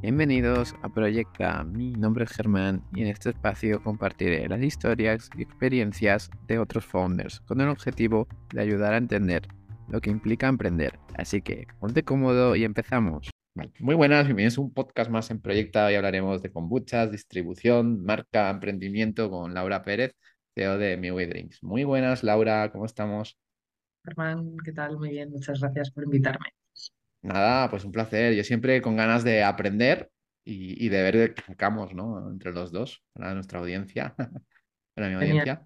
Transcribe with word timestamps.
Bienvenidos 0.00 0.76
a 0.82 0.88
Proyecta. 0.88 1.64
Mi 1.64 1.90
nombre 1.90 2.24
es 2.24 2.30
Germán 2.30 2.84
y 2.94 3.02
en 3.02 3.08
este 3.08 3.30
espacio 3.30 3.82
compartiré 3.82 4.48
las 4.48 4.62
historias 4.62 5.28
y 5.36 5.42
experiencias 5.42 6.30
de 6.46 6.60
otros 6.60 6.84
founders 6.84 7.40
con 7.40 7.60
el 7.60 7.68
objetivo 7.68 8.28
de 8.54 8.60
ayudar 8.60 8.94
a 8.94 8.98
entender 8.98 9.48
lo 9.88 10.00
que 10.00 10.10
implica 10.10 10.46
emprender. 10.46 11.00
Así 11.16 11.42
que 11.42 11.66
ponte 11.80 12.04
cómodo 12.04 12.54
y 12.54 12.62
empezamos. 12.62 13.28
Muy 13.80 13.96
buenas, 13.96 14.26
bienvenidos 14.26 14.58
a 14.58 14.60
un 14.60 14.72
podcast 14.72 15.10
más 15.10 15.32
en 15.32 15.40
Proyecta. 15.40 15.86
Hoy 15.86 15.96
hablaremos 15.96 16.42
de 16.42 16.52
kombuchas, 16.52 17.10
distribución, 17.10 18.04
marca, 18.04 18.50
emprendimiento 18.50 19.28
con 19.28 19.52
Laura 19.52 19.82
Pérez, 19.82 20.12
CEO 20.54 20.78
de 20.78 20.96
Mi 20.96 21.10
Drinks. 21.10 21.60
Muy 21.64 21.82
buenas, 21.82 22.22
Laura, 22.22 22.70
¿cómo 22.70 22.86
estamos? 22.86 23.36
Germán, 24.04 24.58
¿qué 24.64 24.70
tal? 24.70 24.96
Muy 24.96 25.10
bien, 25.10 25.30
muchas 25.30 25.58
gracias 25.58 25.90
por 25.90 26.04
invitarme. 26.04 26.46
Nada, 27.22 27.68
pues 27.70 27.84
un 27.84 27.92
placer. 27.92 28.34
Yo 28.34 28.44
siempre 28.44 28.80
con 28.82 28.96
ganas 28.96 29.24
de 29.24 29.42
aprender 29.42 30.10
y, 30.44 30.88
de 30.88 31.02
ver 31.02 31.34
qué 31.34 31.42
sacamos, 31.42 31.94
¿no? 31.94 32.30
Entre 32.30 32.52
los 32.52 32.72
dos, 32.72 33.02
para 33.12 33.34
nuestra 33.34 33.58
audiencia, 33.58 34.14
para 34.94 35.08
mi 35.08 35.14
audiencia. 35.14 35.62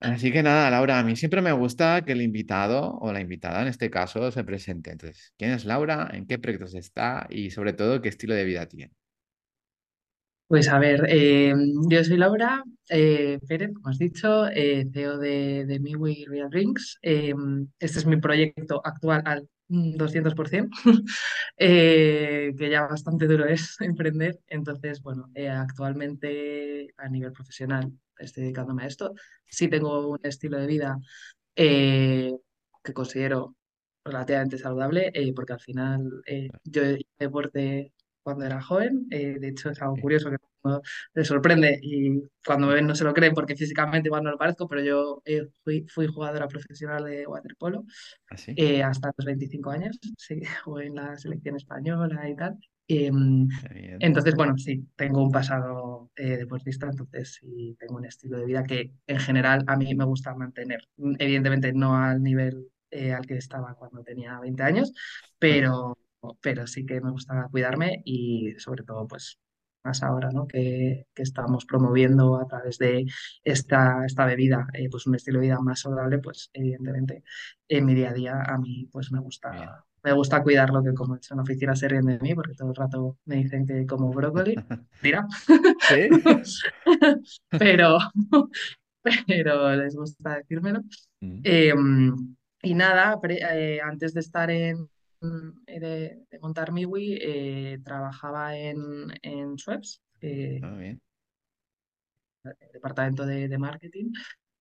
Así 0.00 0.32
que 0.32 0.42
nada, 0.42 0.70
Laura, 0.70 0.98
a 0.98 1.04
mí 1.04 1.14
siempre 1.14 1.42
me 1.42 1.52
gusta 1.52 2.02
que 2.06 2.12
el 2.12 2.22
invitado 2.22 2.96
o 3.00 3.12
la 3.12 3.20
invitada 3.20 3.60
en 3.60 3.68
este 3.68 3.90
caso 3.90 4.30
se 4.30 4.44
presente. 4.44 4.90
Entonces, 4.90 5.34
¿quién 5.36 5.50
es 5.50 5.66
Laura? 5.66 6.08
¿En 6.12 6.26
qué 6.26 6.38
proyectos 6.38 6.74
está? 6.74 7.26
Y 7.28 7.50
sobre 7.50 7.74
todo, 7.74 8.00
¿qué 8.00 8.08
estilo 8.08 8.34
de 8.34 8.44
vida 8.44 8.66
tiene? 8.66 8.92
Pues 10.50 10.68
a 10.68 10.78
ver, 10.78 11.04
eh, 11.08 11.54
yo 11.88 12.02
soy 12.02 12.16
Laura 12.16 12.64
eh, 12.88 13.38
Pérez, 13.46 13.72
como 13.74 13.88
has 13.88 13.98
dicho, 13.98 14.48
eh, 14.48 14.88
CEO 14.92 15.18
de, 15.18 15.66
de 15.66 15.78
Miwi 15.78 16.24
Real 16.24 16.50
Drinks. 16.50 16.98
este 17.02 17.98
es 17.98 18.06
mi 18.06 18.16
proyecto 18.16 18.80
actual 18.84 19.22
al 19.26 19.48
200%, 19.70 20.76
que 21.56 22.68
ya 22.70 22.86
bastante 22.86 23.26
duro 23.26 23.46
es 23.46 23.76
emprender. 23.80 24.40
Entonces, 24.48 25.00
bueno, 25.02 25.30
actualmente 25.50 26.92
a 26.96 27.08
nivel 27.08 27.32
profesional 27.32 27.92
estoy 28.18 28.44
dedicándome 28.44 28.84
a 28.84 28.86
esto. 28.88 29.14
Sí 29.46 29.68
tengo 29.68 30.08
un 30.08 30.20
estilo 30.22 30.58
de 30.58 30.66
vida 30.66 30.98
que 31.54 32.92
considero 32.94 33.56
relativamente 34.04 34.58
saludable, 34.58 35.12
porque 35.34 35.52
al 35.52 35.60
final 35.60 36.22
yo 36.64 36.82
deporte 37.18 37.92
cuando 38.30 38.46
era 38.46 38.62
joven. 38.62 39.06
Eh, 39.10 39.38
de 39.40 39.48
hecho, 39.48 39.70
es 39.70 39.82
algo 39.82 39.96
curioso 39.96 40.30
que 40.30 40.36
me 41.14 41.24
sorprende 41.24 41.80
y 41.82 42.22
cuando 42.46 42.68
me 42.68 42.74
ven 42.74 42.86
no 42.86 42.94
se 42.94 43.02
lo 43.02 43.12
creen 43.12 43.34
porque 43.34 43.56
físicamente 43.56 44.08
igual 44.08 44.22
no 44.22 44.30
lo 44.30 44.38
parezco, 44.38 44.68
pero 44.68 44.82
yo 44.82 45.22
eh, 45.24 45.48
fui, 45.64 45.84
fui, 45.88 46.06
jugadora 46.06 46.46
profesional 46.46 47.04
de 47.04 47.26
waterpolo 47.26 47.84
¿Ah, 48.30 48.36
eh, 48.54 48.82
hasta 48.82 49.10
los 49.16 49.24
25 49.24 49.70
años. 49.70 49.98
Sí, 50.18 50.40
jugué 50.64 50.86
en 50.86 50.94
la 50.94 51.16
selección 51.18 51.56
española 51.56 52.28
y 52.28 52.36
tal. 52.36 52.56
Em, 52.86 53.48
entonces, 54.00 54.34
bueno, 54.34 54.56
sí, 54.58 54.86
tengo 54.96 55.22
un 55.22 55.30
pasado 55.30 56.10
deportista, 56.14 56.86
entonces 56.86 57.38
sí 57.40 57.76
tengo 57.78 57.96
un 57.96 58.04
estilo 58.04 58.38
de 58.38 58.46
vida 58.46 58.64
que 58.64 58.92
en 59.06 59.18
general 59.18 59.64
a 59.66 59.76
mí 59.76 59.94
me 59.94 60.04
gusta 60.04 60.34
mantener. 60.34 60.86
Evidentemente 61.18 61.72
no 61.72 61.96
al 61.96 62.22
nivel 62.22 62.68
al 62.92 63.26
que 63.26 63.36
estaba 63.36 63.74
cuando 63.74 64.02
tenía 64.02 64.38
20 64.40 64.62
años, 64.62 64.92
pero 65.38 65.96
pero 66.40 66.66
sí 66.66 66.86
que 66.86 67.00
me 67.00 67.10
gusta 67.10 67.48
cuidarme 67.50 68.02
y 68.04 68.54
sobre 68.58 68.84
todo 68.84 69.06
pues 69.06 69.38
más 69.82 70.02
ahora 70.02 70.30
¿no? 70.30 70.46
que, 70.46 71.06
que 71.14 71.22
estamos 71.22 71.64
promoviendo 71.64 72.36
a 72.36 72.46
través 72.46 72.78
de 72.78 73.06
esta, 73.42 74.04
esta 74.04 74.26
bebida 74.26 74.66
eh, 74.74 74.88
pues 74.90 75.06
un 75.06 75.14
estilo 75.14 75.40
de 75.40 75.46
vida 75.46 75.60
más 75.60 75.80
saludable 75.80 76.18
pues 76.18 76.50
evidentemente 76.52 77.24
en 77.68 77.86
mi 77.86 77.94
día 77.94 78.10
a 78.10 78.14
día 78.14 78.42
a 78.42 78.58
mí 78.58 78.88
pues 78.92 79.10
me 79.10 79.20
gusta 79.20 79.86
me 80.02 80.12
gusta 80.12 80.42
cuidarlo 80.42 80.82
que 80.82 80.94
como 80.94 81.14
he 81.14 81.18
hecho 81.18 81.34
en 81.34 81.38
la 81.38 81.42
oficina 81.42 81.76
se 81.76 81.88
ríen 81.88 82.06
de 82.06 82.18
mí 82.18 82.34
porque 82.34 82.54
todo 82.54 82.70
el 82.70 82.76
rato 82.76 83.18
me 83.24 83.36
dicen 83.36 83.66
que 83.66 83.86
como 83.86 84.10
brócoli 84.10 84.54
tira 85.02 85.26
pero 87.50 87.98
pero 89.26 89.76
les 89.76 89.96
gusta 89.96 90.36
decírmelo 90.36 90.80
mm. 91.20 91.40
em, 91.44 92.36
y 92.62 92.74
nada 92.74 93.18
eh, 93.28 93.80
antes 93.82 94.12
de 94.12 94.20
estar 94.20 94.50
en 94.50 94.88
eh, 95.22 95.80
de, 96.30 96.38
montar 96.40 96.72
Miwi, 96.72 97.18
eh, 97.20 97.78
trabajaba 97.84 98.56
en, 98.56 99.12
en 99.22 99.58
Schweppes, 99.58 100.00
eh, 100.20 100.60
ah, 100.62 100.78
el 102.44 102.72
departamento 102.72 103.26
de, 103.26 103.58
marketing, 103.58 104.12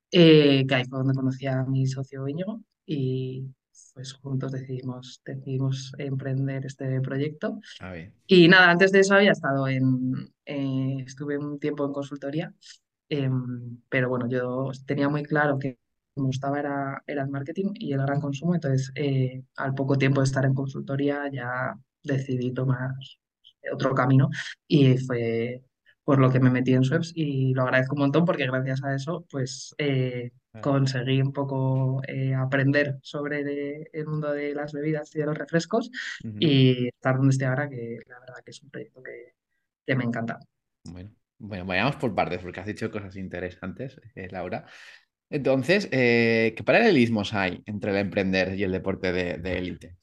que 0.09 0.68
ahí 0.69 0.84
fue 0.86 1.00
donde 1.00 1.14
conocí 1.14 1.48
a 1.48 1.64
mi 1.64 1.88
socio 1.88 2.28
Íñigo 2.28 2.62
y 2.86 3.46
pues 3.94 4.14
juntos 4.14 4.52
decidimos, 4.52 5.22
decidimos 5.24 5.94
emprender 5.98 6.66
este 6.66 7.00
proyecto. 7.00 7.59
Ah, 7.80 7.96
y 8.28 8.48
nada, 8.50 8.72
antes 8.72 8.92
de 8.92 9.00
eso 9.00 9.16
había 9.16 9.31
estado 9.31 9.68
en, 9.68 10.34
estuve 10.46 11.38
un 11.38 11.59
tiempo 11.59 11.86
en 11.86 11.94
consultoría, 11.94 12.53
em, 13.08 13.80
pero 13.88 14.09
bueno, 14.09 14.28
yo 14.28 14.72
tenía 14.86 15.08
muy 15.08 15.24
claro 15.24 15.58
que 15.58 15.80
me 16.16 16.24
gustaba 16.24 16.59
era, 16.59 17.03
era 17.08 17.24
el 17.24 17.30
marketing 17.30 17.72
y 17.75 17.94
el 17.94 18.02
gran 18.02 18.22
consumo, 18.22 18.56
entonces 18.56 18.92
eh, 18.96 19.44
al 19.58 19.74
poco 19.74 19.97
tiempo 19.97 20.22
de 20.22 20.25
estar 20.25 20.46
en 20.46 20.53
consultoría 20.53 21.30
ya 21.31 21.75
decidí 22.03 22.53
tomar 22.53 22.92
otro 23.74 23.94
camino 23.94 24.30
y 24.68 24.98
fue 24.98 25.64
por 26.03 26.19
lo 26.19 26.31
que 26.31 26.40
me 26.40 26.50
metí 26.50 26.74
en 26.74 26.84
Sweps 26.84 27.12
y 27.16 27.53
lo 27.53 27.64
agradezco 27.64 27.94
un 27.94 28.02
montón 28.02 28.25
porque 28.25 28.48
gracias 28.48 28.84
a 28.84 28.96
eso 28.96 29.25
pues 29.30 29.75
eh, 29.78 30.31
conseguí 30.62 31.22
un 31.22 31.31
poco 31.31 32.02
eh, 32.08 32.34
aprender 32.34 32.98
sobre 33.03 33.90
el 33.94 34.08
mundo 34.08 34.31
de 34.31 34.56
las 34.56 34.74
bebidas 34.74 35.16
y 35.16 35.19
de 35.19 35.25
los 35.28 35.38
refrescos 35.38 35.92
y 36.40 36.88
estar 36.88 37.18
donde 37.18 37.31
estoy 37.31 37.48
ahora 37.48 37.69
que 37.69 38.00
la 38.08 38.19
verdad 38.19 38.38
que 38.44 38.52
es 38.52 38.64
un 38.64 38.72
proyecto 38.72 39.03
que, 39.03 39.34
que 39.86 39.96
me 39.96 40.03
encanta. 40.03 40.40
Bueno, 40.86 41.12
bueno, 41.38 41.66
vayamos 41.66 41.98
por 41.98 42.16
partes 42.16 42.42
porque 42.42 42.59
has 42.59 42.66
dicho 42.66 42.90
cosas 42.90 43.16
interesantes, 43.16 44.02
Laura. 44.31 44.66
Entonces, 45.32 45.90
eh, 45.92 46.54
¿qué 46.56 46.64
paralelismos 46.64 47.34
hay 47.34 47.62
entre 47.66 47.92
el 47.92 47.98
emprender 47.98 48.56
y 48.56 48.64
el 48.64 48.72
deporte 48.72 49.12
de 49.12 49.58
élite? 49.58 49.96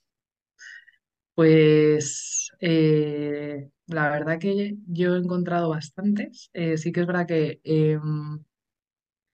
pues 1.35 2.51
eh, 2.61 3.69
la 3.89 4.09
verdad 4.11 4.39
que 4.39 4.77
yo 4.87 5.15
he 5.17 5.19
encontrado 5.19 5.69
bastantes. 5.71 6.51
Eh, 6.55 6.79
sí 6.79 6.93
que 6.93 7.01
es 7.01 7.07
verdad 7.07 7.27
que 7.27 7.61
em, 7.65 8.43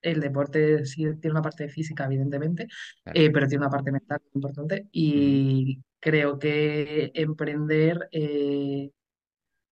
el 0.03 0.21
deporte 0.21 0.85
sí 0.87 1.05
tiene 1.21 1.33
una 1.33 1.43
parte 1.43 1.69
física, 1.69 2.07
evidentemente, 2.07 2.69
pero 3.13 3.49
tiene 3.49 3.65
una 3.67 3.71
parte 3.71 3.93
mental 3.93 4.21
muy 4.25 4.41
importante. 4.43 4.89
Y 4.93 5.81
creo 6.01 6.39
que 6.39 7.13
emprender, 7.15 8.09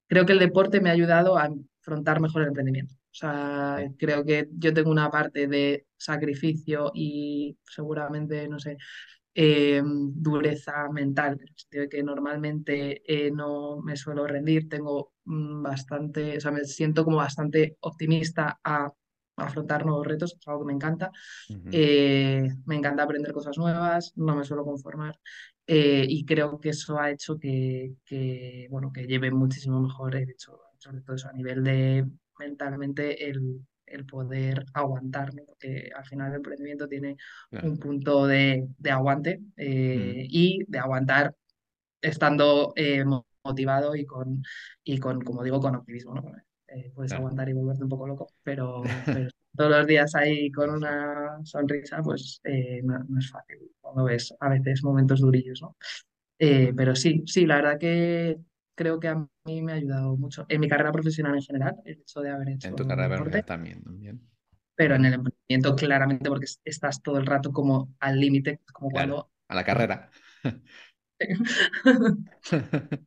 creo 0.08 0.26
que 0.26 0.32
el 0.32 0.38
deporte 0.38 0.80
me 0.80 0.90
ha 0.90 0.92
ayudado 0.92 1.38
a 1.38 1.48
afrontar 1.80 2.20
mejor 2.20 2.42
el 2.42 2.48
emprendimiento. 2.48 2.94
O 3.12 3.14
sea, 3.14 3.78
creo 3.98 4.24
que 4.24 4.48
yo 4.52 4.72
tengo 4.72 4.90
una 4.90 5.10
parte 5.10 5.48
de 5.48 5.86
sacrificio 5.96 6.92
y 6.94 7.58
seguramente, 7.64 8.46
no 8.48 8.58
sé, 8.60 8.76
eh, 9.34 9.82
dureza 9.84 10.88
mental, 10.90 11.34
en 11.34 11.40
el 11.40 11.54
sentido 11.56 11.82
de 11.84 11.88
que 11.88 12.02
normalmente 12.02 13.02
eh, 13.06 13.30
no 13.30 13.80
me 13.80 13.96
suelo 13.96 14.26
rendir, 14.26 14.68
tengo 14.68 15.14
mm, 15.24 15.62
bastante, 15.62 16.36
o 16.36 16.40
sea, 16.40 16.50
me 16.50 16.64
siento 16.64 17.04
como 17.04 17.18
bastante 17.18 17.76
optimista 17.80 18.60
a, 18.62 18.92
afrontar 19.36 19.86
nuevos 19.86 20.06
retos, 20.06 20.36
es 20.38 20.48
algo 20.48 20.60
que 20.60 20.66
me 20.66 20.74
encanta. 20.74 21.10
Eh, 21.72 22.46
me 22.66 22.76
encanta 22.76 23.04
aprender 23.04 23.32
cosas 23.32 23.56
nuevas, 23.56 24.12
no 24.16 24.36
me 24.36 24.44
suelo 24.44 24.64
conformar. 24.64 25.18
y 25.66 26.24
creo 26.26 26.60
que 26.60 26.70
eso 26.70 26.98
ha 26.98 27.10
hecho 27.10 27.38
que, 27.38 27.94
que, 28.04 28.66
bueno, 28.70 28.92
que 28.92 29.06
lleve 29.06 29.30
muchísimo 29.30 29.80
mejor, 29.80 30.16
el 30.16 30.28
hecho, 30.30 30.60
sobre 30.78 31.00
todo 31.00 31.16
eso 31.16 31.28
a 31.28 31.32
nivel 31.32 31.64
de 31.64 32.06
mentalmente 32.40 33.28
el, 33.28 33.60
el 33.90 34.06
poder 34.06 34.64
aguantar, 34.72 35.30
porque 35.46 35.90
al 35.94 36.04
final 36.04 36.30
el 36.30 36.36
emprendimiento 36.36 36.88
tiene 36.88 37.16
un 37.62 37.76
punto 37.78 38.26
de, 38.26 38.68
aguante 38.90 39.40
eh, 39.56 40.26
y 40.28 40.64
de 40.66 40.78
aguantar 40.78 41.34
estando 42.00 42.72
eh, 42.76 43.04
motivado 43.44 43.94
y 43.94 44.06
con, 44.06 44.42
y 44.84 44.98
con, 44.98 45.20
como 45.20 45.42
digo, 45.42 45.60
con 45.60 45.76
optimismo. 45.76 46.14
Eh, 46.68 46.92
puedes 46.94 47.12
aguantar 47.12 47.48
y 47.48 47.52
volverte 47.52 47.82
un 47.82 47.88
poco 47.88 48.06
loco, 48.06 48.28
pero, 48.42 48.82
todos 49.56 49.70
los 49.70 49.86
días 49.86 50.14
ahí 50.14 50.50
con 50.52 50.70
una 50.70 51.40
sonrisa, 51.44 52.00
pues 52.02 52.40
no, 52.84 52.98
no, 53.08 53.18
es 53.18 53.30
fácil 53.30 53.58
cuando 53.80 54.04
ves 54.04 54.32
a 54.38 54.48
veces 54.48 54.84
momentos 54.84 55.20
durillos, 55.20 55.60
¿no? 55.60 55.76
pero 56.38 56.96
sí, 56.96 57.22
sí, 57.26 57.44
la 57.44 57.56
verdad 57.56 57.78
que 57.78 58.38
creo 58.80 58.98
que 58.98 59.08
a 59.08 59.26
mí 59.44 59.60
me 59.60 59.72
ha 59.72 59.74
ayudado 59.74 60.16
mucho. 60.16 60.46
En 60.48 60.58
mi 60.58 60.66
carrera 60.66 60.90
profesional 60.90 61.34
en 61.34 61.42
general, 61.42 61.76
el 61.84 61.98
hecho 61.98 62.22
de 62.22 62.30
haber 62.30 62.48
hecho. 62.48 62.68
En 62.68 62.76
tu 62.76 62.88
carrera 62.88 63.08
profesional 63.08 63.44
también, 63.44 63.82
también. 63.82 64.22
Pero 64.74 64.94
en 64.94 65.04
el 65.04 65.12
emprendimiento, 65.12 65.76
claramente, 65.76 66.30
porque 66.30 66.46
estás 66.64 67.02
todo 67.02 67.18
el 67.18 67.26
rato 67.26 67.52
como 67.52 67.94
al 68.00 68.18
límite, 68.18 68.60
como 68.72 68.90
cuando. 68.90 69.30
A 69.48 69.54
la 69.54 69.64
carrera. 69.64 70.10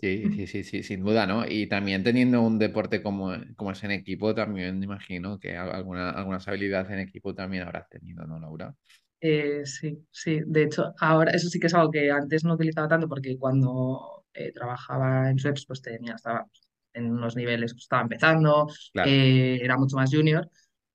Sí, 0.00 0.30
sí, 0.30 0.46
sí, 0.46 0.62
sí, 0.62 0.82
sin 0.84 1.02
duda, 1.02 1.26
¿no? 1.26 1.44
Y 1.44 1.68
también 1.68 2.04
teniendo 2.04 2.42
un 2.42 2.60
deporte 2.60 3.02
como, 3.02 3.32
como 3.56 3.72
es 3.72 3.82
en 3.82 3.90
equipo, 3.90 4.32
también 4.32 4.78
me 4.78 4.84
imagino 4.84 5.40
que 5.40 5.56
alguna, 5.56 6.10
algunas 6.10 6.46
habilidades 6.46 6.90
en 6.90 7.00
equipo 7.00 7.34
también 7.34 7.64
habrás 7.64 7.88
tenido, 7.88 8.24
¿no, 8.24 8.38
Laura? 8.38 8.72
Eh, 9.20 9.62
sí, 9.64 9.98
sí. 10.12 10.42
De 10.46 10.64
hecho, 10.64 10.94
ahora 11.00 11.32
eso 11.32 11.48
sí 11.48 11.58
que 11.58 11.66
es 11.66 11.74
algo 11.74 11.90
que 11.90 12.08
antes 12.08 12.44
no 12.44 12.54
utilizaba 12.54 12.86
tanto 12.86 13.08
porque 13.08 13.36
cuando 13.36 14.17
eh, 14.38 14.52
trabajaba 14.52 15.30
en 15.30 15.38
Sweps, 15.38 15.66
pues 15.66 15.82
tenía, 15.82 16.14
estaba 16.14 16.46
en 16.94 17.10
unos 17.12 17.36
niveles, 17.36 17.72
pues, 17.74 17.84
estaba 17.84 18.02
empezando, 18.02 18.68
Claro. 18.92 19.10
eh, 19.10 19.58
era 19.62 19.76
mucho 19.78 19.96
más 19.96 20.10
junior. 20.12 20.48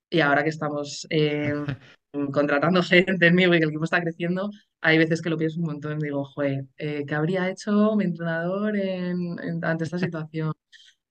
Y 0.09 0.19
ahora 0.21 0.43
que 0.43 0.49
estamos 0.49 1.07
eh, 1.09 1.53
contratando 2.33 2.83
gente 2.83 3.27
en 3.27 3.35
mí 3.35 3.43
y 3.45 3.49
que 3.49 3.57
el 3.57 3.69
equipo 3.69 3.83
está 3.85 4.01
creciendo, 4.01 4.49
hay 4.81 4.97
veces 4.97 5.21
que 5.21 5.29
lo 5.29 5.37
pienso 5.37 5.59
un 5.59 5.67
montón 5.67 5.99
y 5.99 6.05
digo, 6.05 6.25
joder, 6.25 6.65
¿qué 6.77 7.05
habría 7.15 7.49
hecho 7.49 7.95
mi 7.95 8.05
entrenador 8.05 8.75
en, 8.77 9.39
en- 9.39 9.65
ante 9.65 9.85
esta 9.85 9.97
situación? 9.99 10.53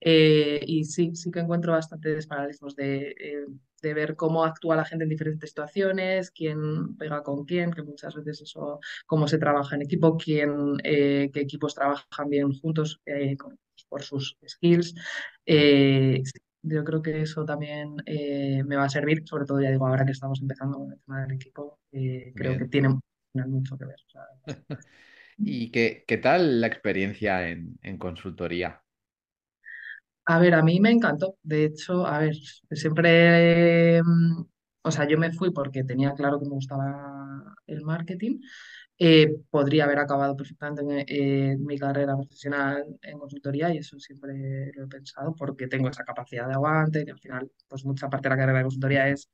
Eh, 0.04 0.60
y 0.66 0.84
sí, 0.84 1.14
sí 1.14 1.30
que 1.30 1.40
encuentro 1.40 1.72
bastantes 1.72 2.26
paralelismos 2.26 2.74
de, 2.76 3.10
eh, 3.18 3.46
de 3.82 3.94
ver 3.94 4.16
cómo 4.16 4.44
actúa 4.44 4.76
la 4.76 4.84
gente 4.84 5.04
en 5.04 5.10
diferentes 5.10 5.50
situaciones, 5.50 6.30
quién 6.32 6.96
pega 6.96 7.22
con 7.22 7.44
quién, 7.44 7.72
que 7.72 7.82
muchas 7.82 8.14
veces 8.16 8.42
eso, 8.42 8.80
cómo 9.06 9.28
se 9.28 9.38
trabaja 9.38 9.76
en 9.76 9.82
equipo, 9.82 10.16
quién, 10.16 10.76
eh, 10.84 11.30
qué 11.32 11.40
equipos 11.40 11.74
trabajan 11.74 12.28
bien 12.28 12.52
juntos 12.52 13.00
con- 13.38 13.58
por 13.88 14.02
sus 14.02 14.36
skills. 14.46 14.94
Yo 16.64 16.84
creo 16.84 17.02
que 17.02 17.22
eso 17.22 17.44
también 17.44 17.96
me 18.06 18.76
va 18.76 18.84
a 18.84 18.88
servir, 18.88 19.22
sobre 19.26 19.44
todo 19.46 19.60
ya 19.60 19.70
digo, 19.70 19.86
ahora 19.86 20.04
que 20.06 20.12
estamos 20.12 20.40
empezando 20.40 20.78
con 20.78 20.92
el 20.92 21.00
tema 21.00 21.22
del 21.22 21.32
equipo, 21.32 21.78
creo 22.34 22.56
que 22.56 22.66
tiene 22.66 22.88
mucho 23.34 23.76
que 23.78 23.84
ver. 23.86 23.96
¿Y 25.44 25.70
qué, 25.72 26.04
qué 26.06 26.18
tal 26.18 26.60
la 26.60 26.66
experiencia 26.68 27.48
en, 27.50 27.78
en 27.82 27.98
consultoría? 27.98 28.82
A 30.24 30.38
ver, 30.38 30.54
a 30.54 30.62
mí 30.62 30.78
me 30.80 30.90
encantó. 30.90 31.36
De 31.42 31.64
hecho, 31.64 32.06
a 32.06 32.18
ver, 32.20 32.34
siempre, 32.70 34.00
mm, 34.02 34.42
o 34.82 34.90
sea, 34.90 35.06
yo 35.08 35.18
me 35.18 35.32
fui 35.32 35.50
porque 35.52 35.82
tenía 35.84 36.14
claro 36.14 36.38
que 36.38 36.44
me 36.46 36.52
gustaba 36.54 37.54
el 37.66 37.82
marketing. 37.82 38.38
Eh, 38.98 39.36
podría 39.50 39.84
haber 39.84 39.98
acabado 40.00 40.36
perfectamente 40.36 40.82
en- 40.82 41.06
eh, 41.54 41.56
mi 41.58 41.78
carrera 41.78 42.16
profesional 42.16 42.84
en 43.02 43.18
consultoría 43.18 43.74
y 43.74 43.78
eso 43.78 43.98
siempre 44.00 44.72
lo 44.74 44.84
he 44.84 44.88
pensado 44.88 45.34
porque 45.36 45.68
tengo 45.68 45.88
esa 45.88 46.04
capacidad 46.04 46.48
de 46.48 46.54
aguante, 46.54 47.04
que 47.04 47.12
al 47.12 47.20
final, 47.20 47.50
pues 47.68 47.84
mucha 47.86 48.08
parte 48.10 48.28
de 48.28 48.34
la 48.36 48.38
carrera 48.40 48.58
de 48.58 48.64
consultoría 48.64 49.08
es 49.08 49.28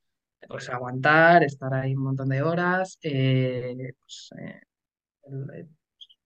pues 0.49 0.69
aguantar, 0.70 1.44
estar 1.44 1.75
ahí 1.75 1.94
un 1.96 2.05
montón 2.05 2.29
de 2.31 2.43
horas, 2.43 2.99
eh, 3.02 3.94
pues, 4.00 4.31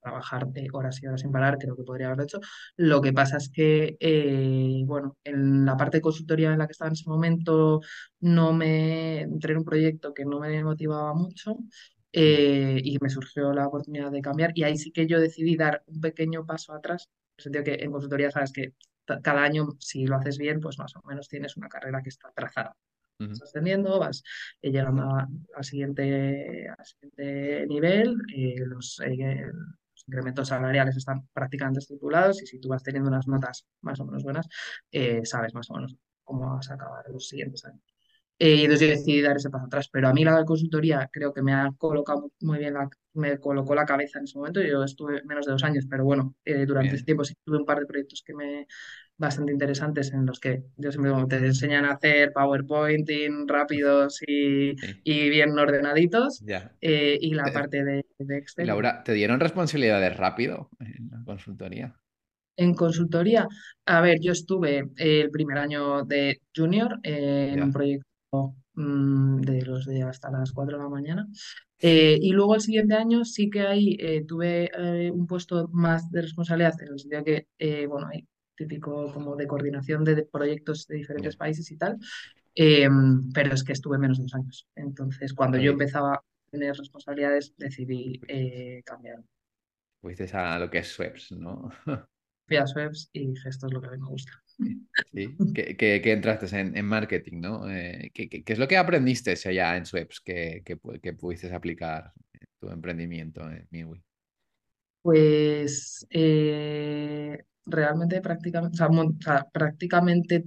trabajar 0.02 0.48
eh, 0.54 0.68
horas 0.72 1.02
y 1.02 1.06
horas 1.06 1.20
sin 1.22 1.32
parar, 1.32 1.58
creo 1.58 1.76
que 1.76 1.84
podría 1.84 2.06
haberlo 2.08 2.24
hecho. 2.24 2.40
Lo 2.76 3.00
que 3.00 3.12
pasa 3.12 3.36
es 3.38 3.50
que, 3.50 3.96
eh, 4.00 4.82
bueno, 4.86 5.16
en 5.24 5.64
la 5.64 5.76
parte 5.76 5.98
de 5.98 6.02
consultoría 6.02 6.52
en 6.52 6.58
la 6.58 6.66
que 6.66 6.72
estaba 6.72 6.88
en 6.88 6.94
ese 6.94 7.08
momento, 7.08 7.80
no 8.20 8.52
me 8.52 9.20
entré 9.22 9.52
en 9.52 9.58
un 9.58 9.64
proyecto 9.64 10.12
que 10.14 10.24
no 10.24 10.40
me 10.40 10.62
motivaba 10.64 11.14
mucho. 11.14 11.56
Eh, 12.14 12.80
y 12.84 12.98
me 13.00 13.08
surgió 13.08 13.52
la 13.54 13.66
oportunidad 13.68 14.10
de 14.10 14.20
cambiar 14.20 14.52
y 14.54 14.64
ahí 14.64 14.76
sí 14.76 14.92
que 14.92 15.06
yo 15.06 15.18
decidí 15.20 15.56
dar 15.56 15.82
un 15.86 16.00
pequeño 16.00 16.44
paso 16.44 16.74
atrás, 16.74 17.08
en 17.08 17.34
el 17.38 17.42
sentido 17.44 17.64
que 17.64 17.84
en 17.84 17.90
consultoría 17.92 18.30
sabes 18.30 18.52
que 18.52 18.74
cada 19.22 19.42
año 19.42 19.68
si 19.78 20.06
lo 20.06 20.16
haces 20.16 20.36
bien, 20.38 20.60
pues 20.60 20.78
más 20.78 20.94
o 20.96 21.02
menos 21.06 21.28
tienes 21.28 21.56
una 21.56 21.68
carrera 21.68 22.02
que 22.02 22.10
está 22.10 22.30
trazada. 22.34 22.76
ujú, 23.20 23.36
Vas 23.38 23.42
ascendiendo, 23.42 23.98
vas 24.00 24.22
eh, 24.62 24.70
llegando 24.72 25.02
a- 25.04 25.28
al 25.56 25.64
siguiente, 25.64 26.68
al 26.68 26.84
siguiente 26.86 27.66
nivel, 27.68 28.16
eh, 28.36 28.56
los, 28.66 29.00
eh, 29.00 29.50
los 30.02 30.08
incrementos 30.08 30.48
salariales 30.48 30.96
están 30.96 31.28
prácticamente 31.32 31.80
estipulados 31.80 32.42
y 32.42 32.46
si 32.46 32.60
tú 32.60 32.68
vas 32.68 32.82
teniendo 32.82 33.08
unas 33.08 33.26
notas 33.28 33.66
más 33.82 34.00
o 34.00 34.04
menos 34.04 34.22
buenas, 34.22 34.48
eh, 34.90 35.20
sabes 35.24 35.54
más 35.54 35.70
o 35.70 35.74
menos 35.74 35.96
cómo 36.24 36.54
vas 36.54 36.70
a 36.70 36.74
acabar 36.74 37.04
los 37.10 37.28
siguientes 37.28 37.64
años. 37.64 37.82
Eh, 38.38 38.56
y 38.56 38.62
entonces 38.64 38.88
yo 38.88 38.94
decidí 38.94 39.20
dar 39.22 39.36
ese 39.36 39.50
paso 39.50 39.66
atrás, 39.66 39.88
pero 39.92 40.08
a 40.08 40.12
mí 40.12 40.24
la 40.24 40.44
consultoría 40.44 41.08
creo 41.12 41.32
que 41.32 41.42
me 41.42 41.54
ha 41.54 41.70
colocado 41.78 42.32
muy 42.40 42.58
bien, 42.58 42.74
la, 42.74 42.88
me 43.14 43.38
colocó 43.38 43.74
la 43.74 43.86
cabeza 43.86 44.18
en 44.18 44.24
ese 44.24 44.36
momento. 44.38 44.60
Yo 44.62 44.82
estuve 44.82 45.22
menos 45.24 45.46
de 45.46 45.52
dos 45.52 45.62
años, 45.62 45.86
pero 45.88 46.04
bueno, 46.04 46.34
eh, 46.44 46.66
durante 46.66 46.96
ese 46.96 47.04
Bien. 47.04 47.04
tiempo 47.04 47.24
sí 47.24 47.34
tuve 47.44 47.58
un 47.58 47.64
par 47.64 47.78
de 47.78 47.86
proyectos 47.86 48.22
que 48.26 48.34
me 48.34 48.66
bastante 49.22 49.52
interesantes 49.52 50.12
en 50.12 50.26
los 50.26 50.38
que 50.40 50.64
yo 50.76 50.92
siempre 50.92 51.12
te 51.28 51.46
enseñan 51.46 51.84
a 51.86 51.92
hacer 51.92 52.32
PowerPointing 52.32 53.48
rápidos 53.48 54.20
y, 54.26 54.74
Sí, 54.76 55.02
y 55.04 55.30
bien 55.30 55.58
ordenaditos, 55.58 56.44
ya. 56.46 56.72
eh, 56.80 57.18
y 57.20 57.34
la 57.34 57.44
Eh, 57.48 57.52
parte 57.54 57.84
de, 57.84 58.04
de 58.18 58.38
Excel. 58.38 58.66
Laura, 58.66 59.02
¿te 59.04 59.12
dieron 59.12 59.40
responsabilidades 59.40 60.16
rápido 60.16 60.70
en 60.80 61.10
la 61.10 61.24
consultoría? 61.24 61.94
en 62.56 62.74
consultoría, 62.74 63.48
a 63.86 64.00
ver, 64.00 64.18
yo 64.20 64.32
estuve 64.32 64.90
el 64.96 65.30
primer 65.30 65.58
año 65.58 66.04
de 66.04 66.40
junior 66.54 66.98
en 67.02 67.62
un 67.62 67.72
proyecto 67.72 68.54
mm, 68.74 69.40
de 69.40 69.62
los 69.62 69.86
de 69.86 70.02
hasta 70.02 70.30
las 70.30 70.52
4 70.52 70.76
de 70.76 70.82
la 70.84 70.88
mañana. 70.90 71.26
Eh, 71.78 72.18
y 72.20 72.30
luego 72.32 72.54
el 72.54 72.60
siguiente 72.60 72.94
año 72.94 73.24
sí 73.24 73.50
que 73.50 73.62
ahí 73.62 73.96
eh, 73.98 74.24
tuve 74.26 74.70
eh, 74.78 75.10
un 75.10 75.26
puesto 75.26 75.68
más 75.72 76.10
de 76.10 76.22
responsabilidad, 76.22 76.74
en 76.80 76.88
el 76.92 76.98
sentido 77.00 77.24
que, 77.24 77.86
bueno, 77.88 78.06
hay 78.12 78.26
típico 78.56 79.12
como 79.12 79.36
de 79.36 79.46
coordinación 79.46 80.04
de, 80.04 80.14
de 80.14 80.24
proyectos 80.24 80.86
de 80.86 80.96
diferentes 80.96 81.36
países 81.36 81.70
y 81.70 81.76
tal, 81.76 81.98
eh, 82.54 82.88
pero 83.32 83.54
es 83.54 83.64
que 83.64 83.72
estuve 83.72 83.98
menos 83.98 84.18
de 84.18 84.24
dos 84.24 84.34
años. 84.34 84.68
Entonces, 84.74 85.32
cuando 85.32 85.58
yo 85.58 85.72
empezaba 85.72 86.14
a 86.14 86.24
tener 86.50 86.76
responsabilidades, 86.76 87.54
decidí 87.56 88.20
eh, 88.28 88.82
cambiar. 88.84 89.22
fuiste 90.00 90.28
a 90.36 90.58
lo 90.58 90.70
que 90.70 90.78
es 90.78 90.88
Sweps, 90.88 91.32
¿no? 91.32 91.70
Fui 92.46 92.56
a 92.56 92.66
Sweps 92.66 93.08
y 93.12 93.28
dije, 93.28 93.48
esto 93.48 93.66
es 93.66 93.72
lo 93.72 93.80
que 93.80 93.86
a 93.86 93.90
mí 93.92 93.98
me 93.98 94.08
gusta. 94.08 94.32
Sí, 95.12 95.36
que, 95.54 95.76
que, 95.76 96.02
que 96.02 96.12
entraste 96.12 96.58
en, 96.58 96.76
en 96.76 96.84
marketing, 96.84 97.40
¿no? 97.40 97.70
Eh, 97.70 98.10
¿qué, 98.12 98.42
es 98.44 98.58
lo 98.58 98.68
que 98.68 98.76
aprendiste 98.76 99.32
allá 99.46 99.76
en 99.76 99.86
Sweps 99.86 100.20
que, 100.20 100.62
que, 100.64 100.78
que 101.00 101.12
pudiste 101.14 101.52
aplicar 101.54 102.12
en 102.32 102.46
tu 102.60 102.68
emprendimiento 102.68 103.48
en 103.48 103.66
Miwi? 103.70 104.02
Pues 105.02 106.06
eh, 106.10 107.44
realmente 107.66 108.20
prácticamente, 108.20 108.74
o 108.76 108.78
sea, 108.78 108.88
mon- 108.88 109.16
o 109.18 109.22
sea, 109.22 109.46
prácticamente 109.52 110.44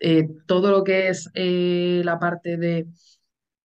eh, 0.00 0.28
todo 0.46 0.70
lo 0.72 0.84
que 0.84 1.08
es 1.08 1.30
eh, 1.34 2.02
la 2.04 2.18
parte 2.18 2.56
de 2.58 2.88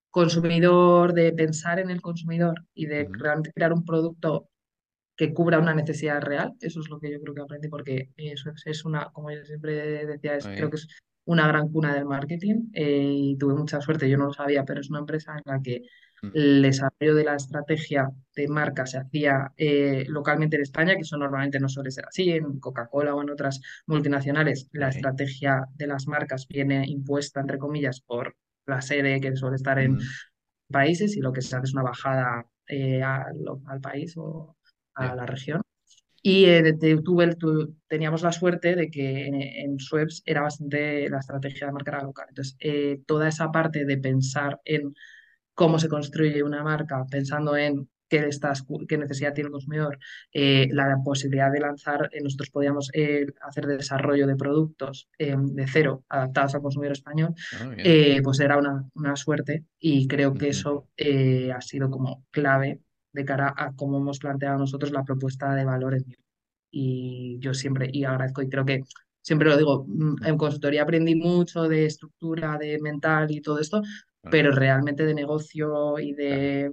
consumidor, 0.09 1.13
de 1.13 1.33
pensar 1.33 1.79
en 1.79 1.89
el 1.89 2.01
consumidor 2.01 2.65
y 2.73 2.85
de 2.87 3.09
realmente 3.11 3.51
crear 3.53 3.73
un 3.73 3.83
producto 3.85 4.49
que 5.15 5.33
cubra 5.33 5.59
una 5.59 5.73
necesidad 5.75 6.21
real. 6.21 6.53
Eso 6.61 6.79
es 6.81 6.89
lo 6.89 6.99
que 6.99 7.11
yo 7.11 7.21
creo 7.21 7.35
que 7.35 7.41
aprendí 7.41 7.69
porque 7.69 8.11
eso 8.17 8.51
es, 8.51 8.63
es 8.65 8.85
una, 8.85 9.11
como 9.11 9.31
yo 9.31 9.43
siempre 9.45 10.05
decía, 10.05 10.35
es, 10.35 10.51
creo 10.53 10.69
que 10.69 10.77
es 10.77 10.87
una 11.25 11.47
gran 11.47 11.69
cuna 11.71 11.93
del 11.95 12.05
marketing 12.05 12.69
eh, 12.73 13.11
y 13.15 13.37
tuve 13.37 13.55
mucha 13.55 13.81
suerte, 13.81 14.09
yo 14.09 14.17
no 14.17 14.27
lo 14.27 14.33
sabía, 14.33 14.65
pero 14.65 14.81
es 14.81 14.89
una 14.89 14.99
empresa 14.99 15.35
en 15.37 15.43
la 15.45 15.61
que 15.61 15.83
el 16.31 16.61
desarrollo 16.61 17.15
de 17.15 17.23
la 17.23 17.35
estrategia 17.35 18.09
de 18.35 18.47
marca 18.47 18.85
se 18.85 18.97
hacía 18.97 19.53
eh, 19.57 20.05
localmente 20.09 20.57
en 20.57 20.63
España, 20.63 20.95
que 20.95 21.01
eso 21.01 21.17
normalmente 21.17 21.59
no 21.59 21.69
suele 21.69 21.91
ser 21.91 22.05
así, 22.07 22.31
en 22.31 22.59
Coca-Cola 22.59 23.15
o 23.15 23.21
en 23.21 23.29
otras 23.29 23.61
multinacionales, 23.87 24.67
la 24.73 24.89
estrategia 24.89 25.65
de 25.75 25.87
las 25.87 26.07
marcas 26.07 26.47
viene 26.47 26.85
impuesta, 26.87 27.39
entre 27.39 27.57
comillas, 27.57 28.01
por 28.01 28.35
la 28.65 28.81
sede 28.81 29.21
que 29.21 29.35
suele 29.35 29.55
estar 29.57 29.79
en 29.79 29.97
Ujú, 29.97 30.15
países 30.71 31.15
y 31.15 31.21
lo 31.21 31.31
que 31.33 31.41
se 31.41 31.55
hace 31.55 31.65
es 31.65 31.73
una 31.73 31.83
bajada 31.83 32.45
eh, 32.67 33.01
al, 33.03 33.35
al 33.67 33.81
país 33.81 34.15
o 34.17 34.57
a 34.95 35.15
la 35.15 35.25
región. 35.25 35.61
Y 36.21 36.45
eh, 36.45 36.63
de- 36.63 37.01
tuve 37.03 37.35
tu- 37.35 37.75
teníamos 37.87 38.23
la 38.23 38.31
suerte 38.31 38.75
de 38.75 38.89
que 38.89 39.27
en, 39.27 39.35
en 39.41 39.77
Schweppes 39.79 40.23
era 40.25 40.41
bastante 40.41 41.09
la 41.09 41.19
estrategia 41.19 41.67
de 41.67 41.73
marca 41.73 42.01
local. 42.03 42.25
Entonces, 42.29 42.55
eh, 42.59 43.01
toda 43.05 43.27
esa 43.29 43.51
parte 43.51 43.85
de 43.85 43.97
pensar 43.97 44.59
en 44.65 44.93
cómo 45.55 45.79
se 45.79 45.89
construye 45.89 46.43
una 46.43 46.63
marca, 46.63 47.05
pensando 47.09 47.57
en 47.57 47.89
qué, 48.09 48.19
estás, 48.27 48.65
qué 48.87 48.97
necesidad 48.99 49.33
tiene 49.33 49.47
el 49.47 49.53
consumidor, 49.53 49.99
eh, 50.33 50.67
la 50.71 50.97
posibilidad 51.03 51.51
de 51.51 51.61
lanzar, 51.61 52.09
eh, 52.13 52.21
nosotros 52.21 52.51
podíamos 52.51 52.91
eh, 52.93 53.25
hacer 53.41 53.65
desarrollo 53.67 54.27
de 54.27 54.35
productos 54.35 55.09
eh, 55.19 55.35
de 55.39 55.67
cero 55.67 56.03
adaptados 56.09 56.55
al 56.55 56.61
consumidor 56.61 56.93
español, 56.93 57.33
Ah, 57.51 57.75
pues 58.23 58.39
era 58.39 58.57
una, 58.57 58.85
una 58.95 59.15
suerte 59.15 59.65
y 59.79 60.07
creo 60.07 60.37
que 60.37 60.49
Ujú, 60.49 60.49
eso 60.49 60.87
ha 61.55 61.61
sido 61.61 61.89
como 61.89 62.25
clave 62.31 62.81
de 63.13 63.25
cara 63.25 63.53
a 63.55 63.73
cómo 63.75 63.97
hemos 63.97 64.19
planteado 64.19 64.57
nosotros 64.59 64.91
la 64.91 65.03
propuesta 65.03 65.53
de 65.55 65.65
valor 65.65 65.95
en 65.95 66.05
y 66.71 67.39
yo 67.39 67.53
siempre, 67.53 67.89
y 67.91 68.03
agradezco, 68.03 68.41
y 68.41 68.49
creo 68.49 68.65
que 68.65 68.81
siempre 69.21 69.49
lo 69.49 69.57
digo, 69.57 69.85
mm, 69.87 70.25
en 70.25 70.37
consultoría 70.37 70.83
aprendí 70.83 71.15
mucho 71.15 71.63
de 71.69 71.85
estructura, 71.85 72.57
de 72.57 72.79
mental 72.81 73.31
y 73.31 73.41
todo 73.41 73.59
esto, 73.59 73.81
pero 74.29 74.51
realmente 74.51 75.05
de 75.05 75.13
negocio 75.13 75.99
y 75.99 76.13
de 76.13 76.71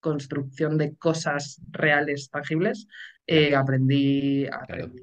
construcción 0.00 0.78
de 0.78 0.96
cosas 0.96 1.60
reales, 1.70 2.30
tangibles, 2.30 2.86
eh, 3.26 3.54
aprendí, 3.56 4.46
aprendí. 4.46 5.02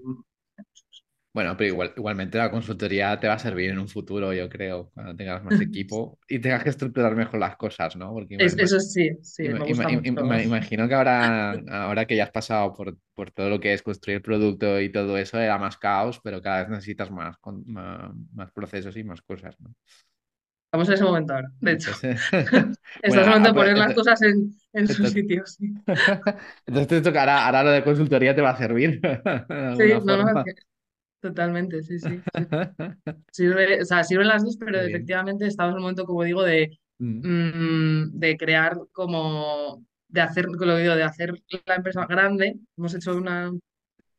Bueno, 1.34 1.56
pero 1.56 1.68
igual, 1.70 1.94
igualmente 1.96 2.38
la 2.38 2.52
consultoría 2.52 3.18
te 3.20 3.28
va 3.28 3.36
a 3.36 3.40
servir 3.40 3.70
en 3.70 3.80
un 3.80 3.88
futuro, 3.88 4.34
yo 4.34 4.50
creo, 4.50 4.92
cuando 4.94 5.16
tengas 5.16 5.42
más 5.44 5.60
equipo 5.62 6.20
y 6.28 6.40
tengas 6.40 6.62
que 6.64 6.70
estructurar 6.70 7.16
mejor 7.16 7.40
las 7.40 7.56
cosas, 7.56 7.96
¿no? 7.96 8.12
Porque 8.12 8.36
ima- 8.36 8.48
Es- 8.48 8.58
ima- 8.58 8.66
eso 8.66 8.80
sí, 8.80 9.10
sí, 9.22 9.48
ima- 9.48 9.60
me 9.60 9.66
gusta 9.66 9.90
ima- 10.04 10.44
imagino 10.44 10.88
que 10.88 10.96
ahora, 10.96 11.52
ahora 11.70 12.06
que 12.08 12.16
ya 12.18 12.26
has 12.26 12.32
pasado 12.32 12.74
por, 12.74 12.98
por 13.16 13.32
todo 13.32 13.50
lo 13.50 13.60
que 13.62 13.74
es 13.74 13.84
construir 13.84 14.22
producto 14.22 14.80
y 14.82 14.92
todo 14.92 15.18
eso, 15.18 15.40
era 15.40 15.58
más 15.58 15.78
caos, 15.78 16.20
pero 16.24 16.42
cada 16.42 16.62
vez 16.62 16.70
necesitas 16.70 17.12
más, 17.12 17.38
con- 17.40 17.64
más, 17.72 18.12
más 18.34 18.52
procesos 18.52 18.98
y 18.98 19.04
más 19.06 19.22
cosas, 19.22 19.60
¿no? 19.62 19.74
Estamos 20.72 20.88
en 20.90 20.94
ese 20.96 21.04
momento 21.04 21.34
ahora, 21.34 21.51
de 21.60 21.72
hecho. 21.74 21.92
Entonces, 21.92 22.20
bueno, 23.06 23.22
Estás 23.22 23.28
en 23.28 23.34
el 23.34 23.40
ah, 23.42 23.42
momento 23.42 23.50
de 23.50 23.56
pues, 23.56 23.72
poner 23.72 23.78
las 23.78 23.94
cosas 23.94 24.22
en, 24.22 24.54
en 24.74 24.88
su 24.88 25.06
ento- 25.06 25.06
sitio, 25.06 25.46
sí. 25.46 25.74
entonces 26.68 26.88
te 26.88 27.01
tocará, 27.01 27.46
ahora 27.46 27.63
lo 27.63 27.72
de 27.72 27.84
consultoría 27.84 28.36
te 28.36 28.42
va 28.42 28.51
a 28.51 28.58
servir 28.58 29.01
Sí, 29.74 29.84
no, 30.04 30.18
no, 30.18 30.44
totalmente, 31.22 31.84
sí, 31.84 32.00
sí, 32.00 32.24
sí. 32.32 32.46
Sirve, 33.32 33.82
o 33.82 33.86
sea, 33.86 34.04
sirven 34.04 34.28
las 34.28 34.44
dos, 34.44 34.58
pero 34.58 34.80
bien. 34.80 34.82
efectivamente 34.82 35.48
estamos 35.48 35.72
en 35.74 35.78
un 35.78 35.82
momento, 35.84 36.06
como 36.06 36.24
digo, 36.24 36.44
de, 36.44 36.80
Mm, 37.01 37.22
mm, 37.22 38.12
de 38.20 38.38
crear 38.38 38.78
como, 38.92 39.86
de 40.10 40.22
hacer, 40.22 40.46
lo 40.48 40.75
digo, 40.78 40.96
de 40.96 41.04
hacer 41.04 41.34
la 41.66 41.75
empresa 41.75 42.06
grande. 42.08 42.60
Hemos 42.78 42.94
hecho 42.96 43.16
una, 43.16 43.51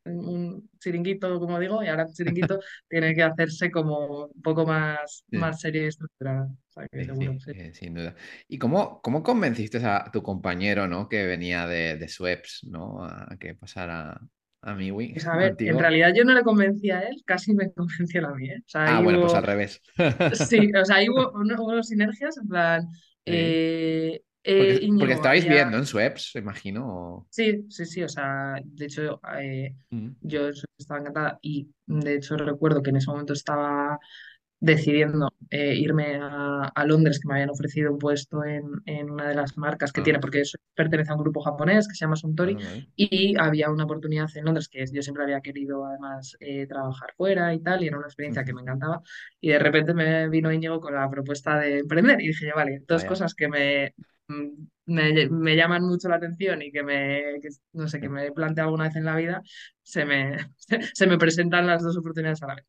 un 0.05 0.69
chiringuito, 0.79 1.39
como 1.39 1.59
digo, 1.59 1.83
y 1.83 1.87
ahora 1.87 2.03
el 2.03 2.13
chiringuito 2.13 2.59
tiene 2.89 3.13
que 3.15 3.23
hacerse 3.23 3.71
como 3.71 4.25
un 4.27 4.41
poco 4.41 4.65
más, 4.65 5.23
sí. 5.31 5.39
más 5.39 5.59
serio 5.61 5.83
y 5.83 5.87
estructurado. 5.87 6.47
O 6.69 6.71
sea, 6.71 6.87
que 6.89 7.01
Sí, 7.01 7.03
seguro, 7.03 7.37
sí, 7.39 7.39
sí. 7.39 7.53
eh, 7.53 7.73
sin 7.73 7.95
duda. 7.95 8.15
¿Y 8.47 8.59
cómo, 8.59 9.01
cómo 9.01 9.23
convenciste 9.23 9.79
a 9.83 10.11
tu 10.11 10.21
compañero, 10.21 10.87
¿no? 10.87 11.09
que 11.09 11.25
venía 11.25 11.65
de, 11.65 11.97
de 11.97 12.07
Sweps, 12.07 12.65
¿no? 12.69 13.03
a 13.03 13.35
que 13.39 13.55
pasara 13.55 14.21
a 14.61 14.75
Miwi 14.75 15.13
Pues 15.13 15.27
a 15.27 15.35
ver, 15.37 15.55
en 15.63 15.77
realidad 15.77 16.11
yo 16.15 16.23
no 16.23 16.33
le 16.33 16.43
convencí 16.43 16.89
a 16.91 17.01
él, 17.01 17.17
casi 17.25 17.53
me 17.53 17.71
convenció 17.73 18.27
a 18.27 18.33
mí, 18.35 18.49
¿eh? 18.49 18.59
O 18.65 18.69
sea, 18.69 18.85
Ah, 18.85 18.99
bueno, 19.01 19.19
pues 19.19 19.33
al 19.35 19.43
revés. 19.43 19.81
sí, 20.31 20.71
o 20.75 20.85
sea, 20.85 20.97
ahí 20.97 21.09
hubo, 21.09 21.31
uno- 21.33 21.55
hubo 21.63 21.83
sinergias, 21.83 22.37
en 22.37 22.47
plan, 22.47 22.87
eh, 23.25 24.21
eh, 24.43 24.55
Porque, 24.57 24.93
porque 24.97 25.13
estabais 25.17 25.45
había 25.47 25.71
¿no? 25.71 25.77
En 25.79 25.85
Sweps, 25.85 26.35
imagino. 26.35 26.81
o- 26.87 27.27
Sí, 27.29 27.65
sí, 27.69 27.85
sí, 27.85 28.03
o 28.03 28.09
sea, 28.09 28.55
de 28.63 28.85
hecho, 28.85 29.19
eh, 29.39 29.75
Mm, 29.93 30.15
yo 30.21 30.49
estaba 30.77 30.99
encantada 30.99 31.39
y 31.41 31.67
de 31.87 32.15
hecho 32.15 32.37
recuerdo 32.37 32.83
que 32.83 32.91
en 32.91 32.97
ese 32.97 33.09
momento 33.09 33.33
estaba 33.33 33.97
decidiendo 34.59 35.29
eh, 35.49 35.75
irme 35.75 36.17
a, 36.21 36.65
a 36.75 36.85
Londres, 36.85 37.19
que 37.19 37.27
me 37.27 37.33
habían 37.35 37.49
ofrecido 37.49 37.91
un 37.91 37.97
puesto 37.99 38.43
en, 38.45 38.63
en 38.85 39.09
una 39.11 39.27
de 39.29 39.35
las 39.35 39.57
marcas 39.57 39.91
que 39.91 40.01
Ah, 40.01 40.03
tiene, 40.03 40.19
porque 40.19 40.41
eso 40.41 40.57
pertenece 40.75 41.11
a 41.11 41.15
un 41.15 41.21
grupo 41.23 41.41
japonés 41.41 41.87
que 41.87 41.95
se 41.95 42.05
llama 42.05 42.15
ah, 42.15 42.17
Suntory, 42.17 42.57
vale. 42.59 42.87
y 42.95 43.35
había 43.39 43.69
una 43.71 43.85
oportunidad 43.85 44.29
en 44.37 44.45
Londres 44.45 44.69
que 44.69 44.85
yo 44.91 45.01
siempre 45.01 45.23
había 45.23 45.41
querido 45.41 45.85
además 45.85 46.37
eh, 46.39 46.67
trabajar 46.67 47.13
fuera 47.17 47.53
y 47.53 47.61
tal, 47.61 47.83
y 47.83 47.87
era 47.87 47.97
una 47.97 48.07
experiencia 48.07 48.45
que 48.45 48.53
me 48.53 48.61
encantaba, 48.61 49.01
y 49.41 49.49
de 49.49 49.59
repente 49.59 49.93
me 49.95 50.29
vino 50.29 50.51
Íñigo 50.53 50.79
con 50.79 50.93
la 50.95 51.09
propuesta 51.09 51.57
de 51.59 51.79
emprender, 51.79 52.21
y 52.21 52.27
dije 52.27 52.47
yo, 52.47 52.55
vale, 52.55 52.83
dos 52.87 53.05
cosas 53.05 53.33
que 53.35 53.47
me... 53.49 53.95
Me, 54.85 55.29
me 55.29 55.55
llaman 55.55 55.83
mucho 55.83 56.09
la 56.09 56.15
atención 56.17 56.61
y 56.61 56.71
que 56.71 56.83
me, 56.83 57.39
que, 57.41 57.49
no 57.73 57.87
sé, 57.87 57.99
que 58.01 58.09
me 58.09 58.25
he 58.27 58.31
planteado 58.33 58.67
alguna 58.69 58.85
vez 58.85 58.95
en 58.97 59.05
la 59.05 59.15
vida, 59.15 59.41
se 59.81 60.05
me, 60.05 60.37
se 60.93 61.07
me 61.07 61.17
presentan 61.17 61.67
las 61.67 61.83
dos 61.83 61.97
oportunidades 61.97 62.43
a 62.43 62.47
la 62.47 62.55
vez. 62.55 62.65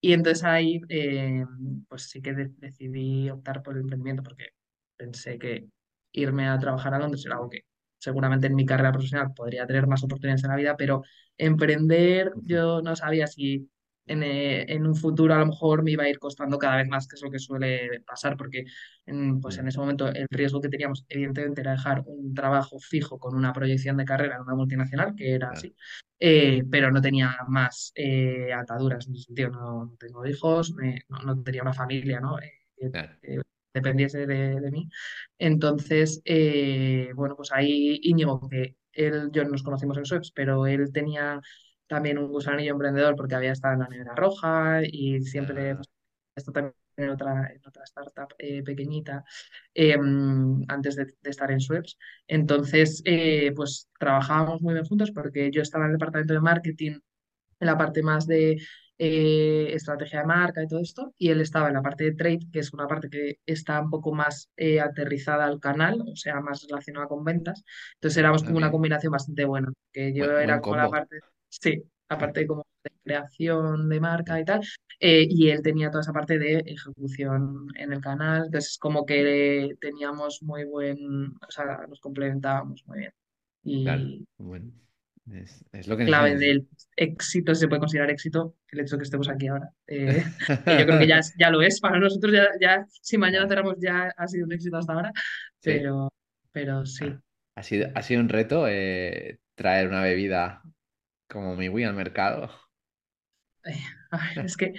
Y 0.00 0.12
entonces 0.12 0.44
ahí, 0.44 0.80
eh, 0.88 1.44
pues 1.88 2.04
sí 2.10 2.22
que 2.22 2.32
de- 2.34 2.50
decidí 2.58 3.30
optar 3.30 3.62
por 3.62 3.74
el 3.74 3.82
emprendimiento 3.82 4.22
porque 4.22 4.50
pensé 4.96 5.38
que 5.38 5.66
irme 6.12 6.48
a 6.48 6.58
trabajar 6.58 6.94
a 6.94 6.98
Londres 6.98 7.24
era 7.26 7.36
algo 7.36 7.50
que 7.50 7.62
seguramente 7.98 8.46
en 8.46 8.54
mi 8.54 8.66
carrera 8.66 8.92
profesional 8.92 9.32
podría 9.34 9.66
tener 9.66 9.86
más 9.86 10.02
oportunidades 10.04 10.44
en 10.44 10.50
la 10.50 10.56
vida, 10.56 10.76
pero 10.76 11.02
emprender 11.38 12.32
yo 12.44 12.82
no 12.82 12.94
sabía 12.96 13.26
si 13.26 13.68
en, 14.06 14.22
eh, 14.22 14.72
en 14.72 14.86
un 14.86 14.94
futuro 14.96 15.34
a 15.34 15.38
lo 15.38 15.46
mejor 15.46 15.82
me 15.82 15.92
iba 15.92 16.04
a 16.04 16.08
ir 16.08 16.18
costando 16.18 16.58
cada 16.58 16.76
vez 16.76 16.88
más, 16.88 17.06
que 17.08 17.16
es 17.16 17.22
lo 17.22 17.30
que 17.30 17.38
suele 17.38 18.00
pasar, 18.06 18.36
porque 18.36 18.64
en, 19.06 19.40
pues 19.40 19.58
en 19.58 19.68
ese 19.68 19.78
momento 19.78 20.08
el 20.08 20.26
riesgo 20.30 20.60
que 20.60 20.68
teníamos 20.68 21.04
evidentemente 21.08 21.60
era 21.60 21.72
dejar 21.72 22.02
un 22.06 22.34
trabajo 22.34 22.78
fijo 22.78 23.18
con 23.18 23.34
una 23.36 23.52
proyección 23.52 23.96
de 23.96 24.04
carrera 24.04 24.36
en 24.36 24.42
una 24.42 24.54
multinacional, 24.54 25.14
que 25.16 25.34
era 25.34 25.50
así 25.50 25.74
eh, 26.18 26.62
pero 26.70 26.90
no 26.90 27.00
tenía 27.02 27.36
más 27.48 27.92
eh, 27.94 28.52
ataduras 28.52 29.06
en 29.06 29.14
ese 29.14 29.24
sentido. 29.24 29.50
No, 29.50 29.84
no 29.86 29.96
tengo 29.98 30.26
hijos, 30.26 30.72
me- 30.74 31.02
no, 31.08 31.18
no 31.22 31.42
tenía 31.42 31.62
una 31.62 31.72
familia, 31.74 32.20
¿no? 32.20 32.38
Eh, 32.40 33.40
dependiese 33.74 34.26
de, 34.26 34.60
de 34.60 34.70
mí. 34.70 34.88
Entonces, 35.38 36.22
eh, 36.24 37.10
bueno, 37.14 37.36
pues 37.36 37.52
ahí 37.52 38.00
Íñigo, 38.02 38.48
que 38.48 38.76
él, 38.92 39.30
yo 39.32 39.44
nos 39.44 39.62
conocimos 39.62 39.98
en 39.98 40.06
Sweps, 40.06 40.32
pero 40.32 40.66
él 40.66 40.90
tenía 40.92 41.40
también 41.88 42.18
un 42.18 42.28
gusanillo 42.28 42.72
emprendedor 42.72 43.16
porque 43.16 43.34
había 43.34 43.52
estado 43.52 43.74
en 43.74 43.80
la 43.80 43.88
Nevera 43.88 44.14
Roja 44.14 44.80
y 44.84 45.22
siempre, 45.22 45.74
Ah, 45.74 45.76
pues, 45.76 45.88
esto 46.36 46.52
también 46.52 46.74
en 46.96 47.10
otra, 47.10 47.50
en 47.52 47.60
otra 47.66 47.84
startup 47.84 48.34
eh, 48.38 48.62
pequeñita, 48.62 49.24
eh, 49.74 49.96
antes 50.68 50.96
de, 50.96 51.06
de 51.06 51.30
estar 51.30 51.50
en 51.50 51.60
Sweps. 51.60 51.98
Entonces, 52.26 53.02
eh, 53.04 53.52
pues 53.54 53.88
trabajábamos 53.98 54.62
muy 54.62 54.74
bien 54.74 54.86
juntos 54.86 55.10
porque 55.12 55.50
yo 55.50 55.62
estaba 55.62 55.84
en 55.84 55.90
el 55.92 55.98
departamento 55.98 56.34
de 56.34 56.40
marketing, 56.40 56.98
en 57.60 57.66
la 57.66 57.78
parte 57.78 58.02
más 58.02 58.26
de 58.26 58.58
eh, 58.98 59.70
estrategia 59.74 60.20
de 60.20 60.26
marca 60.26 60.62
y 60.62 60.68
todo 60.68 60.80
esto, 60.80 61.14
y 61.18 61.30
él 61.30 61.40
estaba 61.40 61.68
en 61.68 61.74
la 61.74 61.82
parte 61.82 62.04
de 62.04 62.14
trade, 62.14 62.40
que 62.52 62.60
es 62.60 62.72
una 62.72 62.86
parte 62.86 63.10
que 63.10 63.40
está 63.46 63.80
un 63.80 63.90
poco 63.90 64.14
más 64.14 64.50
eh, 64.56 64.80
aterrizada 64.80 65.44
al 65.44 65.60
canal, 65.60 66.02
o 66.10 66.16
sea, 66.16 66.40
más 66.40 66.66
relacionada 66.68 67.06
con 67.08 67.24
ventas. 67.24 67.64
Entonces 67.94 68.18
éramos 68.18 68.42
ah, 68.42 68.46
como 68.46 68.58
una 68.58 68.70
combinación 68.70 69.12
bastante 69.12 69.44
buena, 69.44 69.72
que 69.92 70.14
yo 70.14 70.24
Buen, 70.24 70.36
buen 70.38 70.38
era 70.40 70.60
como 70.60 70.76
la 70.76 70.88
parte, 70.90 71.20
sí, 71.48 71.82
la 72.08 72.18
parte 72.18 72.40
de 72.40 72.46
como 72.46 72.64
de 72.84 72.90
creación 73.04 73.88
de 73.88 74.00
marca 74.00 74.40
y 74.40 74.44
tal, 74.44 74.60
eh, 75.00 75.26
y 75.28 75.50
él 75.50 75.62
tenía 75.62 75.90
toda 75.90 76.02
esa 76.02 76.12
parte 76.12 76.38
de 76.38 76.58
ejecución 76.66 77.66
en 77.76 77.92
el 77.92 78.00
canal, 78.00 78.44
entonces 78.46 78.78
como 78.78 79.04
que 79.04 79.76
teníamos 79.80 80.42
muy 80.42 80.64
buen, 80.64 81.28
o 81.46 81.50
sea, 81.50 81.86
nos 81.88 82.00
complementábamos 82.00 82.84
muy 82.86 82.98
bien. 83.00 83.12
claro. 83.82 84.02
Y 84.02 84.24
Bueno, 84.38 84.72
es, 85.32 85.64
es 85.72 85.88
lo 85.88 85.96
que 85.96 86.04
clave 86.04 86.36
del 86.36 86.68
éxito, 86.96 87.54
se 87.54 87.66
puede 87.68 87.80
considerar 87.80 88.10
éxito, 88.10 88.54
el 88.70 88.80
hecho 88.80 88.96
de 88.96 89.00
que 89.00 89.04
estemos 89.04 89.28
aquí 89.28 89.48
ahora. 89.48 89.70
Eh, 89.88 90.22
que 90.64 90.78
yo 90.78 90.86
creo 90.86 90.98
que 90.98 91.06
ya, 91.08 91.20
ya 91.38 91.50
lo 91.50 91.62
es 91.62 91.80
para 91.80 91.98
nosotros, 91.98 92.32
ya, 92.32 92.46
ya 92.60 92.86
si 93.02 93.18
mañana 93.18 93.48
cerramos 93.48 93.74
ya 93.80 94.12
ha 94.16 94.26
sido 94.28 94.46
un 94.46 94.52
éxito 94.52 94.76
hasta 94.76 94.92
ahora, 94.92 95.12
Sí. 95.60 95.70
pero, 95.72 96.08
pero 96.52 96.86
sí. 96.86 97.06
ha 97.56 97.62
sido, 97.62 97.88
ha 97.94 98.02
sido 98.02 98.20
un 98.20 98.28
reto 98.28 98.66
eh, 98.68 99.38
traer 99.54 99.88
una 99.88 100.02
bebida 100.02 100.62
como 101.28 101.56
mi 101.56 101.68
Wii 101.68 101.84
al 101.84 101.94
mercado. 101.94 102.50
Eh, 103.64 103.72
a 104.10 104.16
ver, 104.18 104.44
es 104.46 104.56
que, 104.56 104.74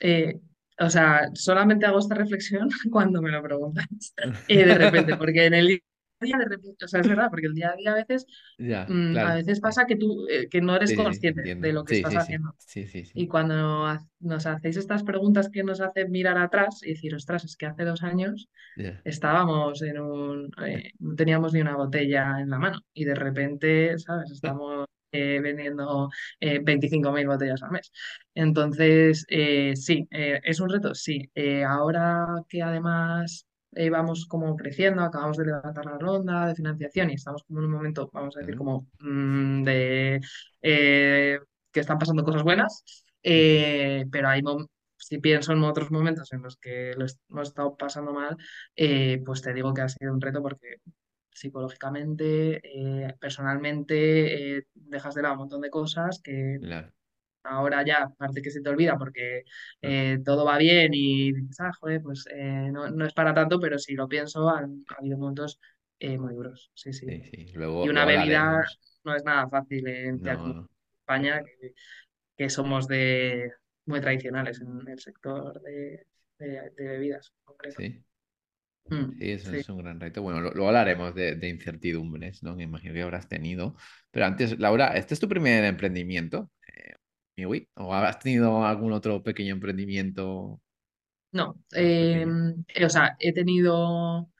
eh, 0.00 0.40
o 0.80 0.90
sea, 0.90 1.30
solamente 1.34 1.86
hago 1.86 2.00
esta 2.00 2.14
reflexión 2.16 2.68
cuando 2.92 3.22
me 3.22 3.30
lo 3.32 3.42
preguntas, 3.42 3.86
eh, 4.48 4.66
de 4.66 4.74
repente, 4.74 5.16
porque 5.16 5.46
en 5.46 5.54
el 5.54 5.68
día 5.68 5.78
a 6.20 6.26
día, 6.26 6.38
de 6.38 6.46
repente, 6.46 6.84
o 6.86 6.88
sea, 6.88 7.00
es 7.00 7.08
verdad, 7.08 7.28
porque 7.30 7.46
el 7.48 7.54
día 7.54 7.70
a 7.72 7.76
día 7.76 7.92
a 7.92 7.96
veces, 7.96 8.26
Ya, 8.58 8.86
mm, 8.86 9.18
a 9.24 9.34
veces 9.36 9.60
pasa 9.60 9.86
que 9.86 9.96
tú, 9.96 10.26
eh, 10.30 10.48
que 10.50 10.60
no 10.62 10.76
eres 10.76 10.92
sí, 10.92 10.94
consciente 10.94 11.42
entiendo. 11.42 11.66
de 11.68 11.72
lo 11.74 11.84
que 11.84 11.92
Sí, 11.92 11.94
estás 11.94 12.16
sí, 12.16 12.20
sí. 12.20 12.34
haciendo. 12.34 12.54
Sí, 12.58 12.86
sí, 12.88 13.04
Y 13.14 13.28
cuando 13.28 13.86
ha- 13.86 14.00
nos 14.20 14.46
hacéis 14.46 14.76
estas 14.78 15.04
preguntas 15.04 15.50
que 15.50 15.64
nos 15.64 15.80
hacen 15.82 16.10
mirar 16.12 16.38
atrás 16.38 16.80
y 16.84 16.90
decir, 16.94 17.14
ostras, 17.14 17.44
es 17.44 17.56
que 17.56 17.66
hace 17.66 17.84
dos 17.84 18.02
años 18.04 18.48
estábamos 19.04 19.82
en 19.82 20.00
un, 20.00 20.50
no 21.00 21.14
teníamos 21.16 21.52
ni 21.54 21.60
una 21.62 21.76
botella 21.76 22.40
en 22.40 22.50
la 22.50 22.58
mano 22.58 22.80
y 22.94 23.04
de 23.04 23.14
repente, 23.14 23.98
¿sabes? 23.98 24.30
Estamos 24.32 24.86
eh, 25.12 25.40
vendiendo 25.40 26.08
eh, 26.40 26.60
25.000 26.62 27.26
botellas 27.26 27.62
al 27.62 27.70
mes. 27.72 27.92
Entonces, 28.34 29.24
eh, 29.28 29.74
sí, 29.76 30.06
eh, 30.10 30.40
¿es 30.44 30.60
un 30.60 30.70
reto? 30.70 30.94
Sí. 30.94 31.30
Eh, 31.34 31.64
ahora 31.64 32.26
que 32.48 32.62
además 32.62 33.46
vamos 33.90 34.24
como 34.26 34.56
creciendo, 34.56 35.02
acabamos 35.02 35.36
de 35.36 35.44
levantar 35.46 35.84
la 35.84 35.98
ronda 35.98 36.46
de 36.46 36.54
financiación 36.54 37.10
y 37.10 37.14
estamos 37.14 37.42
como 37.44 37.58
en 37.60 37.66
un 37.66 37.72
momento, 37.72 38.08
vamos 38.10 38.34
a 38.36 38.40
decir, 38.40 38.56
como 38.56 38.86
mm, 39.00 39.62
de 39.64 40.20
que 40.62 41.80
están 41.80 41.98
pasando 41.98 42.24
cosas 42.24 42.42
buenas, 42.42 42.82
pero 43.22 44.28
hay 44.28 44.40
si 45.06 45.18
pienso 45.18 45.52
en 45.52 45.62
otros 45.62 45.90
momentos 45.90 46.32
en 46.32 46.42
los 46.42 46.56
que 46.56 46.92
lo 46.96 47.06
hemos 47.30 47.48
estado 47.48 47.76
pasando 47.76 48.12
mal, 48.12 48.36
eh, 48.74 49.22
pues 49.24 49.42
te 49.42 49.52
digo 49.54 49.72
que 49.72 49.82
ha 49.82 49.88
sido 49.88 50.12
un 50.12 50.20
reto 50.20 50.42
porque 50.42 50.76
psicológicamente, 51.36 52.60
eh, 52.64 53.14
personalmente, 53.20 54.58
eh, 54.58 54.66
dejas 54.74 55.14
de 55.14 55.22
lado 55.22 55.34
un 55.34 55.40
montón 55.40 55.60
de 55.62 55.70
cosas 55.70 56.20
que 56.22 56.58
Claro. 56.60 56.92
ahora 57.44 57.84
ya 57.84 58.08
parece 58.18 58.42
que 58.42 58.50
se 58.50 58.60
te 58.60 58.68
olvida 58.68 58.98
porque 58.98 59.44
eh, 59.82 60.18
todo 60.24 60.44
va 60.44 60.58
bien 60.58 60.90
y 60.94 61.32
dices, 61.32 61.60
ah, 61.60 61.72
joder, 61.80 62.02
pues 62.02 62.26
eh, 62.32 62.70
no, 62.72 62.90
no 62.90 63.06
es 63.06 63.12
para 63.14 63.34
tanto, 63.34 63.60
pero 63.60 63.78
si 63.78 63.94
lo 63.94 64.08
pienso, 64.08 64.48
han, 64.50 64.84
ha 64.90 64.94
habido 65.00 65.18
momentos 65.18 65.60
eh, 65.98 66.18
muy 66.18 66.34
duros, 66.34 66.70
sí, 66.74 66.92
sí. 66.92 67.06
Sí, 67.06 67.22
sí. 67.30 67.46
Y 67.82 67.88
una 67.88 68.04
luego 68.04 68.20
bebida 68.20 68.64
no 69.04 69.14
es 69.14 69.24
nada 69.24 69.48
fácil 69.48 69.86
en 69.88 70.20
No. 70.24 70.68
España, 71.00 71.42
que, 71.44 71.74
que 72.36 72.50
somos 72.50 72.88
de 72.88 73.52
muy 73.86 74.00
tradicionales 74.00 74.60
en 74.60 74.88
el 74.88 74.98
sector 74.98 75.60
de, 75.62 76.06
de- 76.38 76.70
de 76.76 76.84
bebidas 76.88 77.32
en 77.32 77.44
concreto. 77.44 77.80
Sí. 77.80 78.04
Mm, 78.90 79.12
Sí, 79.18 79.30
eso 79.32 79.50
sí. 79.50 79.56
es 79.56 79.68
un 79.70 79.78
gran 79.78 79.98
reto. 79.98 80.20
Bueno, 80.22 80.40
luego 80.42 80.68
hablaremos 80.68 81.14
de, 81.14 81.36
de 81.36 81.48
incertidumbres, 81.48 82.42
¿no? 82.42 82.54
Que 82.56 82.64
imagino 82.64 82.92
que 82.92 83.02
habrás 83.02 83.28
tenido. 83.28 83.74
Pero 84.10 84.26
antes, 84.26 84.58
Laura, 84.58 84.88
¿este 84.96 85.14
es 85.14 85.20
tu 85.20 85.28
primer 85.28 85.64
emprendimiento? 85.64 86.50
Eh, 86.68 86.94
Miwi? 87.36 87.68
¿O 87.76 87.94
has 87.94 88.18
tenido 88.18 88.64
algún 88.66 88.92
otro 88.92 89.22
pequeño 89.22 89.54
emprendimiento 89.54 90.60
No, 91.32 91.56
eh, 91.72 92.24
pequeño? 92.24 92.36
eh, 92.68 92.84
o 92.86 92.88
sea, 92.90 93.16
he 93.20 93.32
tenido 93.32 94.30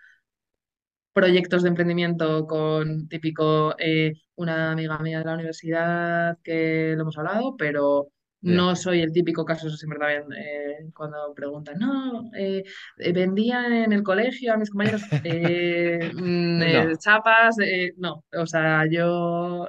proyectos 1.13 1.63
de 1.63 1.69
emprendimiento 1.71 2.47
con 2.47 3.09
típico, 3.09 3.75
eh, 3.79 4.13
una 4.37 4.73
amiga 4.73 4.99
mía 4.99 5.19
de 5.21 5.25
la 5.25 5.35
universidad 5.35 6.39
que 6.45 6.93
lo 6.97 7.03
hemos 7.03 7.17
hablado, 7.19 7.57
pero 7.57 8.09
No 8.43 8.77
soy 8.77 9.01
el 9.01 9.13
típico 9.13 9.45
caso, 9.45 9.67
eso 9.67 9.77
siempre 9.77 9.99
también 9.99 10.25
eh, 10.37 10.91
cuando 10.95 11.33
preguntan, 11.35 11.79
no, 11.79 12.31
eh, 12.37 12.63
eh, 12.99 13.13
vendía 13.13 13.67
en 13.85 13.93
el 13.93 14.03
colegio 14.03 14.53
a 14.53 14.57
mis 14.57 14.71
compañeros 14.71 15.03
eh, 15.25 15.99
mm, 16.15 16.59
No. 16.59 16.97
chapas, 16.99 17.57
no, 17.97 18.25
o 18.33 18.47
sea, 18.47 18.85
yo 18.91 19.67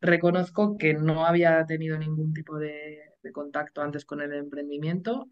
reconozco 0.00 0.76
que 0.78 0.94
no 0.94 1.24
había 1.26 1.64
tenido 1.66 1.98
ningún 1.98 2.32
tipo 2.32 2.58
de, 2.58 2.98
de 3.22 3.32
contacto 3.32 3.82
antes 3.82 4.04
con 4.04 4.20
el 4.20 4.32
emprendimiento 4.32 5.28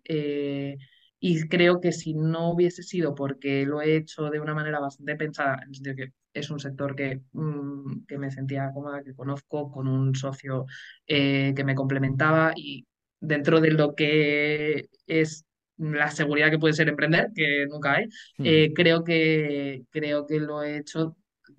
y 1.21 1.49
creo 1.49 1.81
que 1.81 1.93
si 1.93 2.15
no 2.15 2.51
hubiese 2.53 2.83
sido 2.83 3.15
porque 3.15 3.65
lo 3.67 3.83
he 3.83 3.97
hecho 3.97 4.31
de 4.31 4.41
una 4.41 4.55
manera 4.55 4.81
bastante 4.81 5.17
pensada, 5.17 5.59
en 5.63 5.71
el 5.71 5.75
sentido 5.75 5.97
que 5.97 6.13
es 6.33 6.51
un 6.51 6.61
sector 6.61 6.95
que, 6.95 7.21
mm, 7.33 8.07
que 8.07 8.19
me 8.19 8.31
sentía 8.31 8.71
cómoda, 8.73 9.03
que 9.03 9.15
conozco, 9.15 9.71
con 9.73 9.89
un 9.89 10.15
socio 10.15 10.67
eh, 11.07 11.53
que 11.57 11.65
me 11.65 11.75
complementaba 11.75 12.53
y 12.57 12.87
dentro 13.21 13.61
de 13.61 13.71
lo 13.73 13.95
que 13.95 14.89
es 15.07 15.45
la 15.77 16.11
seguridad 16.11 16.51
que 16.51 16.59
puede 16.59 16.75
ser 16.75 16.89
emprender, 16.89 17.31
que 17.35 17.67
nunca 17.71 17.95
hay, 17.95 18.07
Mm, 18.39 18.45
eh, 18.47 18.73
creo 18.75 19.05
que, 19.05 19.85
creo 19.91 20.27
que 20.27 20.41
lo 20.41 20.63
he 20.63 20.79
hecho 20.79 21.17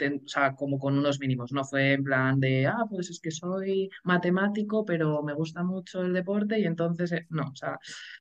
o 0.08 0.28
sea, 0.28 0.56
como 0.56 0.80
con 0.80 0.98
unos 0.98 1.20
mínimos, 1.20 1.52
no 1.52 1.64
fue 1.66 1.94
en 1.94 2.04
plan 2.04 2.40
de, 2.40 2.68
ah, 2.68 2.86
pues 2.90 3.10
es 3.10 3.20
que 3.22 3.32
soy 3.32 3.90
matemático, 4.04 4.86
pero 4.86 5.22
me 5.24 5.34
gusta 5.34 5.64
mucho 5.64 6.02
el 6.02 6.14
deporte 6.14 6.60
y 6.60 6.66
entonces, 6.66 7.12
eh, 7.12 7.26
no, 7.30 7.44
o 7.52 7.56
sea, 7.56 7.80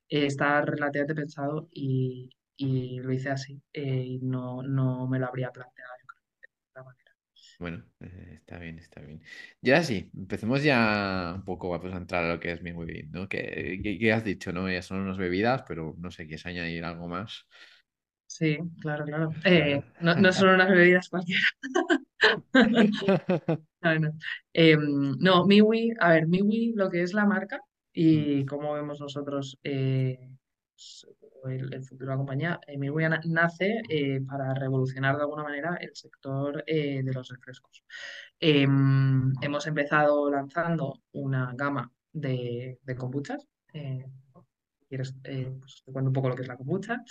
eh, 0.08 0.26
está 0.26 0.62
relativamente 0.62 1.14
pensado 1.14 1.68
y, 1.72 2.30
y 2.56 2.98
lo 3.00 3.12
hice 3.12 3.30
así 3.30 3.60
eh, 3.72 3.82
y 4.06 4.18
no, 4.20 4.62
no 4.62 5.06
me 5.08 5.18
lo 5.18 5.26
habría 5.28 5.50
planteado, 5.52 5.92
yo 6.00 6.06
creo, 6.06 6.22
de 6.42 6.48
otra 6.72 6.84
manera. 6.84 7.12
Bueno, 7.58 7.84
eh, 8.00 8.34
está 8.36 8.58
bien, 8.58 8.78
está 8.78 9.00
bien. 9.00 9.20
Y 9.60 9.70
ahora 9.70 9.82
sí, 9.82 10.10
empecemos 10.16 10.62
ya 10.62 11.32
un 11.36 11.44
poco 11.44 11.78
pues, 11.80 11.92
a 11.92 11.96
entrar 11.96 12.24
a 12.24 12.34
lo 12.34 12.40
que 12.40 12.52
es 12.52 12.62
mi 12.62 12.70
Webin, 12.72 13.10
¿no? 13.10 13.28
Que, 13.28 13.80
que, 13.82 13.98
que 13.98 14.12
has 14.12 14.22
dicho, 14.24 14.52
¿no? 14.52 14.70
Ya 14.70 14.80
son 14.82 15.00
unas 15.00 15.18
bebidas, 15.18 15.64
pero 15.66 15.94
no 15.98 16.10
sé, 16.12 16.26
¿quieres 16.26 16.46
añadir 16.46 16.84
algo 16.84 17.08
más? 17.08 17.46
Sí, 18.28 18.58
claro, 18.80 19.04
claro. 19.04 19.30
Eh, 19.44 19.82
no, 20.00 20.14
no 20.14 20.32
son 20.32 20.50
unas 20.50 20.68
bebidas 20.70 21.08
cualquiera. 21.08 21.40
No, 23.80 23.96
no. 23.96 24.10
Em, 24.52 25.16
no, 25.20 25.46
Miwi, 25.46 25.92
a 26.00 26.08
ver, 26.14 26.26
Miwi, 26.26 26.72
lo 26.74 26.90
que 26.90 27.02
es 27.02 27.12
la 27.14 27.24
marca 27.26 27.60
Mm, 27.94 28.00
y 28.00 28.44
cómo 28.46 28.74
vemos 28.74 29.00
nosotros 29.00 29.58
eh, 29.64 30.18
pues, 30.74 31.06
el, 31.46 31.72
el 31.72 31.82
futuro 31.84 32.10
de 32.10 32.14
la 32.14 32.16
compañía, 32.18 32.60
eh, 32.66 32.76
Miwi 32.78 33.08
na- 33.08 33.20
nace 33.24 33.80
eh, 33.88 34.20
para 34.28 34.52
revolucionar 34.54 35.16
de 35.16 35.22
alguna 35.22 35.42
manera 35.42 35.76
el 35.80 35.90
sector 35.94 36.64
de 36.64 37.10
los 37.12 37.28
refrescos. 37.28 37.84
Em, 38.38 39.32
hemos 39.42 39.66
empezado 39.66 40.30
lanzando 40.30 41.00
una 41.12 41.52
gama 41.56 41.90
de, 42.12 42.78
de 42.82 42.94
kombuchas. 42.96 43.46
¿Quieres, 44.88 45.14
eh, 45.24 45.50
pues, 45.60 45.82
te 45.84 45.92
cuento 45.92 46.08
un 46.08 46.14
poco 46.14 46.28
lo 46.30 46.34
que 46.36 46.42
es 46.42 46.48
la 46.48 46.56
kombucha? 46.56 47.02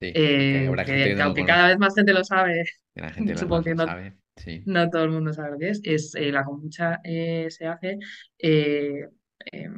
Sí, 0.00 0.12
que 0.12 0.14
Eh, 0.14 0.72
que, 0.84 0.84
que 0.84 1.14
que 1.16 1.22
aunque 1.22 1.44
cada 1.44 1.68
vez 1.68 1.78
más 1.78 1.94
gente 1.94 2.12
lo 2.12 2.24
sabe, 2.24 2.64
la 2.94 3.10
gente 3.10 3.36
supongo 3.38 3.62
que 3.64 3.74
no 3.74 3.86
sabe. 3.86 4.16
Sí, 4.36 4.62
no 4.66 4.88
todo 4.90 5.04
el 5.04 5.10
mundo 5.10 5.32
sabe 5.32 5.52
lo 5.52 5.58
que 5.58 5.70
es. 5.70 5.80
Es 5.84 6.14
eh, 6.14 6.32
la 6.32 6.44
kombucha 6.44 7.00
eh, 7.04 7.46
se 7.50 7.66
hace 7.66 7.98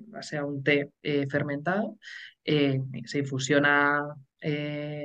base 0.08 0.36
a 0.36 0.44
un 0.44 0.62
té 0.62 0.90
fermentado. 1.30 1.98
se 2.44 3.18
infusiona 3.18 4.00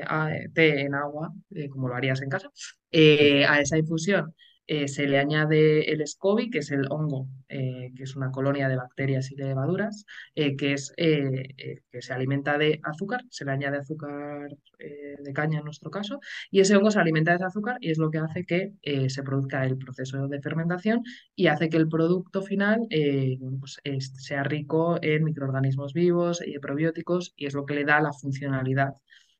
a- 0.07 0.29
té 0.53 0.81
en 0.81 0.93
agua, 0.95 1.31
como 1.71 1.87
lo 1.87 1.95
harías 1.95 2.21
en 2.21 2.29
casa. 2.29 2.49
A 2.91 3.59
esa 3.61 3.77
infusión 3.77 4.33
eh, 4.71 4.87
se 4.87 5.07
le 5.07 5.17
añade 5.19 5.91
el 5.91 6.01
SCOBY, 6.07 6.49
que 6.51 6.59
es 6.59 6.71
el 6.71 6.85
hongo, 6.91 7.27
eh, 7.49 7.91
que 7.95 8.03
es 8.03 8.15
una 8.15 8.31
colonia 8.31 8.69
de 8.69 8.77
bacterias 8.77 9.31
y 9.31 9.35
levaduras, 9.35 10.05
eh, 10.35 10.55
que 10.55 10.73
es 10.73 10.93
que 11.91 12.01
se 12.01 12.13
alimenta 12.13 12.57
de 12.57 12.79
azúcar. 12.83 13.21
Se 13.29 13.45
le 13.45 13.51
añade 13.51 13.77
azúcar 13.77 14.49
de 14.79 15.33
caña 15.33 15.59
en 15.59 15.65
nuestro 15.65 15.89
caso 15.91 16.19
y 16.51 16.59
ese 16.61 16.75
hongo 16.75 16.91
se 16.91 16.99
alimenta 16.99 17.37
de 17.37 17.43
azúcar 17.45 17.77
y 17.81 17.91
es 17.91 17.97
lo 17.97 18.09
que 18.11 18.19
hace 18.19 18.45
que 18.45 18.73
se 19.09 19.23
produzca 19.23 19.65
el 19.65 19.77
proceso 19.77 20.27
de 20.27 20.41
fermentación 20.41 21.03
y 21.35 21.47
hace 21.47 21.69
que 21.69 21.77
el 21.77 21.89
producto 21.89 22.41
final 22.41 22.87
pues, 23.59 23.79
es- 23.83 24.13
sea 24.17 24.43
rico 24.43 24.97
en 25.01 25.23
microorganismos 25.23 25.93
vivos 25.93 26.41
y 26.45 26.59
probióticos 26.59 27.33
y 27.35 27.45
es 27.47 27.53
lo 27.53 27.65
que 27.65 27.75
le 27.75 27.85
da 27.85 27.99
la 28.01 28.13
funcionalidad. 28.13 28.93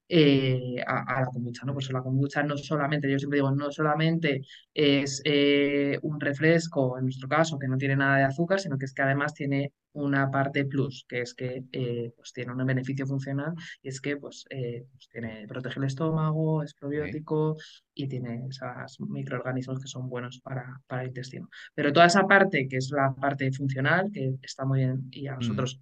Eh, 0.10 0.84
a, 0.86 1.18
a 1.18 1.22
la 1.22 1.28
kombucha, 1.28 1.66
¿no? 1.66 1.74
Pues 1.74 1.92
la 1.92 2.02
kombucha 2.02 2.44
no 2.44 2.58
solamente, 2.58 3.10
yo 3.10 3.20
siempre 3.20 3.38
digo, 3.38 3.52
no 3.52 3.72
solamente 3.72 4.42
es 4.74 5.22
eh, 5.24 5.98
un 6.02 6.20
refresco, 6.20 6.98
en 6.98 7.06
nuestro 7.06 7.28
caso, 7.30 7.60
que 7.60 7.68
no 7.68 7.78
tiene 7.78 7.96
nada 7.96 8.18
de 8.18 8.24
azúcar, 8.24 8.60
sino 8.60 8.78
que 8.78 8.86
es 8.86 8.94
que 8.94 9.02
además 9.04 9.34
tiene 9.34 9.74
una 9.94 10.30
parte 10.32 10.66
plus, 10.66 11.06
que 11.08 11.22
es 11.22 11.34
que 11.34 11.64
eh, 11.72 12.12
pues 12.16 12.34
tiene 12.34 12.52
un 12.52 12.66
beneficio 12.66 13.08
funcional 13.08 13.54
y 13.82 13.90
es 13.90 14.02
que 14.02 14.18
pues, 14.18 14.46
pues 14.50 15.10
tiene, 15.12 15.48
protege 15.48 15.80
el 15.80 15.86
estómago, 15.86 16.64
es 16.64 16.74
probiótico 16.74 17.58
y 17.94 18.08
tiene 18.08 18.48
esos 18.50 19.00
microorganismos 19.02 19.80
que 19.80 19.88
son 19.88 20.10
buenos 20.10 20.40
para, 20.42 20.82
para 20.88 21.04
el 21.04 21.10
intestino. 21.10 21.50
Pero 21.74 21.92
toda 21.94 22.06
esa 22.08 22.28
parte, 22.28 22.68
que 22.68 22.78
es 22.78 22.92
la 22.92 23.14
parte 23.14 23.52
funcional, 23.52 24.10
que 24.12 24.36
está 24.42 24.66
muy 24.66 24.80
bien 24.80 25.08
y 25.12 25.28
a 25.28 25.36
Mm, 25.36 25.36
nosotros, 25.36 25.80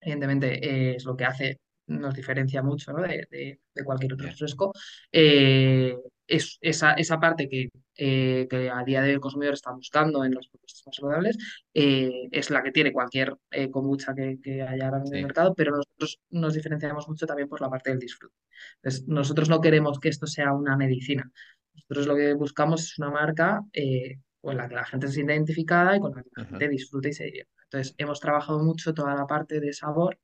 evidentemente, 0.00 0.94
es 0.96 1.04
lo 1.04 1.16
que 1.16 1.24
hace, 1.24 1.60
nos 1.88 2.14
diferencia 2.14 2.62
mucho 2.62 2.92
¿no? 2.92 3.02
de, 3.02 3.26
de- 3.30 3.60
de 3.74 3.84
cualquier 3.84 4.14
otro 4.14 4.26
ya, 4.26 4.30
refresco, 4.30 4.72
eh, 5.12 5.96
es 6.26 6.58
esa, 6.60 6.92
esa 6.94 7.20
parte 7.20 7.48
que, 7.48 7.68
eh, 7.96 8.46
que 8.50 8.70
a 8.70 8.82
día 8.84 9.00
de 9.02 9.08
hoy 9.10 9.14
el 9.14 9.20
consumidor 9.20 9.54
está 9.54 9.70
buscando 9.72 10.24
en 10.24 10.34
las 10.34 10.48
propuestas 10.48 10.82
más 10.86 10.96
saludables, 10.96 11.38
eh, 11.74 12.28
es 12.32 12.50
la 12.50 12.62
que 12.62 12.72
tiene 12.72 12.92
cualquier 12.92 13.34
eh, 13.50 13.70
kombucha 13.70 14.14
que, 14.14 14.38
que 14.42 14.62
haya 14.62 14.86
ahora 14.86 14.98
en 15.06 15.14
el 15.14 15.20
sí, 15.20 15.22
mercado, 15.22 15.54
pero 15.54 15.72
nosotros 15.76 16.18
nos 16.30 16.54
diferenciamos 16.54 17.08
mucho 17.08 17.26
también 17.26 17.48
por 17.48 17.60
la 17.60 17.70
parte 17.70 17.90
del 17.90 18.00
disfrute. 18.00 18.34
Entonces, 18.76 19.06
nosotros 19.08 19.48
no 19.48 19.60
queremos 19.60 20.00
que 20.00 20.08
esto 20.08 20.26
sea 20.26 20.52
una 20.52 20.76
medicina. 20.76 21.30
Nosotros 21.74 22.06
lo 22.06 22.16
que 22.16 22.34
buscamos 22.34 22.82
es 22.84 22.98
una 22.98 23.10
marca 23.10 23.62
eh, 23.72 24.18
con 24.40 24.56
la 24.56 24.68
que 24.68 24.74
la 24.74 24.84
gente 24.84 25.06
se 25.08 25.14
sienta 25.14 25.34
identificada 25.34 25.96
y 25.96 26.00
con 26.00 26.12
la 26.14 26.22
que 26.22 26.30
la 26.34 26.42
ajá, 26.42 26.56
gente 26.58 26.68
disfrute 26.68 27.10
y 27.10 27.12
se 27.12 27.24
divierta. 27.24 27.52
Entonces, 27.64 27.94
hemos 27.98 28.20
trabajado 28.20 28.62
mucho 28.62 28.94
toda 28.94 29.14
la 29.14 29.26
parte 29.26 29.60
de 29.60 29.72
sabor 29.72 30.18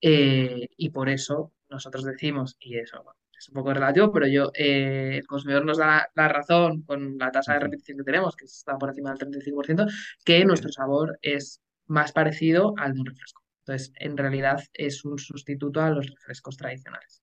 eh, 0.00 0.68
y 0.76 0.90
por 0.90 1.08
eso 1.08 1.52
nosotros 1.68 2.04
decimos, 2.04 2.56
y 2.60 2.76
eso 2.78 3.02
bueno, 3.02 3.18
es 3.38 3.48
un 3.48 3.54
poco 3.54 3.72
relativo, 3.72 4.12
pero 4.12 4.26
yo, 4.26 4.50
eh, 4.54 5.16
el 5.18 5.26
consumidor 5.26 5.64
nos 5.64 5.78
da 5.78 6.10
la 6.14 6.28
razón 6.28 6.82
con 6.82 7.16
la 7.18 7.30
tasa 7.30 7.54
de 7.54 7.60
repetición 7.60 7.98
que 7.98 8.04
tenemos, 8.04 8.36
que 8.36 8.44
está 8.44 8.76
por 8.76 8.90
encima 8.90 9.14
del 9.14 9.30
35%, 9.30 9.86
que 10.24 10.44
nuestro 10.44 10.70
sabor 10.70 11.18
es 11.22 11.60
más 11.86 12.12
parecido 12.12 12.74
al 12.76 12.94
de 12.94 13.00
un 13.00 13.06
refresco. 13.06 13.42
Entonces, 13.60 13.92
en 13.96 14.16
realidad 14.16 14.62
es 14.74 15.04
un 15.04 15.18
sustituto 15.18 15.80
a 15.80 15.90
los 15.90 16.06
refrescos 16.06 16.56
tradicionales. 16.56 17.22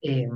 Eh, 0.00 0.28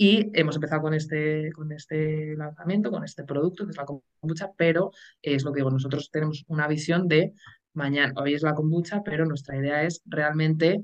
y 0.00 0.30
hemos 0.38 0.54
empezado 0.54 0.82
con 0.82 0.94
este, 0.94 1.50
con 1.52 1.72
este 1.72 2.36
lanzamiento, 2.36 2.88
con 2.88 3.02
este 3.02 3.24
producto, 3.24 3.64
que 3.64 3.72
es 3.72 3.76
la 3.76 3.84
kombucha, 3.84 4.52
pero 4.56 4.92
es 5.20 5.42
lo 5.42 5.52
que 5.52 5.58
digo, 5.58 5.72
nosotros 5.72 6.10
tenemos 6.12 6.44
una 6.46 6.68
visión 6.68 7.08
de 7.08 7.34
mañana, 7.78 8.12
hoy 8.16 8.34
es 8.34 8.42
la 8.42 8.54
kombucha, 8.54 9.02
pero 9.02 9.24
nuestra 9.26 9.56
idea 9.56 9.84
es 9.84 10.02
realmente 10.06 10.82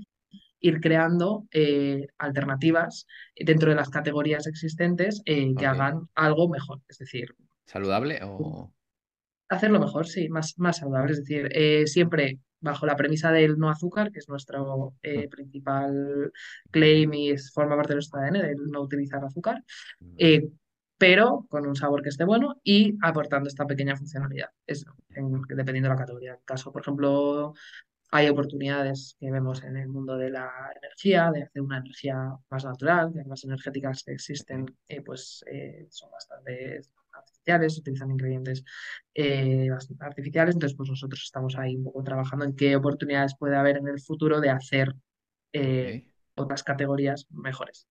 ir 0.61 0.81
creando 0.81 1.47
eh, 1.53 2.07
alternativas 2.19 3.07
dentro 3.37 3.71
de 3.71 3.77
las 3.77 3.91
categorías 3.91 4.47
existentes 4.47 5.21
eh, 5.27 5.55
que 5.59 5.67
hagan 5.67 6.09
algo 6.15 6.49
mejor. 6.49 6.81
Es 6.89 6.99
decir, 6.99 7.35
¿Saludable 7.67 8.21
o...? 8.23 8.73
hacerlo 9.49 9.79
mejor, 9.81 10.07
sí, 10.07 10.29
más, 10.29 10.55
más 10.59 10.79
saludable. 10.79 11.13
Es 11.13 11.19
decir, 11.21 11.49
eh, 11.53 11.87
siempre 11.87 12.39
bajo 12.61 12.87
la 12.87 12.97
premisa 12.97 13.31
del 13.31 13.59
no 13.59 13.69
azúcar, 13.71 14.11
que 14.11 14.19
es 14.21 14.29
nuestro 14.29 14.91
Mm, 14.91 14.97
eh, 15.03 15.29
principal 15.29 16.33
claim 16.71 17.13
y 17.15 17.31
es- 17.31 17.53
forma 17.53 17.77
parte 17.77 17.91
de 17.93 17.97
nuestro 17.97 18.21
ADN, 18.21 18.43
del 18.43 18.57
no 18.71 18.81
utilizar 18.81 19.23
azúcar, 19.25 19.63
eh, 20.17 20.49
pero 21.05 21.45
con 21.51 21.67
un 21.67 21.77
sabor 21.77 22.03
que 22.03 22.09
esté 22.09 22.25
bueno 22.25 22.57
y 22.65 22.97
aportando 23.03 23.47
esta 23.49 23.67
pequeña 23.67 23.95
funcionalidad. 23.95 24.49
En- 25.11 25.43
dependiendo 25.49 25.89
de 25.91 25.95
la 25.95 26.01
categoría. 26.01 26.31
En 26.31 26.39
el 26.39 26.45
caso, 26.47 26.73
por 26.73 26.81
ejemplo, 26.81 27.53
hay 28.11 28.29
oportunidades 28.31 29.17
que 29.21 29.31
vemos 29.31 29.63
en 29.65 29.77
el 29.77 29.89
mundo 29.89 30.17
de 30.17 30.31
la 30.31 30.51
energía, 30.83 31.31
de 31.31 31.43
hacer 31.45 31.63
una 31.63 31.79
energía 31.79 32.17
más 32.51 32.65
natural, 32.65 33.13
que 33.13 33.23
las 33.29 33.45
energéticas 33.45 34.03
que 34.03 34.13
existen 34.13 34.67
eh, 34.89 35.03
pues, 35.03 35.45
eh, 35.51 35.87
son 35.91 36.11
bastante 36.11 36.81
artificiales, 37.13 37.79
utilizan 37.79 38.11
ingredientes 38.11 38.65
eh, 39.15 39.69
bastante 39.71 40.05
artificiales, 40.07 40.55
entonces 40.57 40.77
pues 40.77 40.89
nosotros 40.89 41.23
estamos 41.23 41.57
ahí 41.59 41.77
un 41.77 41.85
poco 41.85 42.03
trabajando 42.03 42.47
en 42.47 42.57
qué 42.57 42.77
oportunidades 42.77 43.37
puede 43.39 43.57
haber 43.57 43.77
en 43.77 43.89
el 43.89 44.01
futuro 44.01 44.41
de 44.41 44.51
hacer 44.51 44.95
otras 46.37 46.63
categorías 46.63 47.27
mejores. 47.31 47.87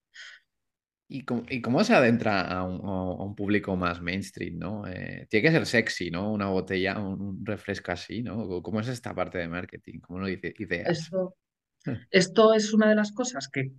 ¿Y 1.06 1.24
cómo, 1.24 1.44
y 1.80 1.84
se 1.84 1.94
adentra 1.94 2.42
a 2.42 2.64
un, 2.64 2.80
a 2.84 3.24
un 3.24 3.34
público 3.34 3.76
más 3.76 4.00
mainstream, 4.00 4.58
¿no? 4.58 4.86
Eh, 4.86 5.26
tiene 5.28 5.46
que 5.48 5.52
ser 5.52 5.66
sexy, 5.66 6.10
¿no? 6.10 6.32
Una 6.32 6.46
botella, 6.48 6.98
un, 6.98 7.20
un 7.20 7.46
refresco 7.46 7.92
así, 7.92 8.22
¿no? 8.22 8.62
¿Cómo 8.62 8.80
es 8.80 8.88
esta 8.88 9.14
parte 9.14 9.38
de 9.38 9.48
marketing? 9.48 10.00
¿Cómo 10.00 10.20
lo 10.20 10.26
dice? 10.26 10.54
Ideas. 10.58 10.88
Esto, 10.98 11.36
esto 12.10 12.54
es 12.54 12.72
una 12.72 12.88
de 12.88 12.94
las 12.94 13.12
cosas 13.12 13.48
que 13.48 13.70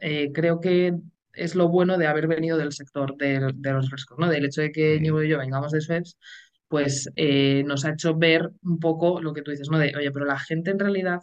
eh, 0.00 0.30
creo 0.32 0.60
que 0.60 0.94
es 1.32 1.54
lo 1.54 1.68
bueno 1.68 1.98
de 1.98 2.06
haber 2.06 2.26
venido 2.28 2.56
del 2.56 2.72
sector 2.72 3.16
del- 3.16 3.60
de, 3.60 3.72
los 3.72 3.88
frescos, 3.88 4.18
¿no? 4.18 4.28
Del 4.28 4.44
hecho 4.44 4.60
de 4.62 4.72
que 4.72 5.00
Ñigo 5.00 5.22
y 5.22 5.28
yo 5.28 5.38
vengamos 5.38 5.72
de 5.72 5.80
Suez 5.80 6.16
pues 6.68 7.10
eh, 7.16 7.64
nos 7.66 7.84
ha 7.84 7.90
hecho 7.90 8.14
ver 8.16 8.48
un 8.62 8.78
poco 8.78 9.20
lo 9.20 9.32
que 9.32 9.42
tú 9.42 9.50
dices, 9.50 9.68
¿no? 9.70 9.78
De, 9.78 9.92
oye, 9.96 10.12
pero 10.12 10.24
la 10.24 10.38
gente 10.38 10.70
en 10.70 10.78
realidad 10.78 11.20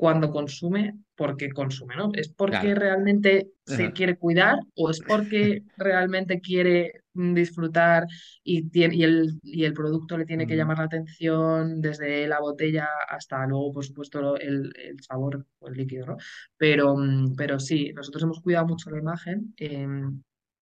cuando 0.00 0.30
consume, 0.30 0.94
¿por 1.14 1.36
qué 1.36 1.50
consume, 1.50 1.94
¿no? 1.96 2.10
¿Es 2.14 2.28
porque 2.32 2.74
Claro. 2.74 2.80
realmente 2.80 3.52
se 3.64 3.84
Ajá. 3.84 3.92
quiere 3.92 4.16
cuidar 4.16 4.56
o 4.74 4.90
es 4.90 5.02
porque 5.02 5.64
realmente 5.76 6.40
quiere 6.40 7.02
mm, 7.12 7.34
disfrutar 7.34 8.06
y, 8.42 8.70
tiene, 8.70 8.94
y, 8.96 9.02
el, 9.04 9.38
y 9.42 9.64
el 9.64 9.74
producto 9.74 10.16
le 10.16 10.24
tiene 10.24 10.46
que 10.46 10.56
Mm, 10.56 10.56
llamar 10.56 10.78
la 10.78 10.84
atención 10.84 11.80
desde 11.82 12.26
la 12.26 12.40
botella 12.40 12.88
hasta 13.08 13.46
luego, 13.46 13.72
por 13.72 13.84
supuesto, 13.84 14.36
el, 14.38 14.72
el 14.76 15.00
sabor 15.02 15.46
o 15.58 15.68
el 15.68 15.74
líquido, 15.74 16.06
¿no? 16.06 16.16
Pero, 16.56 16.96
mm, 16.96 17.34
pero 17.36 17.60
sí, 17.60 17.92
nosotros 17.94 18.22
hemos 18.24 18.40
cuidado 18.40 18.66
mucho 18.68 18.90
la 18.90 18.98
imagen. 18.98 19.54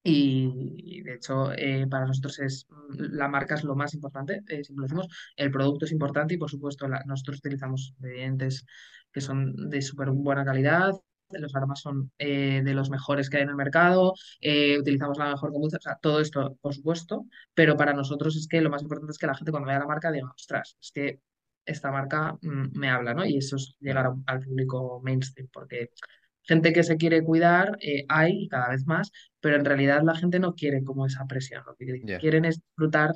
y, 0.04 0.46
y, 0.78 1.02
de 1.02 1.14
hecho, 1.16 1.52
eh, 1.52 1.86
para 1.90 2.06
nosotros 2.06 2.38
es 2.38 2.66
mm, 2.70 3.14
la 3.16 3.28
marca 3.28 3.54
es 3.56 3.64
lo 3.64 3.74
más 3.76 3.94
importante, 3.94 4.42
eh, 4.48 4.64
siempre 4.64 4.82
lo 4.82 4.82
decimos, 4.84 5.08
el 5.36 5.50
producto 5.50 5.84
es 5.84 5.92
importante 5.92 6.34
y 6.34 6.38
por 6.38 6.50
supuesto 6.50 6.88
la- 6.88 7.02
nosotros 7.06 7.38
utilizamos 7.38 7.92
ingredientes 7.98 8.64
que 9.12 9.20
son 9.20 9.70
de 9.70 9.82
súper 9.82 10.10
buena 10.10 10.44
calidad, 10.44 10.92
los 11.30 11.54
aromas 11.54 11.80
son 11.80 12.10
eh, 12.18 12.62
de 12.64 12.74
los 12.74 12.90
mejores 12.90 13.28
que 13.28 13.38
hay 13.38 13.42
en 13.42 13.50
el 13.50 13.56
mercado, 13.56 14.14
eh, 14.40 14.78
utilizamos 14.78 15.18
la 15.18 15.30
mejor 15.30 15.52
kombucha, 15.52 15.76
o 15.78 15.80
sea, 15.80 15.98
todo 16.00 16.20
esto, 16.20 16.56
por 16.60 16.74
supuesto, 16.74 17.26
pero 17.54 17.76
para 17.76 17.92
nosotros 17.92 18.36
es 18.36 18.48
que 18.48 18.60
lo 18.60 18.70
más 18.70 18.82
importante 18.82 19.12
es 19.12 19.18
que 19.18 19.26
la 19.26 19.34
gente 19.34 19.50
cuando 19.50 19.68
vea 19.68 19.78
la 19.78 19.86
marca 19.86 20.10
diga, 20.10 20.30
ostras, 20.34 20.76
es 20.80 20.90
que 20.92 21.20
esta 21.64 21.90
marca 21.90 22.38
mm, 22.40 22.78
me 22.78 22.88
habla, 22.90 23.14
¿no? 23.14 23.24
Y 23.26 23.36
eso 23.38 23.56
es 23.56 23.76
llegar 23.80 24.10
al 24.26 24.40
público 24.40 25.00
mainstream, 25.02 25.48
porque 25.52 25.90
gente 26.42 26.72
que 26.72 26.82
se 26.82 26.96
quiere 26.96 27.22
cuidar 27.22 27.76
eh, 27.80 28.04
hay 28.08 28.48
cada 28.48 28.70
vez 28.70 28.86
más, 28.86 29.12
pero 29.40 29.56
en 29.56 29.64
realidad 29.64 30.02
la 30.02 30.16
gente 30.16 30.38
no 30.38 30.54
quiere 30.54 30.82
como 30.82 31.06
esa 31.06 31.26
presión, 31.26 31.62
lo 31.66 31.74
que 31.76 32.00
quieren 32.18 32.44
es 32.46 32.56
disfrutar 32.60 33.12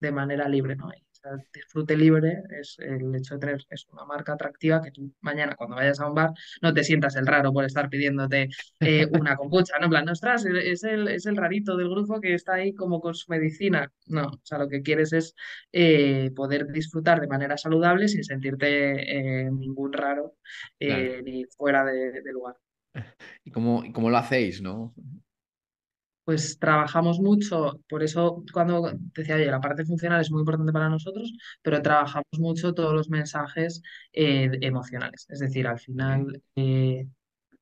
de 0.00 0.12
manera 0.12 0.48
libre, 0.48 0.74
¿no? 0.76 0.90
Y, 0.92 1.06
sea, 1.22 1.32
el 1.32 1.46
disfrute 1.52 1.96
libre 1.96 2.42
es 2.60 2.76
el 2.78 3.14
hecho 3.14 3.34
de 3.34 3.40
tener 3.40 3.64
es 3.70 3.86
una 3.92 4.04
marca 4.04 4.32
atractiva 4.34 4.82
que 4.82 4.90
tú 4.90 5.12
mañana 5.20 5.54
cuando 5.56 5.76
vayas 5.76 6.00
a 6.00 6.08
un 6.08 6.14
bar 6.14 6.30
no 6.60 6.74
te 6.74 6.84
sientas 6.84 7.16
el 7.16 7.26
raro 7.26 7.52
por 7.52 7.64
estar 7.64 7.88
pidiéndote 7.88 8.48
eh, 8.80 9.06
una 9.20 9.36
kombucha, 9.36 9.78
¿no? 9.78 9.86
En 9.86 9.90
plan, 9.90 10.08
ostras, 10.08 10.44
es 10.44 10.84
el, 10.84 11.08
es 11.08 11.26
el 11.26 11.36
rarito 11.36 11.76
del 11.76 11.88
grupo 11.90 12.20
que 12.20 12.34
está 12.34 12.54
ahí 12.54 12.74
como 12.74 13.00
con 13.00 13.14
su 13.14 13.30
medicina. 13.30 13.92
No, 14.06 14.26
o 14.26 14.40
sea, 14.42 14.58
lo 14.58 14.68
que 14.68 14.82
quieres 14.82 15.12
es 15.12 15.34
eh, 15.72 16.30
poder 16.34 16.66
disfrutar 16.68 17.20
de 17.20 17.28
manera 17.28 17.56
saludable 17.56 18.08
sin 18.08 18.24
sentirte 18.24 19.44
eh, 19.44 19.50
ningún 19.50 19.92
raro 19.92 20.36
claro. 20.84 21.14
eh, 21.18 21.22
ni 21.24 21.44
fuera 21.44 21.84
de, 21.84 22.22
de 22.22 22.32
lugar. 22.32 22.56
¿Y 23.44 23.50
cómo, 23.50 23.84
y 23.84 23.92
cómo 23.92 24.10
lo 24.10 24.18
hacéis, 24.18 24.60
no? 24.62 24.94
Pues 26.24 26.56
trabajamos 26.60 27.18
mucho, 27.20 27.80
por 27.88 28.02
eso 28.04 28.44
cuando 28.52 28.92
decía, 29.14 29.34
oye, 29.34 29.46
la 29.46 29.60
parte 29.60 29.84
funcional 29.84 30.20
es 30.20 30.30
muy 30.30 30.40
importante 30.40 30.72
para 30.72 30.88
nosotros, 30.88 31.32
pero 31.62 31.82
trabajamos 31.82 32.26
mucho 32.38 32.72
todos 32.74 32.94
los 32.94 33.10
mensajes 33.10 33.82
eh, 34.12 34.48
emocionales. 34.60 35.26
Es 35.28 35.40
decir, 35.40 35.66
al 35.66 35.80
final, 35.80 36.40
eh, 36.54 37.08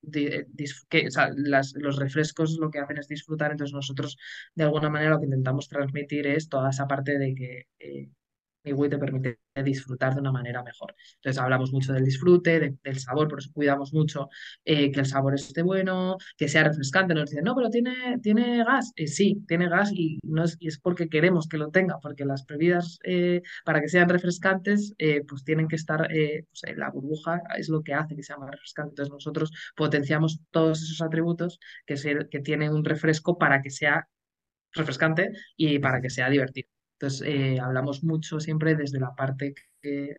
di- 0.02 0.26
eh, 0.26 0.46
dis- 0.52 0.86
que, 0.90 1.08
o 1.08 1.10
sea, 1.10 1.30
las- 1.36 1.74
los 1.76 1.96
refrescos 1.98 2.58
lo 2.58 2.70
que 2.70 2.80
hacen 2.80 2.98
es 2.98 3.08
disfrutar, 3.08 3.52
entonces 3.52 3.74
nosotros 3.74 4.18
de 4.54 4.64
alguna 4.64 4.90
manera 4.90 5.10
lo 5.12 5.20
que 5.20 5.26
intentamos 5.26 5.68
transmitir 5.68 6.26
es 6.26 6.48
toda 6.48 6.70
esa 6.70 6.86
parte 6.88 7.18
de 7.18 7.34
que 7.34 7.68
eh, 7.78 8.10
mi 8.64 8.72
Wii 8.72 8.90
te 8.90 8.98
permite 8.98 9.38
disfrutar 9.64 10.14
de 10.14 10.20
una 10.20 10.32
manera 10.32 10.62
mejor. 10.62 10.94
Entonces 11.16 11.40
hablamos 11.42 11.72
mucho 11.72 11.92
del 11.92 12.04
disfrute, 12.04 12.60
de- 12.60 12.76
del 12.82 12.98
sabor, 12.98 13.28
por 13.28 13.38
eso 13.40 13.50
cuidamos 13.52 13.92
mucho 13.92 14.28
eh, 14.64 14.90
que 14.92 15.00
el 15.00 15.06
sabor 15.06 15.34
esté 15.34 15.62
bueno, 15.62 16.16
que 16.36 16.48
sea 16.48 16.64
refrescante. 16.64 17.14
Nos 17.14 17.30
dicen, 17.30 17.44
no, 17.44 17.54
pero 17.54 17.70
tiene, 17.70 18.18
tiene 18.22 18.62
gas. 18.64 18.92
Eh, 18.96 19.06
sí, 19.06 19.42
tiene 19.48 19.68
gas 19.68 19.90
y, 19.92 20.18
no 20.22 20.44
es, 20.44 20.56
y 20.60 20.68
es 20.68 20.78
porque 20.78 21.08
queremos 21.08 21.48
que 21.48 21.58
lo 21.58 21.70
tenga, 21.70 21.98
porque 22.00 22.24
las 22.24 22.46
bebidas 22.46 22.98
eh, 23.04 23.42
para 23.64 23.80
que 23.80 23.88
sean 23.88 24.08
refrescantes, 24.08 24.94
eh, 24.98 25.22
pues 25.26 25.44
tienen 25.44 25.68
que 25.68 25.76
estar, 25.76 26.10
eh, 26.12 26.44
pues, 26.50 26.76
la 26.76 26.90
burbuja 26.90 27.42
es 27.58 27.68
lo 27.68 27.82
que 27.82 27.94
hace 27.94 28.16
que 28.16 28.22
sea 28.22 28.36
más 28.38 28.50
refrescante. 28.50 28.90
Entonces 28.92 29.12
nosotros 29.12 29.52
potenciamos 29.76 30.40
todos 30.50 30.82
esos 30.82 31.00
atributos 31.02 31.58
que, 31.86 31.96
se, 31.96 32.28
que 32.30 32.40
tiene 32.40 32.70
un 32.70 32.84
refresco 32.84 33.38
para 33.38 33.62
que 33.62 33.70
sea 33.70 34.08
refrescante 34.72 35.32
y 35.56 35.78
para 35.80 36.00
que 36.02 36.10
sea 36.10 36.30
divertido. 36.30 36.68
Entonces, 37.00 37.22
eh, 37.26 37.58
hablamos 37.60 38.04
mucho 38.04 38.40
siempre 38.40 38.74
desde 38.76 39.00
la 39.00 39.14
parte 39.14 39.54
que, 39.80 40.16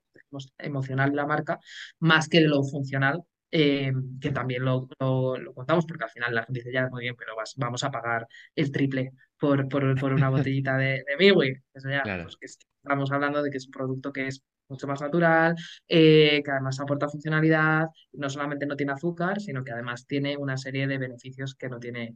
emocional 0.57 1.09
de 1.11 1.15
la 1.15 1.25
marca, 1.27 1.59
más 1.99 2.27
que 2.29 2.41
lo 2.41 2.63
funcional, 2.63 3.21
eh, 3.51 3.91
que 4.21 4.31
también 4.31 4.63
lo, 4.65 4.87
lo- 4.99 5.37
lo 5.37 5.53
contamos, 5.53 5.85
porque 5.85 6.05
al 6.05 6.09
final 6.09 6.33
la 6.35 6.43
gente 6.43 6.59
dice, 6.61 6.71
ya, 6.73 6.87
muy 6.89 7.01
bien, 7.03 7.15
pero 7.17 7.35
vas- 7.35 7.53
vamos 7.57 7.83
a 7.83 7.91
pagar 7.91 8.27
el 8.55 8.71
triple 8.71 9.11
por, 9.37 9.67
por, 9.67 9.99
por 9.99 10.13
una 10.13 10.29
botellita 10.29 10.77
de, 10.77 11.03
de 11.07 11.17
Miwi. 11.19 11.55
Eso 11.73 11.89
ya, 11.89 12.01
Claro. 12.03 12.23
pues 12.23 12.37
que 12.37 12.45
estamos 12.47 13.11
hablando 13.11 13.43
de 13.43 13.51
que 13.51 13.57
es 13.57 13.65
un 13.65 13.71
producto 13.71 14.11
que 14.13 14.27
es 14.27 14.41
mucho 14.69 14.87
más 14.87 15.01
natural, 15.01 15.55
eh, 15.87 16.41
que 16.45 16.51
además 16.51 16.79
aporta 16.79 17.09
funcionalidad, 17.09 17.87
no 18.13 18.29
solamente 18.29 18.65
no 18.65 18.77
tiene 18.77 18.93
azúcar, 18.93 19.41
sino 19.41 19.63
que 19.65 19.71
además 19.73 20.07
tiene 20.07 20.37
una 20.37 20.55
serie 20.57 20.87
de 20.87 20.97
beneficios 20.97 21.55
que 21.55 21.67
no 21.67 21.77
tiene 21.79 22.15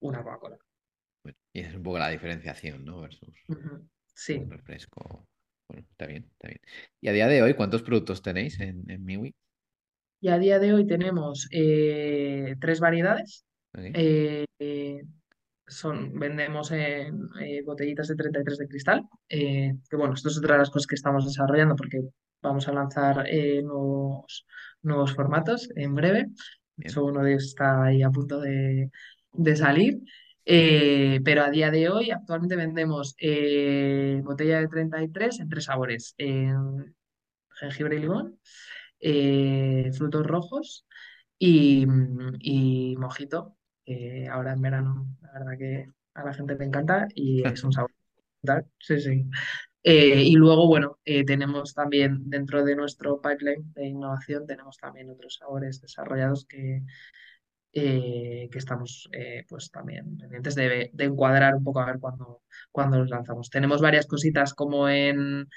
una 0.00 0.22
Coca-Cola. 0.22 0.56
Bueno, 1.24 1.38
y 1.52 1.60
esa 1.60 1.70
es 1.70 1.76
un 1.76 1.82
poco 1.82 1.98
la 1.98 2.08
diferenciación, 2.10 2.84
¿no? 2.84 3.00
Versus 3.00 3.28
Sí, 4.16 4.42
refresco. 4.48 5.26
Bueno, 5.68 5.86
está 5.90 6.06
bien, 6.06 6.26
está 6.32 6.48
bien. 6.48 6.60
Y 7.00 7.08
a 7.08 7.12
día 7.12 7.28
de 7.28 7.42
hoy, 7.42 7.54
¿cuántos 7.54 7.82
productos 7.82 8.22
tenéis 8.22 8.58
en, 8.60 8.90
en 8.90 9.04
Miwi? 9.04 9.34
y 10.20 10.28
a 10.28 10.38
día 10.38 10.58
de 10.58 10.72
hoy 10.72 10.86
tenemos 10.86 11.48
eh, 11.52 12.56
tres 12.60 12.80
variedades. 12.80 13.44
Eh, 13.74 14.44
son, 15.66 16.18
vendemos 16.18 16.70
en 16.70 17.28
eh, 17.40 17.62
botellitas 17.62 18.08
de 18.08 18.16
33 18.16 18.58
de 18.58 18.68
cristal, 18.68 19.02
que 19.28 19.96
bueno, 19.96 20.14
esto 20.14 20.28
es 20.28 20.38
otra 20.38 20.54
de 20.54 20.60
las 20.60 20.70
cosas 20.70 20.86
que 20.86 20.94
estamos 20.94 21.26
desarrollando 21.26 21.76
porque 21.76 22.00
vamos 22.40 22.66
a 22.68 22.72
lanzar 22.72 23.26
nuevos, 23.62 24.46
nuevos 24.82 25.14
formatos 25.14 25.68
en 25.76 25.94
breve. 25.94 26.26
Bien. 26.76 26.90
hecho, 26.90 27.04
uno 27.04 27.22
de 27.22 27.32
ellos 27.32 27.44
está 27.44 27.84
ahí 27.84 28.02
a 28.02 28.10
punto 28.10 28.40
de, 28.40 28.90
de 29.32 29.56
salir. 29.56 30.00
Eh, 30.48 31.20
pero 31.24 31.42
a 31.42 31.50
día 31.50 31.72
de 31.72 31.88
hoy 31.88 32.12
actualmente 32.12 32.54
vendemos 32.54 33.16
eh, 33.18 34.20
botella 34.24 34.60
de 34.60 34.68
33 34.68 35.40
en 35.40 35.48
tres 35.48 35.64
sabores, 35.64 36.14
en 36.18 36.94
jengibre 37.58 37.96
y 37.96 38.00
limón, 38.00 38.38
eh, 39.00 39.90
frutos 39.96 40.26
rojos 40.26 40.86
y, 41.38 41.86
y 42.40 42.96
mojito, 42.96 43.56
ahora 44.30 44.52
en 44.52 44.62
verano 44.62 45.06
la 45.22 45.32
verdad 45.32 45.58
que 45.58 45.90
a 46.14 46.24
la 46.24 46.32
gente 46.34 46.56
le 46.56 46.64
encanta 46.64 47.08
y 47.14 47.46
es 47.46 47.64
un 47.64 47.72
sabor. 47.72 47.90
Sí, 48.78 49.00
sí. 49.00 49.24
Y 49.82 50.36
luego, 50.36 50.68
bueno, 50.68 51.00
tenemos 51.26 51.74
también 51.74 52.30
dentro 52.30 52.62
de 52.64 52.76
nuestro 52.76 53.20
pipeline 53.20 53.72
de 53.72 53.86
innovación, 53.88 54.46
tenemos 54.46 54.76
también 54.76 55.10
otros 55.10 55.36
sabores 55.40 55.80
desarrollados 55.80 56.44
que, 56.46 56.82
eh, 57.78 58.48
que 58.50 58.58
estamos 58.58 59.08
eh, 59.12 59.44
pues 59.48 59.70
también 59.70 60.16
pendientes 60.18 60.54
de, 60.54 60.90
de 60.92 61.04
encuadrar 61.04 61.54
un 61.54 61.64
poco 61.64 61.80
a 61.80 61.86
ver 61.86 61.98
cuándo, 62.00 62.42
cuándo 62.72 62.98
los 62.98 63.10
lanzamos. 63.10 63.50
Tenemos 63.50 63.80
varias 63.80 64.06
cositas 64.06 64.54
como 64.54 64.88
en, 64.88 65.48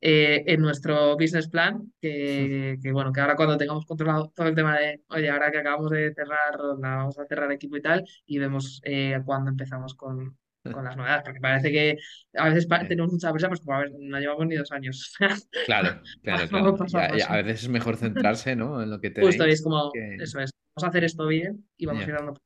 eh, 0.00 0.44
en 0.46 0.60
nuestro 0.60 1.16
business 1.16 1.48
plan, 1.48 1.92
que, 2.00 2.78
que, 2.82 2.92
bueno, 2.92 3.12
que 3.12 3.20
ahora 3.20 3.36
cuando 3.36 3.56
tengamos 3.56 3.84
controlado 3.86 4.32
todo 4.34 4.48
el 4.48 4.54
tema 4.54 4.78
de, 4.78 5.02
oye, 5.08 5.28
ahora 5.30 5.50
que 5.50 5.58
acabamos 5.58 5.90
de 5.90 6.12
cerrar 6.14 6.54
ronda, 6.56 6.96
vamos 6.96 7.18
a 7.18 7.26
cerrar 7.26 7.50
equipo 7.52 7.76
y 7.76 7.82
tal, 7.82 8.04
y 8.26 8.38
vemos 8.38 8.80
eh, 8.84 9.20
cuándo 9.24 9.50
empezamos 9.50 9.94
con, 9.94 10.36
con 10.62 10.84
las 10.84 10.96
novedades, 10.96 11.22
porque 11.24 11.40
parece 11.40 11.72
que 11.72 11.98
a 12.34 12.48
veces 12.48 12.68
tenemos 12.88 13.12
mucha 13.12 13.32
prisa, 13.32 13.48
pues 13.48 13.60
como 13.60 13.76
a 13.76 13.80
ver, 13.80 13.92
no 13.98 14.18
llevamos 14.18 14.46
ni 14.46 14.56
dos 14.56 14.70
años. 14.72 15.14
Claro, 15.66 16.00
claro, 16.22 16.48
claro. 16.48 16.76
A 16.80 16.86
Ya, 16.86 17.16
ya, 17.16 17.24
a 17.24 17.28
paso. 17.28 17.44
veces 17.44 17.62
es 17.64 17.68
mejor 17.68 17.96
centrarse, 17.96 18.54
¿no? 18.56 18.82
En 18.82 18.90
lo 18.90 19.00
que 19.00 19.10
Justo, 19.20 19.46
y 19.46 19.50
es 19.50 19.62
como, 19.62 19.90
que... 19.92 20.16
eso 20.16 20.40
es, 20.40 20.50
vamos 20.78 20.84
a 20.84 20.88
hacer 20.88 21.04
esto 21.04 21.26
bien 21.26 21.64
y 21.76 21.86
vamos 21.86 22.04
a 22.04 22.08
ir 22.08 22.14
dando. 22.14 22.40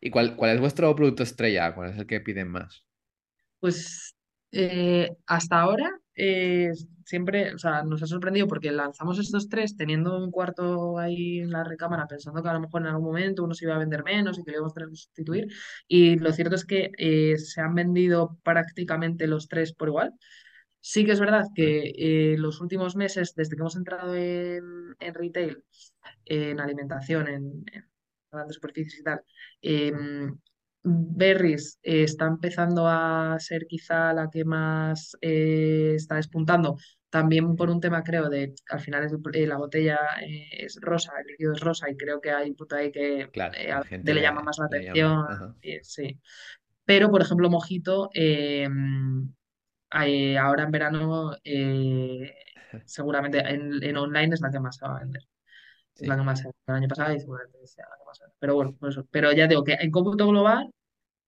¿Y 0.00 0.10
cuál, 0.10 0.34
cuál 0.34 0.52
es 0.52 0.60
vuestro 0.60 0.94
producto 0.94 1.22
estrella? 1.22 1.74
¿Cuál 1.74 1.90
es 1.90 1.98
el 1.98 2.06
que 2.06 2.20
piden 2.20 2.48
más? 2.48 2.84
Pues 3.60 4.16
eh, 4.50 5.10
hasta 5.26 5.60
ahora 5.60 5.90
eh, 6.14 6.72
siempre, 7.04 7.54
o 7.54 7.58
sea, 7.58 7.82
nos 7.82 8.02
ha 8.02 8.06
sorprendido 8.06 8.48
porque 8.48 8.72
lanzamos 8.72 9.18
estos 9.18 9.48
tres 9.48 9.76
teniendo 9.76 10.16
un 10.16 10.30
cuarto 10.30 10.98
ahí 10.98 11.40
en 11.40 11.50
la 11.50 11.62
recámara, 11.62 12.06
pensando 12.06 12.42
que 12.42 12.48
a 12.48 12.54
lo 12.54 12.60
mejor 12.60 12.82
en 12.82 12.88
algún 12.88 13.04
momento 13.04 13.44
uno 13.44 13.54
se 13.54 13.66
iba 13.66 13.74
a 13.74 13.78
vender 13.78 14.02
menos 14.02 14.38
y 14.38 14.42
que 14.42 14.50
le 14.50 14.56
íbamos 14.56 14.72
a 14.72 14.74
tener 14.74 14.88
que 14.88 14.96
sustituir. 14.96 15.46
Y 15.86 16.16
lo 16.16 16.32
cierto 16.32 16.56
es 16.56 16.64
que 16.64 16.90
eh, 16.98 17.36
se 17.38 17.60
han 17.60 17.74
vendido 17.74 18.38
prácticamente 18.42 19.26
los 19.26 19.46
tres 19.48 19.72
por 19.72 19.88
igual. 19.88 20.14
Sí 20.88 21.04
que 21.04 21.10
es 21.10 21.18
verdad 21.18 21.46
que 21.52 21.92
eh, 21.96 22.36
los 22.38 22.60
últimos 22.60 22.94
meses, 22.94 23.34
desde 23.34 23.56
que 23.56 23.60
hemos 23.60 23.74
entrado 23.74 24.14
en, 24.14 24.94
en 25.00 25.14
retail, 25.14 25.64
en 26.24 26.60
alimentación, 26.60 27.26
en, 27.26 27.64
en 27.72 27.84
grandes 28.30 28.54
superficies 28.54 29.00
y 29.00 29.02
tal, 29.02 29.20
em, 29.62 30.38
Berries 30.84 31.80
eh, 31.82 32.04
está 32.04 32.26
empezando 32.26 32.86
a 32.86 33.36
ser 33.40 33.66
quizá 33.66 34.12
la 34.12 34.30
que 34.30 34.44
más 34.44 35.16
eh, 35.20 35.94
está 35.96 36.14
despuntando, 36.14 36.76
también 37.10 37.56
por 37.56 37.68
un 37.68 37.80
tema 37.80 38.04
creo 38.04 38.28
de, 38.28 38.54
al 38.70 38.78
final 38.78 39.02
es, 39.02 39.12
eh, 39.32 39.44
la 39.44 39.56
botella 39.56 39.98
es 40.52 40.78
rosa, 40.80 41.14
el 41.18 41.26
líquido 41.26 41.54
es 41.54 41.60
rosa 41.62 41.90
y 41.90 41.96
creo 41.96 42.20
que 42.20 42.30
hay 42.30 42.50
un 42.50 42.54
punto 42.54 42.76
ahí 42.76 42.92
que 42.92 43.28
Claro, 43.32 43.54
a 43.58 43.80
la 43.80 43.82
gente 43.82 44.14
le 44.14 44.22
llama 44.22 44.42
más 44.42 44.58
la 44.58 44.66
llama. 44.80 45.24
atención, 45.24 45.56
sí. 45.82 46.20
Pero, 46.84 47.10
por 47.10 47.22
ejemplo, 47.22 47.50
Mojito, 47.50 48.10
eh, 50.04 50.38
ahora 50.38 50.64
en 50.64 50.70
verano 50.70 51.32
eh, 51.44 52.34
seguramente 52.84 53.38
en, 53.38 53.82
en 53.82 53.96
online 53.96 54.34
es 54.34 54.40
la 54.40 54.50
que 54.50 54.60
más 54.60 54.76
se 54.76 54.86
va 54.86 54.96
a 54.96 55.00
vender. 55.00 55.22
Es 55.96 56.06
la 56.08 56.16
que 56.16 56.22
más 56.22 56.40
se 56.40 56.48
el 56.48 56.74
año 56.74 56.88
pasado 56.88 57.14
y 57.14 57.20
seguramente 57.20 57.66
sea 57.66 57.86
la 57.90 57.96
que 57.98 58.04
más 58.06 58.18
se. 58.18 58.24
Pero 58.38 58.54
bueno, 58.56 58.76
por 58.78 58.90
eso. 58.90 59.06
Pero 59.10 59.32
ya 59.32 59.46
digo 59.48 59.64
que 59.64 59.74
en 59.74 59.90
cómputo 59.90 60.28
global, 60.28 60.70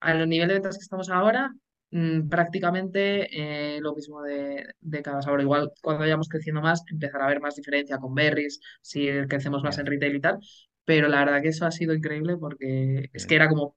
a 0.00 0.14
los 0.14 0.28
nivel 0.28 0.48
de 0.48 0.54
ventas 0.54 0.76
que 0.78 0.82
estamos 0.82 1.10
ahora, 1.10 1.52
mm, 1.90 2.28
prácticamente 2.28 3.76
eh, 3.76 3.80
lo 3.80 3.94
mismo 3.94 4.22
de, 4.22 4.66
de 4.80 5.02
cada 5.02 5.22
sabor. 5.22 5.40
Igual 5.42 5.72
cuando 5.82 6.00
vayamos 6.02 6.28
creciendo 6.28 6.62
más, 6.62 6.84
empezará 6.90 7.24
a 7.24 7.26
haber 7.28 7.40
más 7.40 7.56
diferencia 7.56 7.98
con 7.98 8.14
berries, 8.14 8.60
si 8.82 9.08
crecemos 9.28 9.62
más 9.62 9.78
en 9.78 9.86
retail 9.86 10.16
y 10.16 10.20
tal. 10.20 10.38
Pero 10.84 11.08
la 11.08 11.20
verdad 11.24 11.42
que 11.42 11.48
eso 11.48 11.66
ha 11.66 11.70
sido 11.70 11.94
increíble 11.94 12.36
porque 12.38 13.10
es 13.12 13.26
que 13.26 13.36
era 13.36 13.48
como 13.48 13.76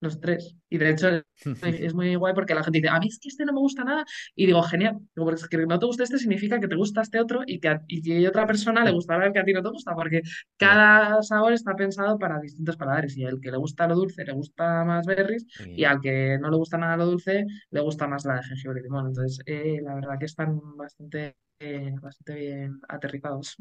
los 0.00 0.20
tres. 0.20 0.56
Y 0.68 0.78
de 0.78 0.90
hecho 0.90 1.08
es 1.62 1.94
muy 1.94 2.14
guay 2.14 2.34
porque 2.34 2.54
la 2.54 2.62
gente 2.62 2.78
dice, 2.78 2.88
a 2.88 2.98
mí 2.98 3.08
es 3.08 3.18
que 3.18 3.28
este 3.28 3.44
no 3.44 3.52
me 3.52 3.60
gusta 3.60 3.84
nada. 3.84 4.04
Y 4.34 4.46
digo, 4.46 4.62
genial. 4.62 4.98
Digo, 5.14 5.26
porque 5.26 5.40
es 5.40 5.48
que 5.48 5.58
no 5.66 5.78
te 5.78 5.86
gusta 5.86 6.04
este 6.04 6.18
significa 6.18 6.60
que 6.60 6.68
te 6.68 6.76
gusta 6.76 7.02
este 7.02 7.20
otro 7.20 7.42
y 7.46 7.60
que 7.60 7.68
a, 7.68 7.82
y 7.86 8.02
que 8.02 8.26
a 8.26 8.28
otra 8.28 8.46
persona 8.46 8.84
le 8.84 8.92
gustará 8.92 9.26
el 9.26 9.32
que 9.32 9.38
a 9.40 9.44
ti 9.44 9.52
no 9.52 9.62
te 9.62 9.70
gusta. 9.70 9.94
Porque 9.94 10.22
cada 10.56 11.22
sabor 11.22 11.52
está 11.52 11.74
pensado 11.74 12.18
para 12.18 12.40
distintos 12.40 12.76
paladares. 12.76 13.16
Y 13.16 13.24
al 13.24 13.40
que 13.40 13.50
le 13.50 13.58
gusta 13.58 13.86
lo 13.86 13.94
dulce 13.94 14.24
le 14.24 14.32
gusta 14.32 14.84
más 14.84 15.06
berries. 15.06 15.46
Y 15.66 15.82
Y 15.82 15.84
al 15.84 16.00
que 16.00 16.38
no 16.40 16.50
le 16.50 16.56
gusta 16.56 16.78
nada 16.78 16.96
lo 16.96 17.06
dulce 17.06 17.46
le 17.70 17.80
gusta 17.80 18.06
más 18.08 18.24
la 18.24 18.36
de 18.36 18.42
jengibre 18.44 18.80
y 18.80 18.82
limón. 18.84 19.06
Entonces, 19.08 19.40
eh, 19.46 19.80
la 19.82 19.94
verdad 19.94 20.18
que 20.18 20.26
están 20.26 20.60
bastante, 20.76 21.36
eh, 21.60 21.92
bastante 22.00 22.34
bien 22.34 22.80
aterrizados. 22.88 23.56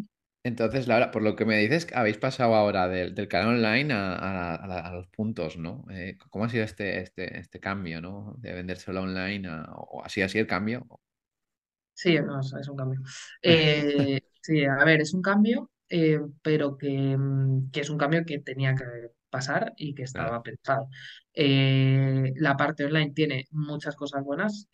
Entonces, 0.47 0.87
Laura, 0.87 1.11
por 1.11 1.23
lo 1.23 1.35
que 1.35 1.43
me 1.43 1.57
dices, 1.57 1.87
habéis 1.93 2.17
pasado 2.17 2.55
ahora 2.55 2.87
del, 2.87 3.13
del 3.13 3.27
canal 3.27 3.55
online 3.55 3.93
a, 3.93 4.91
los 4.93 5.07
puntos, 5.07 5.57
¿no? 5.57 5.83
Eh, 5.91 6.17
¿cómo 6.29 6.45
ha 6.45 6.49
sido 6.49 6.63
este, 6.63 7.01
este, 7.01 7.37
este 7.37 7.59
cambio, 7.59 7.99
¿no? 7.99 8.33
De 8.37 8.53
vender 8.53 8.77
solo 8.77 9.01
online 9.01 9.45
a, 9.49 9.65
o 9.73 10.05
así 10.05 10.21
así 10.21 10.39
el 10.39 10.47
cambio. 10.47 10.87
Sí, 11.93 12.17
no, 12.19 12.39
es, 12.39 12.69
un 12.69 12.77
cambio. 12.77 13.01
Eh, 13.41 14.21
sí, 14.41 14.63
a 14.63 14.85
ver, 14.85 15.01
es 15.01 15.13
un 15.13 15.21
cambio, 15.21 15.69
eh, 15.89 16.21
pero 16.41 16.77
que, 16.77 17.17
mm, 17.17 17.69
que 17.69 17.81
es 17.81 17.89
un 17.89 17.97
cambio 17.97 18.23
que 18.25 18.39
tenía 18.39 18.73
que 18.73 18.85
pasar 19.29 19.73
y 19.75 19.93
que 19.93 20.03
Claro, 20.03 20.27
estaba 20.27 20.43
pensado. 20.43 20.89
La 21.33 22.55
parte 22.55 22.85
online 22.85 23.11
tiene 23.11 23.47
muchas 23.51 23.97
cosas 23.97 24.23
buenas, 24.23 24.69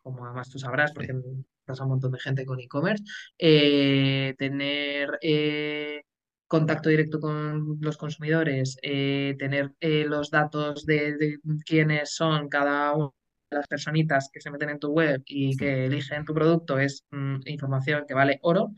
como 0.00 0.24
además 0.24 0.48
tú 0.48 0.58
sabrás, 0.58 0.92
porque 0.92 1.12
sí, 1.12 1.44
pasa 1.72 1.84
un 1.84 1.90
montón 1.90 2.12
de 2.12 2.20
gente 2.20 2.46
con 2.46 2.60
e-commerce. 2.60 3.04
Eh, 3.38 4.34
tener 4.38 5.18
eh, 5.22 6.02
contacto 6.46 6.88
directo 6.90 7.18
con 7.20 7.78
los 7.80 7.96
consumidores, 7.96 8.76
eh, 8.82 9.34
tener 9.38 9.74
los 9.80 10.30
datos 10.30 10.84
de, 10.86 11.16
de 11.16 11.38
quiénes 11.66 12.14
son 12.14 12.48
cada 12.48 12.92
uno 12.94 13.14
las 13.52 13.68
personitas 13.68 14.30
que 14.32 14.40
se 14.40 14.50
meten 14.50 14.70
en 14.70 14.78
tu 14.78 14.88
web 14.92 15.22
y 15.26 15.56
que 15.56 15.86
eligen 15.86 16.24
tu 16.24 16.34
producto 16.34 16.78
es 16.78 17.04
mm, 17.10 17.40
información 17.46 18.04
que 18.06 18.14
vale 18.14 18.38
oro. 18.42 18.72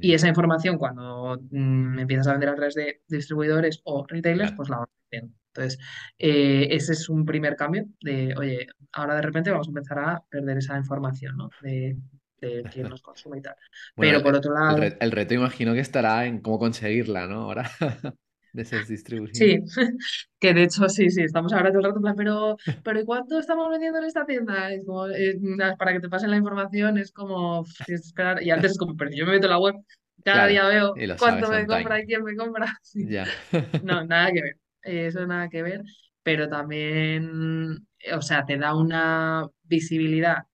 Y 0.00 0.12
esa 0.14 0.28
información, 0.28 0.78
cuando 0.78 1.38
mm, 1.50 1.98
empiezas 2.00 2.28
a 2.28 2.32
vender 2.32 2.50
a 2.50 2.54
través 2.54 2.74
de 2.74 3.02
distribuidores 3.08 3.80
o 3.84 4.06
retailers, 4.06 4.52
pues 4.52 4.68
la 4.68 4.78
vas 4.78 4.88
vendiendo. 5.10 5.38
Entonces, 5.54 5.78
eh, 6.18 6.68
ese 6.70 6.92
es 6.92 7.08
un 7.08 7.24
primer 7.24 7.56
cambio 7.56 7.86
de, 8.00 8.34
oye, 8.36 8.68
ahora 8.92 9.16
de 9.16 9.22
repente 9.22 9.50
vamos 9.50 9.66
a 9.66 9.70
empezar 9.70 9.98
a 9.98 10.24
perder 10.30 10.58
esa 10.58 10.76
información, 10.76 11.36
¿no? 11.36 11.50
De, 11.62 11.96
de 12.40 12.64
quién 12.70 12.88
nos 12.88 13.02
consume 13.02 13.38
y 13.38 13.42
tal. 13.42 13.56
Bueno, 13.96 14.18
Pero 14.18 14.22
por 14.22 14.34
otro 14.36 14.54
el 14.66 14.76
lado, 14.76 14.76
re- 14.76 14.96
el 15.00 15.10
reto 15.12 15.34
imagino 15.34 15.74
que 15.74 15.80
estará 15.80 16.26
en 16.26 16.40
cómo 16.40 16.58
conseguirla, 16.58 17.26
¿no? 17.26 17.42
Ahora, 17.42 17.70
de 18.52 18.62
esas 18.62 18.88
distribuciones. 18.88 19.32
Sí, 19.32 19.58
que 20.40 20.54
de 20.54 20.64
hecho 20.64 20.88
sí, 20.88 21.10
sí, 21.10 21.22
estamos 21.22 21.52
ahora 21.52 21.68
todo 21.70 21.78
el 21.80 21.84
rato 21.84 21.96
en 21.98 22.02
plan, 22.02 22.16
pero, 22.16 22.56
pero 22.82 23.00
¿y 23.00 23.04
cuánto 23.04 23.38
estamos 23.38 23.68
vendiendo 23.70 23.98
en 23.98 24.04
esta 24.06 24.26
tienda? 24.26 24.72
Es 24.72 24.84
como, 24.84 25.06
eh, 25.08 25.38
para 25.78 25.92
que 25.92 26.00
te 26.00 26.08
pasen 26.08 26.30
la 26.30 26.36
información 26.38 26.98
es 26.98 27.12
como 27.12 27.64
que 27.86 27.94
esperar. 27.94 28.42
Y 28.42 28.50
antes 28.50 28.72
es 28.72 28.78
como, 28.78 28.96
pero 28.96 29.10
si 29.10 29.18
yo 29.18 29.26
me 29.26 29.32
meto 29.32 29.46
en 29.46 29.50
la 29.52 29.58
web, 29.60 29.74
cada 30.24 30.46
Claro, 30.46 30.46
día 30.46 30.66
veo 30.66 31.02
cuánto 31.16 31.48
me 31.50 31.66
compra 31.66 32.00
time. 32.00 32.02
y 32.02 32.06
quién 32.06 32.24
me 32.24 32.34
compra. 32.36 32.78
Sí. 32.82 33.10
Ya. 33.10 33.26
No, 33.80 34.04
nada 34.04 34.32
que 34.32 34.42
ver. 34.42 34.58
Eso 34.82 35.26
nada 35.26 35.48
que 35.48 35.62
ver, 35.62 35.82
pero 36.22 36.48
también, 36.48 37.86
o 38.14 38.22
sea, 38.22 38.44
te 38.46 38.56
da 38.58 38.74
una 38.76 39.46
visibilidad. 39.64 40.44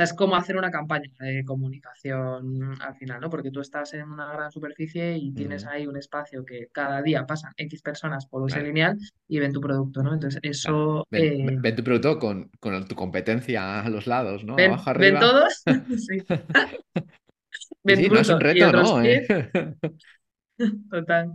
Sea, 0.00 0.04
es 0.04 0.12
como 0.14 0.34
hacer 0.36 0.56
una 0.56 0.70
campaña 0.70 1.10
de 1.18 1.44
comunicación 1.44 2.74
al 2.80 2.94
final, 2.96 3.20
¿no? 3.20 3.28
Porque 3.28 3.50
tú 3.50 3.60
estás 3.60 3.92
en 3.94 4.08
una 4.08 4.32
gran 4.32 4.50
superficie 4.50 5.16
y 5.16 5.32
tienes 5.32 5.66
ahí 5.66 5.86
un 5.86 5.96
espacio 5.96 6.44
que 6.44 6.68
cada 6.72 7.02
día 7.02 7.26
pasan 7.26 7.52
X 7.56 7.82
personas 7.82 8.26
por 8.26 8.48
ese 8.48 8.62
lineal 8.62 8.98
y 9.28 9.38
ven 9.38 9.52
tu 9.52 9.60
producto, 9.60 10.02
¿no? 10.02 10.14
Entonces, 10.14 10.40
eso, 10.42 11.06
Ven, 11.10 11.50
eh, 11.50 11.58
ven 11.60 11.76
tu 11.76 11.84
producto 11.84 12.18
con, 12.18 12.50
con 12.60 12.86
tu 12.86 12.94
competencia 12.94 13.80
a 13.80 13.88
los 13.90 14.06
lados, 14.06 14.44
¿no? 14.44 14.56
ven, 14.56 14.72
Abajo, 14.72 14.92
ven 14.98 15.16
arriba. 15.16 15.20
todos, 15.20 15.62
sí, 15.98 16.18
Sí, 17.50 17.76
ven 17.84 17.96
sí, 17.96 18.08
no 18.08 18.18
es 18.20 18.28
un 18.28 18.40
reto, 18.40 18.72
¿no? 18.72 19.02
Eh, 19.02 19.26
100, 19.26 19.78
total. 20.90 21.34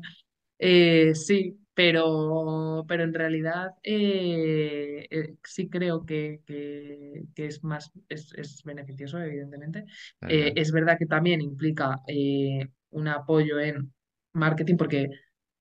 Eh, 0.59 1.13
sí, 1.15 1.57
pero, 1.75 2.85
pero 2.87 3.03
en 3.03 3.13
realidad 3.13 3.71
eh, 3.83 5.07
eh, 5.11 5.35
sí 5.43 5.69
creo 5.69 6.05
que, 6.05 6.41
que- 6.47 7.23
que 7.35 7.47
es 7.47 7.63
más, 7.63 7.91
es, 8.09 8.33
es 8.35 8.63
beneficioso, 8.63 9.19
evidentemente. 9.21 9.85
Claro, 10.19 10.35
Eh, 10.35 10.53
es 10.55 10.71
verdad 10.71 10.97
que 10.99 11.05
también 11.07 11.41
implica 11.41 12.01
eh, 12.07 12.67
un 12.91 13.07
apoyo 13.09 13.59
en 13.59 13.93
marketing 14.33 14.77
porque 14.77 15.09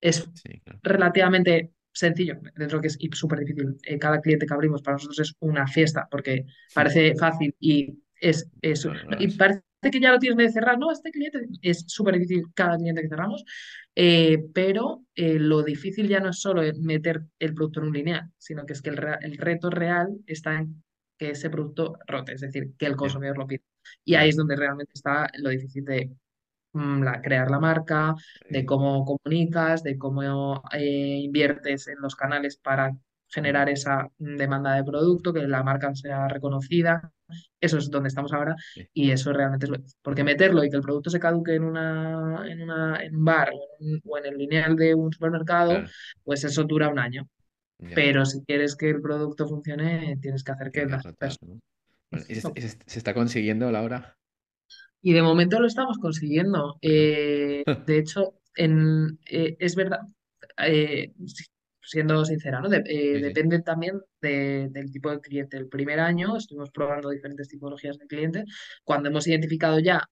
es 0.01 0.29
Sí, 0.33 0.59
claro. 0.63 0.79
relativamente 0.83 1.73
sencillo, 1.91 2.35
dentro 2.55 2.81
que 2.81 2.87
es 2.87 2.97
súper 3.13 3.39
difícil. 3.39 3.77
Cada 3.99 4.19
cliente 4.21 4.45
que 4.45 4.53
abrimos 4.53 4.81
para 4.81 4.95
nosotros 4.95 5.19
es 5.19 5.33
una 5.39 5.67
fiesta 5.67 6.07
porque 6.11 6.45
parece 6.73 7.15
fácil 7.15 7.55
y 7.59 7.99
es, 8.19 8.49
es- 8.61 8.85
No, 8.85 8.93
no, 8.93 9.03
no 9.03 9.17
y 9.19 9.27
parece 9.37 9.63
que 9.91 9.99
ya 9.99 10.11
lo 10.11 10.19
tienes 10.19 10.37
de 10.37 10.49
cerrar, 10.51 10.77
¿no? 10.79 10.91
Este 10.91 11.11
cliente 11.11 11.39
es 11.61 11.83
súper 11.87 12.15
difícil 12.15 12.43
cada 12.53 12.77
cliente 12.77 13.01
que 13.01 13.09
cerramos. 13.09 13.43
Eh, 13.97 14.45
pero 14.53 15.03
eh, 15.15 15.39
lo 15.39 15.63
difícil 15.63 16.07
ya 16.09 16.19
no 16.19 16.29
es 16.29 16.39
solo 16.41 16.61
meter 16.81 17.23
el 17.39 17.53
producto 17.53 17.79
en 17.79 17.87
un 17.87 17.93
lineal, 17.93 18.31
sino 18.37 18.65
que 18.65 18.73
es 18.73 18.81
que 18.81 18.89
el, 18.89 18.97
rea- 18.97 19.19
el 19.21 19.37
reto 19.37 19.69
real 19.69 20.09
está 20.27 20.55
en 20.59 20.83
que 21.17 21.31
ese 21.31 21.49
producto 21.49 21.97
rote, 22.07 22.33
es 22.33 22.41
decir, 22.41 22.73
que 22.77 22.85
el 22.87 22.95
consumidor 22.97 23.37
lo 23.37 23.47
pida. 23.47 23.61
Y 24.03 24.15
ahí 24.15 24.29
es 24.29 24.35
donde 24.35 24.55
realmente 24.57 24.91
está 24.95 25.29
lo 25.37 25.49
difícil 25.49 25.85
de 25.85 26.11
mm, 26.73 27.03
la, 27.03 27.21
crear 27.21 27.49
la 27.51 27.59
marca, 27.59 28.15
de 28.49 28.65
cómo 28.65 29.05
comunicas, 29.05 29.83
de 29.83 29.97
cómo 29.97 30.61
eh, 30.73 31.19
inviertes 31.23 31.87
en 31.87 31.99
los 32.01 32.15
canales 32.15 32.57
para 32.57 32.91
generar 33.35 33.69
esa 33.69 34.07
demanda 34.17 34.73
de 34.75 34.83
producto, 34.83 35.33
que 35.33 35.45
la 35.47 35.61
marca 35.61 35.93
sea 35.93 36.27
reconocida. 36.29 37.11
Eso 37.59 37.77
es 37.77 37.89
donde 37.89 38.07
estamos 38.07 38.31
ahora 38.31 38.55
sí, 38.73 38.87
y 38.93 39.11
eso 39.11 39.33
realmente 39.33 39.65
es 39.65 39.69
lo... 39.71 39.77
Porque 40.01 40.23
meterlo 40.23 40.63
y 40.63 40.69
que 40.69 40.77
el 40.77 40.81
producto 40.81 41.09
se 41.09 41.19
caduque 41.19 41.55
en 41.55 41.63
una, 41.63 42.49
en 42.49 42.61
una, 42.61 43.03
en 43.03 43.15
un 43.15 43.25
bar 43.25 43.49
o 43.51 43.59
en, 43.79 43.95
un- 43.95 44.01
o 44.05 44.17
en 44.17 44.25
el 44.27 44.37
lineal 44.37 44.75
de 44.75 44.95
un 44.95 45.11
supermercado, 45.11 45.71
claro. 45.71 45.87
pues 46.23 46.43
eso 46.45 46.63
dura 46.63 46.87
un 46.89 46.99
año. 46.99 47.27
Ya. 47.79 47.89
Pero 47.93 48.25
si 48.25 48.41
quieres 48.45 48.75
que 48.75 48.89
el 48.89 49.01
producto 49.01 49.47
funcione, 49.47 50.17
tienes 50.21 50.43
que 50.43 50.51
hacer 50.53 50.71
que 50.71 50.85
las 50.85 51.03
rotar, 51.03 51.17
personas... 51.17 51.55
¿no? 51.55 51.61
Bueno, 52.11 52.25
¿y 52.29 52.35
se, 52.35 52.99
está 52.99 53.13
consiguiendo, 53.13 53.69
Laura? 53.71 54.15
Y 55.01 55.13
de 55.13 55.21
momento 55.21 55.59
lo 55.59 55.67
estamos 55.67 55.97
consiguiendo. 55.97 56.77
Eh, 56.81 57.63
de 57.85 57.97
hecho, 57.97 58.35
en, 58.55 59.19
eh, 59.29 59.57
es 59.59 59.75
verdad, 59.75 60.01
eh, 60.65 61.11
siendo 61.85 62.23
sincera, 62.25 62.59
¿no? 62.61 62.69
De- 62.69 62.77
eh, 62.79 62.83
Sí, 62.85 63.15
sí. 63.15 63.21
depende 63.21 63.61
también 63.61 64.01
de- 64.21 64.67
del 64.71 64.91
tipo 64.91 65.09
de 65.11 65.19
cliente. 65.21 65.57
El 65.57 65.67
primer 65.69 65.99
año 65.99 66.37
estuvimos 66.37 66.71
probando 66.71 67.09
diferentes 67.09 67.47
tipologías 67.49 67.97
de 67.97 68.07
clientes. 68.07 68.45
Cuando 68.83 69.09
hemos 69.09 69.27
identificado 69.27 69.79
ya, 69.79 70.03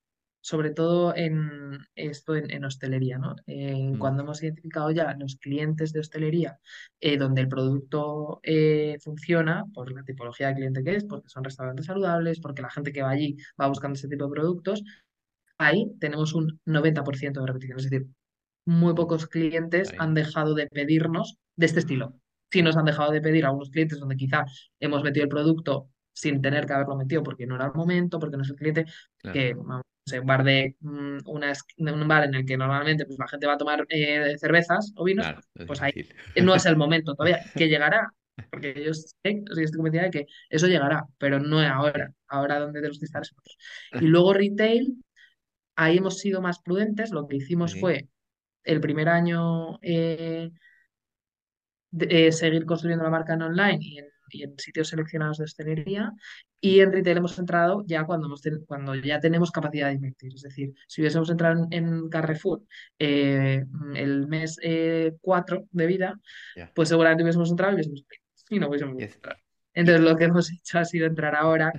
sobre 0.41 0.71
todo 0.71 1.15
en 1.15 1.79
esto 1.95 2.35
en, 2.35 2.51
en 2.51 2.65
hostelería, 2.65 3.17
¿no? 3.17 3.35
Eh, 3.47 3.91
Mm, 3.93 3.97
cuando 3.97 4.23
hemos 4.23 4.43
identificado 4.43 4.91
ya 4.91 5.15
los 5.17 5.37
clientes 5.37 5.93
de 5.93 6.01
hostelería 6.01 6.59
eh, 6.99 7.17
donde 7.17 7.41
el 7.41 7.47
producto 7.47 8.39
eh, 8.43 8.97
funciona 9.01 9.63
por 9.73 9.91
la 9.91 10.03
tipología 10.03 10.47
de 10.49 10.55
cliente 10.55 10.83
que 10.83 10.95
es, 10.97 11.05
porque 11.05 11.29
son 11.29 11.43
restaurantes 11.45 11.85
saludables, 11.85 12.39
porque 12.41 12.61
la 12.61 12.69
gente 12.69 12.91
que 12.91 13.01
va 13.03 13.11
allí 13.11 13.37
va 13.59 13.67
buscando 13.67 13.95
ese 13.97 14.07
tipo 14.09 14.25
de 14.25 14.31
productos, 14.31 14.83
ahí 15.57 15.91
tenemos 15.99 16.33
un 16.33 16.59
90% 16.65 17.41
de 17.41 17.47
repetición. 17.47 17.79
Es 17.79 17.89
decir, 17.89 18.07
muy 18.65 18.93
pocos 18.93 19.27
clientes 19.27 19.91
han 19.97 20.13
dejado 20.13 20.53
de 20.53 20.67
pedirnos 20.67 21.37
de 21.55 21.65
este 21.65 21.79
estilo. 21.79 22.13
Sí 22.51 22.61
nos 22.61 22.77
han 22.77 22.85
dejado 22.85 23.11
de 23.11 23.21
pedir 23.21 23.45
algunos 23.45 23.69
clientes 23.69 23.99
donde 23.99 24.15
quizá 24.15 24.45
hemos 24.79 25.03
metido 25.03 25.23
el 25.23 25.29
producto 25.29 25.89
sin 26.13 26.41
tener 26.41 26.65
que 26.65 26.73
haberlo 26.73 26.95
metido 26.95 27.23
porque 27.23 27.47
no 27.47 27.55
era 27.55 27.65
el 27.65 27.73
momento, 27.73 28.19
porque 28.19 28.37
no 28.37 28.43
es 28.43 28.49
el 28.49 28.55
cliente, 28.55 28.85
Claro, 29.17 29.33
que 29.33 29.55
no 29.55 29.81
sé, 30.05 30.19
un 30.19 30.27
bar 30.27 30.43
de 30.43 30.75
mm, 30.79 31.17
una, 31.25 31.53
un 31.77 32.07
bar 32.07 32.25
en 32.25 32.35
el 32.35 32.45
que 32.45 32.57
normalmente 32.57 33.05
pues, 33.05 33.17
la 33.17 33.27
gente 33.27 33.47
va 33.47 33.53
a 33.53 33.57
tomar 33.57 33.85
eh, 33.89 34.35
cervezas 34.37 34.91
o 34.95 35.03
vinos, 35.03 35.25
claro, 35.25 35.41
pues, 35.65 35.79
es 35.79 35.81
ahí 35.81 35.91
difícil. 35.93 36.45
no 36.45 36.55
es 36.55 36.65
el 36.65 36.75
momento 36.77 37.15
todavía, 37.15 37.41
que 37.55 37.67
llegará, 37.67 38.13
porque 38.49 38.83
yo 38.83 38.93
sé, 38.93 39.13
estoy 39.23 39.71
convencida 39.75 40.03
de 40.03 40.11
que 40.11 40.25
eso 40.49 40.67
llegará, 40.67 41.05
pero 41.17 41.39
no 41.39 41.59
ahora, 41.59 42.13
ahora 42.27 42.59
donde 42.59 42.79
tenemos 42.79 42.99
que 42.99 43.05
estar. 43.05 43.23
Y 43.99 44.05
luego 44.05 44.33
retail, 44.33 45.03
ahí 45.75 45.97
hemos 45.97 46.19
sido 46.19 46.41
más 46.41 46.59
prudentes, 46.59 47.11
lo 47.11 47.27
que 47.27 47.37
hicimos 47.37 47.71
Sí, 47.71 47.79
fue 47.79 48.07
el 48.63 48.81
primer 48.81 49.09
año 49.09 49.79
eh, 49.81 50.51
de- 51.91 52.27
eh, 52.27 52.31
seguir 52.31 52.65
construyendo 52.65 53.03
la 53.03 53.09
marca 53.11 53.33
en 53.33 53.41
online 53.43 53.77
y 53.81 53.97
en, 53.99 54.05
y 54.29 54.43
en 54.43 54.57
sitios 54.57 54.87
seleccionados 54.89 55.37
de 55.37 55.43
hostelería. 55.43 56.11
Y 56.59 56.79
en 56.79 56.91
retail 56.91 57.17
hemos 57.17 57.37
entrado 57.37 57.83
ya 57.85 58.05
cuando, 58.05 58.27
hemos 58.27 58.41
ten- 58.41 58.65
cuando 58.65 58.95
ya 58.95 59.19
tenemos 59.19 59.51
capacidad 59.51 59.89
de 59.89 59.95
invertir. 59.95 60.33
Es 60.33 60.41
decir, 60.41 60.73
si 60.87 61.01
hubiésemos 61.01 61.29
entrado 61.29 61.67
en, 61.69 61.85
en 61.85 62.09
Carrefour 62.09 62.61
eh, 62.97 63.63
el 63.95 64.27
mes 64.27 64.57
eh, 64.63 65.13
4 65.21 65.67
de 65.71 65.85
vida, 65.85 66.19
pues 66.73 66.89
seguramente 66.89 67.23
hubiésemos 67.23 67.51
entrado 67.51 67.73
y 67.73 67.75
hubiésemos 67.75 68.05
y 68.49 68.59
no 68.59 68.69
hubiésemos 68.69 68.95
y- 68.99 69.03
Entonces 69.75 70.01
lo 70.03 70.15
que 70.15 70.23
hemos 70.25 70.51
hecho 70.51 70.79
ha 70.79 70.85
sido 70.85 71.05
entrar 71.05 71.35
ahora, 71.35 71.71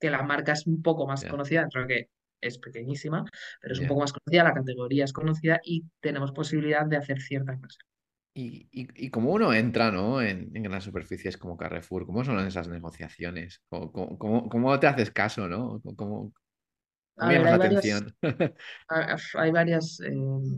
que 0.00 0.10
la 0.10 0.22
marca 0.22 0.52
es 0.52 0.66
un 0.66 0.82
poco 0.82 1.06
más 1.06 1.22
conocida, 1.30 1.60
dentro 1.62 1.82
de 1.82 1.86
que 1.88 2.10
es 2.44 2.58
pequeñísima, 2.58 3.24
pero 3.60 3.74
es 3.74 3.80
un 3.80 3.88
poco 3.88 4.00
más 4.00 4.12
conocida, 4.12 4.44
la 4.44 4.54
categoría 4.54 5.04
es 5.04 5.12
conocida 5.12 5.60
y 5.64 5.84
tenemos 6.00 6.32
posibilidad 6.32 6.86
de 6.86 6.96
hacer 6.96 7.20
cierta 7.20 7.52
inversión. 7.52 7.86
Y, 8.36 8.68
y, 8.72 9.06
y 9.06 9.10
como 9.10 9.30
uno 9.30 9.54
entra, 9.54 9.92
¿no? 9.92 10.20
En, 10.20 10.50
en 10.54 10.62
grandes 10.64 10.84
superficies 10.84 11.36
como 11.36 11.56
Carrefour, 11.56 12.04
¿cómo 12.04 12.24
son 12.24 12.44
esas 12.44 12.68
negociaciones? 12.68 13.62
¿Cómo, 13.68 14.18
cómo, 14.18 14.80
te 14.80 14.88
haces 14.88 15.12
caso, 15.12 15.48
¿no? 15.48 15.80
¿Cómo, 15.94 16.32
ver, 17.16 17.46
hay 17.46 17.58
varias, 17.58 17.84
hay 19.34 19.50
varias 19.52 20.00
eh, 20.00 20.12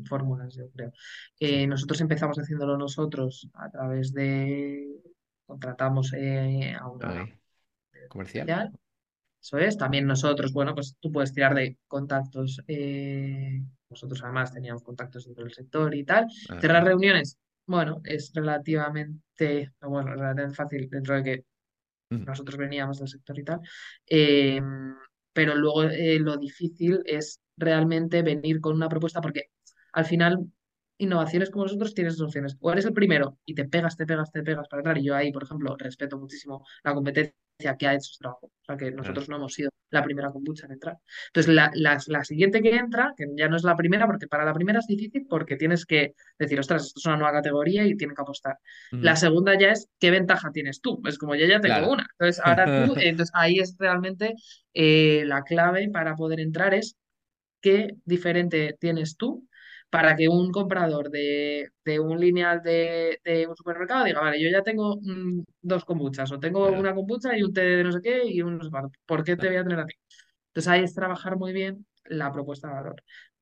fórmulas, 0.08 0.54
yo 0.56 0.70
creo. 0.70 0.92
Eh, 1.38 1.66
nosotros 1.66 2.00
empezamos 2.00 2.38
haciéndolo 2.38 2.78
nosotros 2.78 3.48
a 3.52 3.70
través 3.70 4.14
de, 4.14 4.86
contratamos 5.44 6.12
eh, 6.14 6.74
a 6.78 6.88
una. 6.88 7.26
¿Comercial? 8.08 8.72
Eso 9.46 9.58
es, 9.58 9.76
también 9.78 10.06
nosotros, 10.06 10.52
bueno, 10.52 10.74
pues 10.74 10.96
tú 11.00 11.12
puedes 11.12 11.32
tirar 11.32 11.54
de 11.54 11.78
contactos. 11.86 12.60
eh, 12.66 13.62
nosotros 13.88 14.20
además 14.24 14.52
teníamos 14.52 14.82
contactos 14.82 15.24
dentro 15.24 15.44
del 15.44 15.52
sector 15.54 15.94
y 15.94 16.04
tal. 16.04 16.26
Ah, 16.50 16.60
Cerrar 16.60 16.84
reuniones, 16.84 17.38
bueno, 17.66 18.00
es 18.04 18.32
relativamente, 18.34 19.72
bueno, 19.80 20.10
relativamente 20.10 20.54
fácil 20.56 20.88
dentro 20.90 21.14
de 21.14 21.22
que 21.22 21.44
Mm, 22.10 22.24
nosotros 22.24 22.56
veníamos 22.56 22.98
del 22.98 23.08
sector 23.08 23.38
y 23.38 23.44
tal. 23.44 23.60
Eh, 24.06 24.60
pero 25.32 25.54
luego 25.54 25.84
eh, 25.84 26.18
lo 26.18 26.36
difícil 26.36 27.00
es 27.04 27.40
realmente 27.56 28.22
venir 28.22 28.60
con 28.60 28.74
una 28.76 28.88
propuesta 28.88 29.20
porque 29.20 29.50
al 29.92 30.04
final 30.04 30.46
innovaciones 30.98 31.50
como 31.50 31.64
nosotros 31.64 31.94
tienes 31.94 32.16
dos 32.16 32.28
opciones. 32.28 32.56
O 32.60 32.72
eres 32.72 32.86
el 32.86 32.92
primero 32.94 33.38
y 33.44 33.54
te 33.54 33.64
pegas, 33.66 33.96
te 33.96 34.06
pegas, 34.06 34.30
te 34.32 34.42
pegas 34.42 34.68
para 34.68 34.80
entrar. 34.80 34.98
Y 34.98 35.04
yo 35.04 35.14
ahí, 35.14 35.32
por 35.32 35.42
ejemplo, 35.44 35.76
respeto 35.76 36.18
muchísimo 36.18 36.64
la 36.84 36.94
competencia 36.94 37.34
que 37.58 37.86
ha 37.86 37.94
hecho 37.94 38.10
su 38.12 38.18
trabajo. 38.18 38.46
O 38.46 38.64
sea, 38.66 38.76
que 38.76 38.90
nosotros 38.90 39.28
no 39.28 39.36
hemos 39.36 39.54
sido 39.54 39.70
la 39.90 40.02
primera 40.02 40.30
kombucha 40.30 40.66
en 40.66 40.72
entrar. 40.72 40.96
Entonces, 41.28 41.54
la, 41.54 41.70
la, 41.74 41.98
la 42.08 42.24
siguiente 42.24 42.60
que 42.60 42.74
entra, 42.74 43.14
que 43.16 43.26
ya 43.36 43.48
no 43.48 43.56
es 43.56 43.62
la 43.64 43.76
primera, 43.76 44.06
porque 44.06 44.26
para 44.26 44.44
la 44.44 44.52
primera 44.52 44.80
es 44.80 44.86
difícil 44.86 45.26
porque 45.28 45.56
tienes 45.56 45.86
que 45.86 46.14
decir, 46.38 46.58
ostras, 46.58 46.84
esto 46.86 46.98
es 46.98 47.06
una 47.06 47.16
nueva 47.16 47.32
categoría 47.32 47.86
y 47.86 47.96
tienen 47.96 48.14
que 48.16 48.22
apostar. 48.22 48.58
La 48.90 49.16
segunda 49.16 49.58
ya 49.58 49.70
es 49.70 49.88
qué 49.98 50.10
ventaja 50.10 50.50
tienes 50.52 50.80
tú. 50.80 51.00
Es 51.06 51.16
como 51.18 51.34
yo 51.34 51.46
ya 51.46 51.60
tengo 51.60 51.76
Claro. 51.76 51.92
una. 51.92 52.06
Entonces, 52.18 52.42
ahora 52.44 52.66
tú, 52.66 52.94
entonces 53.00 53.30
ahí 53.34 53.58
es 53.60 53.76
realmente 53.78 54.34
eh, 54.74 55.22
la 55.26 55.42
clave 55.42 55.88
para 55.90 56.14
poder 56.16 56.40
entrar 56.40 56.74
es 56.74 56.96
qué 57.60 57.96
diferente 58.04 58.76
tienes 58.78 59.16
tú 59.16 59.46
para 59.96 60.14
que 60.14 60.28
un 60.28 60.52
comprador 60.52 61.10
de, 61.10 61.70
de 61.82 61.98
un 62.00 62.20
lineal 62.20 62.60
de, 62.62 63.18
de 63.24 63.46
un 63.46 63.56
supermercado 63.56 64.04
diga, 64.04 64.20
vale, 64.20 64.38
yo 64.42 64.50
ya 64.50 64.62
tengo 64.62 64.96
mm, 65.00 65.40
dos 65.62 65.86
kombuchas 65.86 66.30
o 66.32 66.38
tengo 66.38 66.66
Claro. 66.66 66.80
una 66.80 66.94
kombucha 66.94 67.34
y 67.34 67.42
un 67.42 67.52
té 67.54 67.62
de 67.62 67.82
no 67.84 67.92
sé 67.92 68.00
qué 68.02 68.22
y 68.26 68.42
un 68.42 68.58
no 68.58 68.64
sé 68.64 68.70
cuánto. 68.70 68.90
¿Por 69.06 69.24
qué 69.24 69.36
te 69.36 69.48
voy 69.48 69.56
a 69.56 69.62
tener 69.62 69.80
a 69.80 69.86
ti? 69.86 69.94
Entonces 70.48 70.68
ahí 70.68 70.84
es 70.84 70.92
trabajar 70.94 71.38
muy 71.38 71.54
bien 71.54 71.86
la 72.04 72.30
propuesta 72.30 72.68
de 72.68 72.74
valor. 72.74 72.96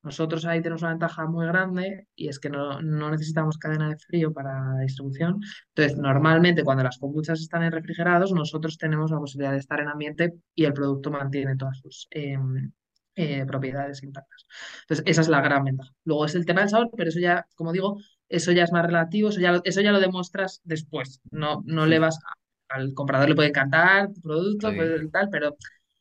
Nosotros 0.05 0.45
ahí 0.45 0.63
tenemos 0.63 0.83
una 0.83 0.93
ventaja 0.93 1.27
muy 1.27 1.45
grande 1.47 2.07
y 2.15 2.29
es 2.29 2.39
que 2.39 2.51
no, 2.51 2.81
no 2.83 3.11
necesitamos 3.11 3.59
cadena 3.59 3.89
de 3.89 3.97
frío 3.97 4.33
para 4.33 4.75
la 4.75 4.81
distribución. 4.83 5.41
Entonces, 5.75 5.99
normalmente 5.99 6.63
cuando 6.63 6.85
las 6.85 6.99
kombuchas 6.99 7.41
están 7.41 7.65
en 7.65 7.73
refrigerados, 7.73 8.31
nosotros 8.33 8.79
tenemos 8.79 9.11
la 9.11 9.19
posibilidad 9.19 9.53
de 9.53 9.59
estar 9.59 9.81
en 9.81 9.89
ambiente 9.89 10.35
y 10.55 10.67
el 10.67 10.73
producto 10.73 11.11
mantiene 11.11 11.57
todas 11.57 11.79
sus 11.81 12.07
em, 12.13 12.71
eh, 13.17 13.45
propiedades 13.47 14.03
intactas. 14.03 14.47
Entonces, 14.83 15.05
esa 15.07 15.21
es 15.23 15.29
la 15.29 15.41
gran 15.41 15.65
ventaja. 15.65 15.93
Luego 16.05 16.27
es 16.27 16.35
el 16.35 16.47
tema 16.47 16.61
del 16.61 16.71
sabor, 16.71 16.91
pero 16.97 17.11
eso 17.11 17.21
ya, 17.21 17.47
como 17.57 17.73
digo, 17.73 17.99
eso 18.29 18.53
ya 18.53 18.65
es 18.65 18.73
más 18.73 18.85
relativo, 18.87 19.29
eso 19.31 19.41
ya 19.41 19.53
lo, 19.53 19.61
eso 19.65 19.81
ya 19.81 19.93
lo 19.93 20.01
demuestras 20.01 20.61
después. 20.65 21.21
No, 21.31 21.63
no 21.67 21.87
le 21.87 21.99
vas 21.99 22.19
a- 22.19 22.35
al 22.77 22.95
comprador 22.95 23.29
le 23.29 23.35
puede 23.35 23.49
encantar 23.51 24.13
tu 24.13 24.21
producto, 24.23 24.75
pues, 24.75 24.91
tal, 25.13 25.29
pero 25.31 25.57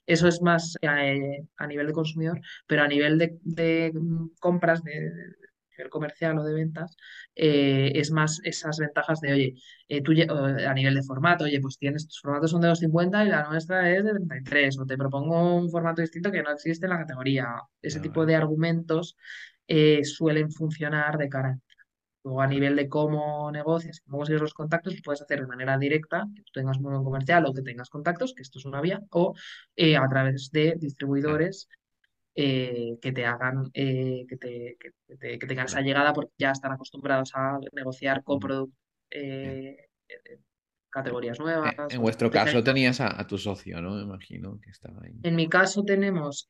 eso 0.05 0.27
es 0.27 0.41
más 0.41 0.75
eh, 0.81 1.45
a 1.57 1.67
nivel 1.67 1.87
de 1.87 1.93
consumidor, 1.93 2.41
pero 2.67 2.83
a 2.83 2.87
nivel 2.87 3.17
de, 3.17 3.37
de, 3.43 3.91
mm, 3.93 4.29
compras, 4.39 4.83
de 4.83 5.11
nivel 5.77 5.89
comercial 5.89 6.37
o 6.39 6.43
de 6.43 6.53
ventas, 6.53 6.95
eh, 7.35 7.91
es 7.95 8.11
más 8.11 8.39
esas 8.43 8.77
ventajas 8.79 9.19
de, 9.21 9.33
oye, 9.33 9.55
eh, 9.87 10.01
tú 10.01 10.11
o 10.29 10.45
a 10.45 10.73
nivel 10.73 10.95
de 10.95 11.03
formato, 11.03 11.45
oye, 11.45 11.59
pues 11.61 11.77
tienes, 11.77 12.07
tus 12.07 12.21
formatos 12.21 12.51
son 12.51 12.61
de 12.61 12.67
250 12.67 13.25
y 13.25 13.29
la 13.29 13.47
nuestra 13.49 13.89
es 13.91 14.03
de 14.03 14.11
33, 14.13 14.79
o 14.79 14.85
te 14.85 14.97
propongo 14.97 15.55
un 15.55 15.69
formato 15.69 16.01
distinto 16.01 16.31
que 16.31 16.43
no 16.43 16.51
existe 16.51 16.85
en 16.85 16.91
la 16.91 16.99
categoría. 16.99 17.47
Ese 17.81 17.99
Ah, 17.99 18.01
tipo 18.01 18.25
de 18.25 18.35
argumentos 18.35 19.17
eh, 19.67 20.03
suelen 20.03 20.51
funcionar 20.51 21.17
de 21.17 21.29
cara 21.29 21.59
Luego, 22.23 22.41
a 22.41 22.47
nivel 22.47 22.75
de 22.77 22.87
cómo 22.87 23.51
negocias, 23.51 23.99
cómo 24.01 24.19
consigues 24.19 24.41
los 24.41 24.53
contactos, 24.53 24.95
lo 24.95 25.01
puedes 25.03 25.21
hacer 25.21 25.41
de 25.41 25.47
manera 25.47 25.77
directa, 25.77 26.25
que 26.35 26.41
tú 26.43 26.51
tengas 26.53 26.79
muy 26.79 26.91
buen 26.91 27.03
comercial 27.03 27.45
o 27.45 27.53
que 27.53 27.61
tengas 27.61 27.89
contactos, 27.89 28.33
que 28.33 28.41
esto 28.43 28.59
es 28.59 28.65
una 28.65 28.79
vía, 28.81 29.01
o 29.11 29.33
eh, 29.75 29.97
a 29.97 30.07
través 30.07 30.49
de 30.51 30.75
distribuidores 30.79 31.67
eh, 32.35 32.97
que 33.01 33.11
te 33.11 33.25
hagan, 33.25 33.69
eh, 33.73 34.25
que 34.27 34.37
te, 34.37 34.77
que, 34.79 34.91
te- 35.17 35.39
que 35.39 35.47
tengan 35.47 35.65
esa 35.65 35.81
llegada 35.81 36.13
porque 36.13 36.33
ya 36.37 36.51
están 36.51 36.71
acostumbrados 36.73 37.31
a 37.35 37.59
negociar 37.73 38.23
con 38.23 38.39
productos, 38.39 38.77
Bien. 39.41 39.61
eh, 39.69 39.77
eh, 40.09 40.39
categorías 40.89 41.39
nuevas 41.39 41.73
En 41.93 42.01
vuestro 42.01 42.29
caso 42.37 42.61
tenías 42.63 42.99
a, 42.99 43.07
a 43.21 43.25
tu 43.27 43.37
socio, 43.37 43.81
¿no? 43.81 43.91
Me 43.95 44.01
imagino 44.03 44.59
que 44.61 44.69
estaba 44.71 45.01
ahí. 45.05 45.23
En 45.23 45.35
mi 45.35 45.47
caso 45.49 45.83
tenemos 45.83 46.45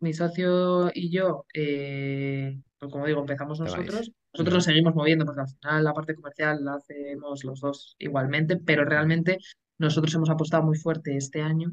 mi 0.00 0.12
socio 0.12 0.90
y 0.94 1.10
yo, 1.10 1.46
eh, 1.54 2.60
pues 2.78 2.92
como 2.92 3.06
digo, 3.06 3.20
empezamos 3.20 3.58
nosotros. 3.60 4.12
Nosotros 4.32 4.54
Ujú, 4.54 4.56
nos 4.56 4.64
seguimos 4.64 4.94
moviendo 4.94 5.24
porque 5.24 5.40
al 5.42 5.48
final 5.48 5.84
la 5.84 5.94
parte 5.94 6.14
comercial 6.14 6.62
la 6.64 6.74
hacemos 6.74 7.44
los 7.44 7.60
dos 7.60 7.96
igualmente, 7.98 8.58
pero 8.58 8.84
ujú, 8.84 8.84
realmente 8.84 9.38
nosotros 9.78 10.14
hemos 10.14 10.30
apostado 10.30 10.62
muy 10.62 10.76
fuerte 10.78 11.16
este 11.16 11.42
año 11.42 11.72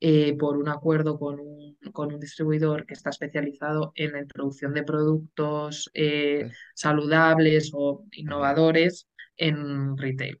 eh, 0.00 0.36
por 0.36 0.56
un 0.56 0.68
acuerdo 0.68 1.18
con 1.18 1.38
un, 1.40 1.76
con 1.92 2.12
un 2.12 2.20
distribuidor 2.20 2.86
que 2.86 2.94
está 2.94 3.10
especializado 3.10 3.92
en 3.94 4.12
la 4.12 4.20
introducción 4.20 4.72
de 4.74 4.84
productos 4.84 5.90
eh, 5.94 6.50
saludables 6.74 7.70
o 7.74 8.04
innovadores 8.12 9.08
en 9.36 9.96
retail. 9.96 10.40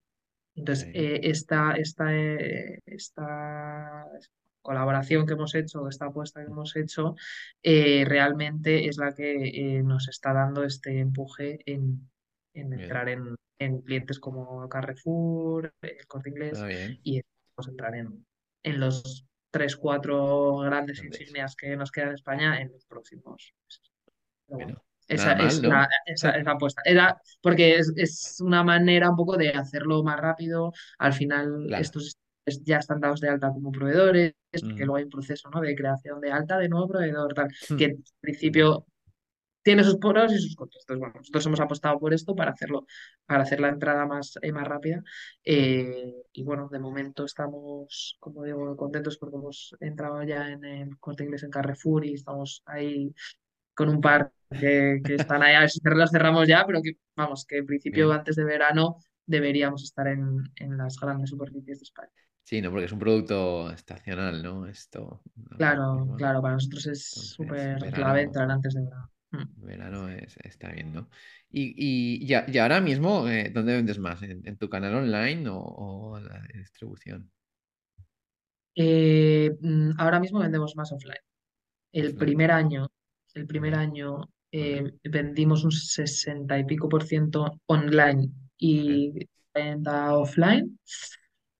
Entonces, 0.54 0.88
eh, 0.94 1.20
esta, 1.24 1.72
esta, 1.74 2.14
eh, 2.14 2.78
esta 2.84 4.06
colaboración 4.60 5.26
que 5.26 5.32
hemos 5.32 5.54
hecho, 5.54 5.88
esta 5.88 6.06
apuesta 6.06 6.40
que 6.40 6.50
hemos 6.50 6.76
hecho, 6.76 7.14
realmente 7.62 8.86
es 8.86 8.96
la 8.98 9.14
que 9.14 9.82
nos 9.82 10.08
está 10.08 10.32
dando 10.32 10.62
este 10.62 11.00
empuje 11.00 11.58
en, 11.66 12.08
en 12.54 12.72
entrar 12.72 13.08
en, 13.08 13.34
en 13.58 13.80
clientes 13.82 14.18
como 14.18 14.68
Carrefour, 14.68 15.72
El 15.82 16.06
Corte 16.06 16.28
Ah, 16.28 16.32
Inglés, 16.32 16.64
bien. 16.66 17.00
y 17.02 17.20
vamos 17.56 17.68
a 17.68 17.70
entrar 17.70 17.94
en, 17.96 18.26
en 18.62 18.80
los 18.80 19.26
tres, 19.50 19.76
cuatro 19.76 20.58
grandes 20.58 20.98
Entendéis. 20.98 21.22
insignias 21.22 21.56
que 21.56 21.76
nos 21.76 21.90
quedan 21.90 22.08
en 22.08 22.14
España 22.14 22.60
en 22.60 22.72
los 22.72 22.84
próximos 22.86 23.52
meses. 23.64 23.92
Bueno, 24.48 24.66
Bueno, 24.66 24.82
esa 25.08 25.32
mal, 25.34 25.46
es 25.46 25.62
¿no? 25.62 25.68
la, 25.68 25.88
esa 26.06 26.30
es 26.30 26.44
la 26.44 26.52
apuesta. 26.52 26.82
Era 26.84 27.20
porque 27.40 27.76
es, 27.76 27.92
es 27.96 28.40
una 28.40 28.62
manera 28.64 29.10
un 29.10 29.16
poco 29.16 29.36
de 29.36 29.50
hacerlo 29.50 30.02
más 30.02 30.18
rápido. 30.20 30.72
Al 30.98 31.12
final, 31.12 31.66
Claro. 31.68 31.82
estos 31.82 32.18
es- 32.44 32.62
ya 32.64 32.78
están 32.78 33.00
dados 33.00 33.20
de 33.20 33.28
alta 33.28 33.48
como 33.50 33.70
proveedores, 33.72 34.34
porque 34.50 34.66
Ujú. 34.66 34.76
luego 34.84 34.96
hay 34.96 35.04
un 35.04 35.10
proceso, 35.10 35.48
¿no? 35.50 35.60
de 35.60 35.74
creación 35.74 36.20
de 36.20 36.32
alta 36.32 36.58
de 36.58 36.68
nuevo 36.68 36.88
proveedor, 36.88 37.32
tal, 37.34 37.48
que 37.76 37.84
en 37.84 38.04
principio 38.20 38.86
tiene 39.62 39.84
sus 39.84 39.96
pros 39.96 40.32
y 40.32 40.38
sus 40.38 40.56
contras. 40.56 40.82
Entonces, 40.84 41.00
bueno, 41.00 41.14
nosotros 41.16 41.46
hemos 41.46 41.60
apostado 41.60 41.98
por 41.98 42.12
esto 42.12 42.34
para 42.34 42.52
hacerlo, 42.52 42.86
para 43.26 43.42
hacer 43.42 43.60
la 43.60 43.68
entrada 43.68 44.06
más, 44.06 44.38
eh, 44.42 44.52
más 44.52 44.66
rápida. 44.66 45.02
Eh, 45.44 46.14
y 46.32 46.42
bueno, 46.42 46.68
de 46.70 46.78
momento 46.78 47.24
estamos, 47.24 48.16
como 48.20 48.44
digo, 48.44 48.76
contentos 48.76 49.18
porque 49.18 49.36
hemos 49.36 49.76
entrado 49.80 50.22
ya 50.22 50.50
en 50.50 50.64
el 50.64 50.98
Corte 50.98 51.24
Inglés 51.24 51.42
en 51.42 51.50
Carrefour 51.50 52.04
y 52.04 52.14
estamos 52.14 52.62
ahí 52.66 53.14
con 53.74 53.88
un 53.88 54.00
par 54.00 54.32
que, 54.50 55.00
que 55.04 55.14
están 55.14 55.42
ahí, 55.42 55.54
a 55.54 55.60
ver 55.60 55.70
si 55.70 55.80
los 55.82 56.10
cerramos 56.10 56.46
ya, 56.46 56.64
pero 56.66 56.82
que 56.82 56.98
vamos, 57.16 57.46
que 57.46 57.58
en 57.58 57.66
principio 57.66 58.06
Bien. 58.06 58.18
antes 58.18 58.36
de 58.36 58.44
verano 58.44 58.96
deberíamos 59.24 59.82
estar 59.84 60.06
en, 60.08 60.42
en 60.56 60.76
las 60.76 60.98
grandes 60.98 61.30
superficies 61.30 61.78
de 61.78 61.84
España. 61.84 62.10
Sí, 62.44 62.60
no, 62.60 62.70
porque 62.70 62.86
es 62.86 62.92
un 62.92 62.98
producto 62.98 63.70
estacional, 63.70 64.42
¿no? 64.42 64.66
Esto 64.66 65.22
Claro, 65.56 66.14
claro, 66.18 66.42
para 66.42 66.54
nosotros 66.54 66.86
es 66.86 67.04
súper 67.04 67.78
clave 67.92 68.22
entrar 68.22 68.50
antes 68.50 68.74
de 68.74 68.82
verano. 68.82 69.10
Mm. 69.32 69.48
verano 69.56 70.08
es, 70.08 70.36
está 70.44 70.70
bien, 70.72 70.92
¿no? 70.92 71.08
Y, 71.50 71.74
y, 71.76 72.26
y 72.52 72.58
ahora 72.58 72.80
mismo, 72.80 73.28
eh, 73.28 73.50
¿dónde 73.54 73.74
vendes 73.74 73.98
más? 73.98 74.22
¿En, 74.22 74.46
en 74.46 74.56
tu 74.58 74.68
canal 74.70 74.94
online 74.94 75.48
o, 75.50 75.58
o 75.58 76.20
la 76.20 76.42
distribución? 76.54 77.30
Eh, 78.74 79.50
mm, 79.60 79.92
ahora 79.98 80.20
mismo 80.20 80.40
vendemos 80.40 80.76
más 80.76 80.92
offline. 80.92 81.18
El 81.92 82.16
Offline. 82.16 82.18
primer 82.18 82.50
año, 82.52 82.88
el 83.34 83.46
primer 83.46 83.74
año 83.74 84.30
eh, 84.52 84.92
vendimos 85.04 85.64
un 85.64 85.72
60 85.72 86.58
y 86.58 86.64
pico 86.66 86.88
por 86.88 87.04
ciento 87.04 87.60
online 87.66 88.30
y 88.58 89.12
venta 89.54 90.14
offline. 90.16 90.78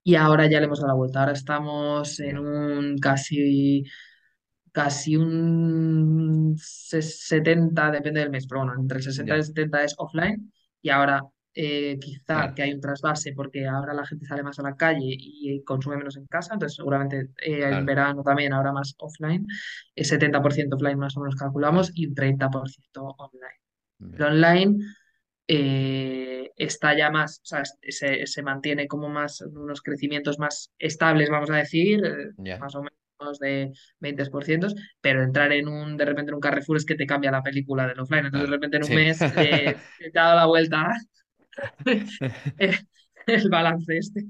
y 0.04 0.16
ahora 0.16 0.48
ya 0.50 0.60
le 0.60 0.66
hemos 0.66 0.80
dado 0.80 0.88
la 0.90 0.94
vuelta. 0.96 1.20
Ahora 1.20 1.32
estamos 1.32 2.20
en 2.20 2.38
un 2.38 2.98
casi, 2.98 3.84
casi 4.72 5.16
un 5.16 6.56
ses- 6.56 7.18
70, 7.26 7.90
depende 7.90 8.20
del 8.20 8.30
mes, 8.30 8.46
pero 8.46 8.62
bueno, 8.64 8.80
entre 8.80 8.98
el 8.98 9.04
60 9.04 9.34
y 9.34 9.38
el 9.38 9.42
ya, 9.42 9.46
70 9.46 9.84
es 9.84 9.94
offline 9.98 10.52
y 10.80 10.90
ahora 10.90 11.22
eh, 11.54 11.98
quizá 12.00 12.24
claro, 12.26 12.54
que 12.54 12.62
hay 12.62 12.72
un 12.72 12.80
trasvase 12.80 13.34
porque 13.34 13.66
ahora 13.66 13.92
la 13.94 14.06
gente 14.06 14.26
sale 14.26 14.42
más 14.42 14.58
a 14.58 14.62
la 14.62 14.74
calle 14.76 15.04
y 15.18 15.62
consume 15.64 15.98
menos 15.98 16.16
en 16.16 16.26
casa, 16.26 16.54
entonces 16.54 16.76
seguramente 16.76 17.28
eh, 17.44 17.62
en 17.68 17.84
verano 17.86 18.22
también 18.22 18.52
habrá 18.54 18.72
más 18.72 18.94
offline, 18.98 19.46
eh, 19.94 20.04
70% 20.04 20.76
offline 20.76 20.98
más 20.98 21.16
o 21.16 21.20
menos 21.20 21.36
calculamos 21.36 21.90
y 21.94 22.06
un 22.06 22.14
30% 22.14 23.02
online. 23.18 23.60
El 24.00 24.18
Ya, 24.18 24.26
online 24.26 24.78
eh, 25.48 26.50
está 26.56 26.96
ya 26.96 27.10
más, 27.10 27.38
o 27.40 27.44
sea, 27.44 27.62
se, 27.64 28.26
se 28.26 28.42
mantiene 28.42 28.86
como 28.88 29.08
más, 29.08 29.40
unos 29.42 29.82
crecimientos 29.82 30.38
más 30.38 30.72
estables, 30.78 31.30
vamos 31.30 31.50
a 31.50 31.56
decir, 31.56 32.04
eh, 32.04 32.30
más 32.58 32.74
o 32.74 32.78
menos 32.82 32.98
de 33.38 33.72
20%, 34.00 34.68
pero 35.00 35.22
entrar 35.22 35.52
en 35.52 35.68
un, 35.68 35.96
de 35.96 36.04
repente 36.04 36.30
en 36.30 36.34
un 36.36 36.40
Carrefour 36.40 36.76
es 36.76 36.84
que 36.86 36.94
te 36.94 37.06
cambia 37.06 37.30
la 37.30 37.42
película 37.42 37.86
del 37.86 38.00
offline, 38.00 38.26
entonces 38.26 38.48
de 38.50 38.56
repente 38.56 38.76
en 38.78 38.84
un 38.84 38.88
Sí. 38.88 38.94
mes 38.94 39.20
eh, 39.36 39.76
te 40.12 40.18
ha 40.18 40.22
dado 40.24 40.36
la 40.36 40.46
vuelta 40.46 40.88
el, 43.26 43.48
balance 43.50 43.96
este. 43.98 44.24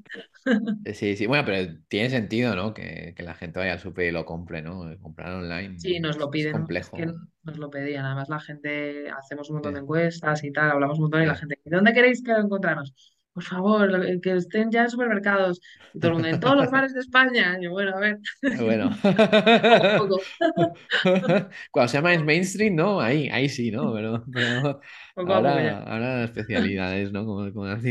Sí, 0.95 1.17
sí, 1.17 1.27
bueno, 1.27 1.45
pero 1.45 1.79
tiene 1.89 2.11
sentido, 2.11 2.55
¿no? 2.57 2.75
Que, 2.75 3.15
que 3.17 3.23
la 3.23 3.35
gente 3.35 3.59
vaya 3.59 3.73
al 3.75 3.79
súper 3.81 4.07
y 4.07 4.11
lo 4.13 4.25
compre, 4.27 4.63
¿no? 4.63 4.83
Comprar 5.01 5.29
Sí, 5.77 5.99
online 5.99 6.01
nos 6.01 6.17
lo 6.19 6.25
es 6.25 6.31
piden, 6.31 6.49
es 6.49 6.53
que 6.55 6.59
complejo. 6.59 6.97
nos 7.45 7.59
lo 7.59 7.71
pedían. 7.71 8.05
Además, 8.05 8.29
la 8.29 8.41
gente, 8.41 9.11
hacemos 9.11 9.49
un 9.51 9.57
montón 9.57 9.75
de 9.75 9.81
encuestas 9.81 10.45
y 10.45 10.53
tal, 10.53 10.71
hablamos 10.71 10.99
un 10.99 11.03
montón 11.05 11.23
y 11.23 11.27
la 11.27 11.35
gente, 11.37 11.59
¿de 11.65 11.77
dónde 11.77 11.93
queréis 11.93 12.23
que 12.23 12.33
lo 12.33 12.41
encontramos? 12.41 12.95
Por 13.33 13.43
favor, 13.45 13.91
lo- 13.91 14.21
que 14.21 14.33
estén 14.37 14.71
ya 14.71 14.83
en 14.85 14.91
supermercados. 14.91 15.61
Y 15.93 16.01
todo 16.01 16.11
el 16.11 16.15
mundo, 16.17 16.29
en 16.29 16.41
todos 16.41 16.57
los 16.57 16.71
bares 16.71 16.95
de 16.95 17.01
España. 17.01 17.57
Y 17.61 17.65
yo, 17.65 17.71
bueno, 17.73 17.97
a 17.97 18.01
ver, 18.01 18.19
Bueno. 18.49 18.91
poco 19.69 19.95
poco, 19.95 20.31
Cuando 21.71 21.89
se 21.89 21.97
llama 21.99 22.17
mainstream, 22.19 22.75
¿no? 22.75 23.01
Ahí, 23.01 23.29
ahí 23.31 23.49
sí, 23.49 23.71
¿no? 23.71 23.93
Pero, 23.95 24.25
poco 25.15 25.33
ahora, 25.33 25.79
ahora 25.85 26.25
especialidades, 26.25 27.13
¿no? 27.13 27.25
Como, 27.25 27.53
como 27.53 27.67
has, 27.67 27.83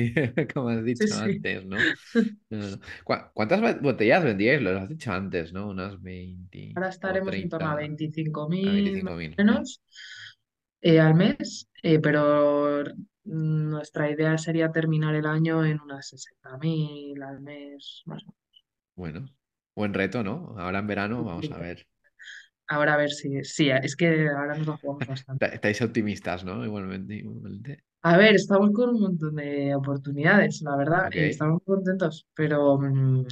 como 0.53 0.69
has 0.69 0.83
dicho 0.85 1.15
sí. 1.15 1.17
antes, 1.17 1.65
¿no? 1.65 1.89
No, 2.49 2.71
no. 2.71 2.79
¿Cu- 3.05 3.15
¿Cuántas 3.33 3.81
botellas 3.81 4.23
vendíais? 4.23 4.61
Lo 4.61 4.77
has 4.79 4.89
dicho 4.89 5.11
antes, 5.13 5.53
¿no? 5.53 5.69
Unas 5.69 6.01
20 6.01 6.75
Ahora 6.75 6.89
estaremos 6.89 7.37
en 7.37 7.49
torno 7.49 7.69
a 7.69 7.75
30 7.75 7.81
a 7.83 7.83
25.000 7.83 8.63
más 8.63 8.75
veinticinco 8.75 9.13
o 9.13 9.17
mil. 9.17 9.41
Ya. 9.45 9.67
menos 9.67 9.81
eh, 10.81 10.99
al 10.99 11.15
mes, 11.15 11.67
eh, 11.83 11.99
pero 11.99 12.83
nuestra 13.25 14.09
idea 14.11 14.37
sería 14.37 14.71
terminar 14.71 15.15
el 15.15 15.25
año 15.25 15.65
en 15.65 15.79
unas 15.81 16.07
60.000 16.09 17.21
al 17.23 17.41
mes, 17.41 18.01
más 18.05 18.23
o 18.27 18.35
Bueno, 18.95 19.25
buen 19.75 19.93
reto, 19.93 20.23
¿no? 20.23 20.55
Ahora 20.57 20.79
en 20.79 20.87
verano 20.87 21.23
vamos 21.25 21.51
a 21.51 21.57
menos. 21.57 21.59
ver. 21.59 21.87
Ahora 22.67 22.93
a 22.95 22.97
ver 22.97 23.11
si, 23.11 23.43
sí, 23.43 23.69
es 23.69 23.95
que 23.95 24.29
ahora 24.29 24.55
nos 24.55 24.67
la 24.67 24.77
jugamos 24.77 25.05
bastante. 25.07 25.45
Está- 25.45 25.55
Estáis 25.55 25.81
optimistas, 25.81 26.43
¿no? 26.43 26.63
Igualmente, 26.65 27.15
igualmente. 27.15 27.83
A 28.03 28.17
ver, 28.17 28.33
estamos 28.35 28.71
con 28.73 28.89
un 28.89 28.99
montón 29.01 29.35
de 29.35 29.75
oportunidades, 29.75 30.61
la 30.63 30.75
verdad, 30.75 31.05
Ok. 31.07 31.15
eh, 31.15 31.27
estamos 31.29 31.61
muy 31.67 31.75
contentos, 31.75 32.25
pero, 32.33 32.77
mm, 32.79 33.25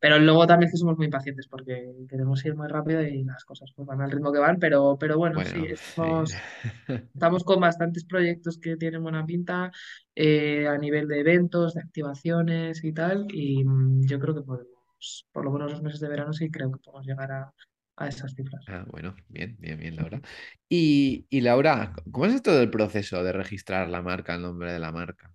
pero 0.00 0.18
luego 0.18 0.46
también 0.48 0.66
es 0.68 0.72
que 0.72 0.78
somos 0.78 0.96
muy 0.96 1.06
impacientes 1.06 1.46
porque 1.48 1.92
queremos 2.08 2.44
ir 2.44 2.56
muy 2.56 2.66
rápido 2.68 3.02
y 3.02 3.22
las 3.24 3.44
cosas 3.44 3.72
pues, 3.74 3.86
van 3.86 4.00
al 4.02 4.10
ritmo 4.10 4.32
que 4.32 4.40
van, 4.40 4.58
pero, 4.58 4.96
pero 4.98 5.16
bueno, 5.16 5.44
sí, 5.44 5.66
Bueno, 5.66 5.76
sí. 5.76 5.76
estamos, 5.86 6.32
estamos 7.14 7.44
con 7.44 7.60
bastantes 7.60 8.04
proyectos 8.04 8.58
que 8.58 8.76
tienen 8.76 9.02
buena 9.02 9.24
pinta 9.26 9.70
eh, 10.14 10.66
a 10.68 10.76
nivel 10.78 11.06
de 11.08 11.20
eventos, 11.20 11.74
de 11.74 11.82
activaciones 11.82 12.82
y 12.84 12.92
tal, 12.92 13.26
y 13.32 13.64
mm, 13.64 14.06
yo 14.06 14.18
creo 14.18 14.34
que 14.34 14.42
podemos, 14.42 15.26
por 15.32 15.44
lo 15.44 15.52
menos 15.52 15.70
los 15.72 15.82
meses 15.82 16.00
de 16.00 16.08
verano 16.08 16.32
sí 16.32 16.50
creo 16.50 16.72
que 16.72 16.78
podemos 16.80 17.06
llegar 17.06 17.30
a, 17.32 17.54
a 17.96 18.08
esas 18.08 18.34
cifras. 18.34 18.64
Ah, 18.66 18.84
bueno, 18.90 19.14
bien, 19.28 19.56
bien, 19.58 19.78
bien, 19.78 19.96
Laura. 19.96 20.20
Y, 20.68 21.26
y 21.28 21.40
Laura, 21.42 21.92
¿cómo 22.10 22.26
es 22.26 22.42
todo 22.42 22.62
el 22.62 22.70
proceso 22.70 23.22
de 23.22 23.32
registrar 23.32 23.88
la 23.90 24.00
marca, 24.02 24.34
el 24.34 24.42
nombre 24.42 24.72
de 24.72 24.78
la 24.78 24.90
marca? 24.90 25.32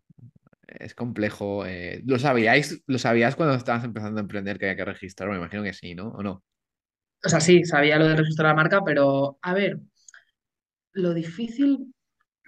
Es 0.68 0.96
complejo. 0.96 1.66
eh, 1.66 2.02
¿Lo 2.06 2.20
sabíais, 2.20 2.84
lo 2.88 3.00
sabías 3.00 3.36
cuando 3.36 3.56
estabas 3.56 3.84
empezando 3.84 4.20
a 4.20 4.24
emprender 4.24 4.60
que 4.60 4.66
había 4.66 4.78
que 4.78 4.86
registrar? 4.86 5.30
Me 5.30 5.38
imagino 5.38 5.64
que 5.64 5.74
sí, 5.74 5.96
¿no? 5.96 6.10
¿O 6.10 6.24
no? 6.24 6.44
O 7.26 7.30
sea, 7.30 7.40
sí, 7.42 7.64
sabía 7.66 7.98
lo 8.00 8.08
de 8.08 8.16
la 8.38 8.54
marca, 8.54 8.84
pero 8.84 9.38
a 9.42 9.54
ver, 9.54 9.80
lo 10.94 11.14
difícil, 11.14 11.94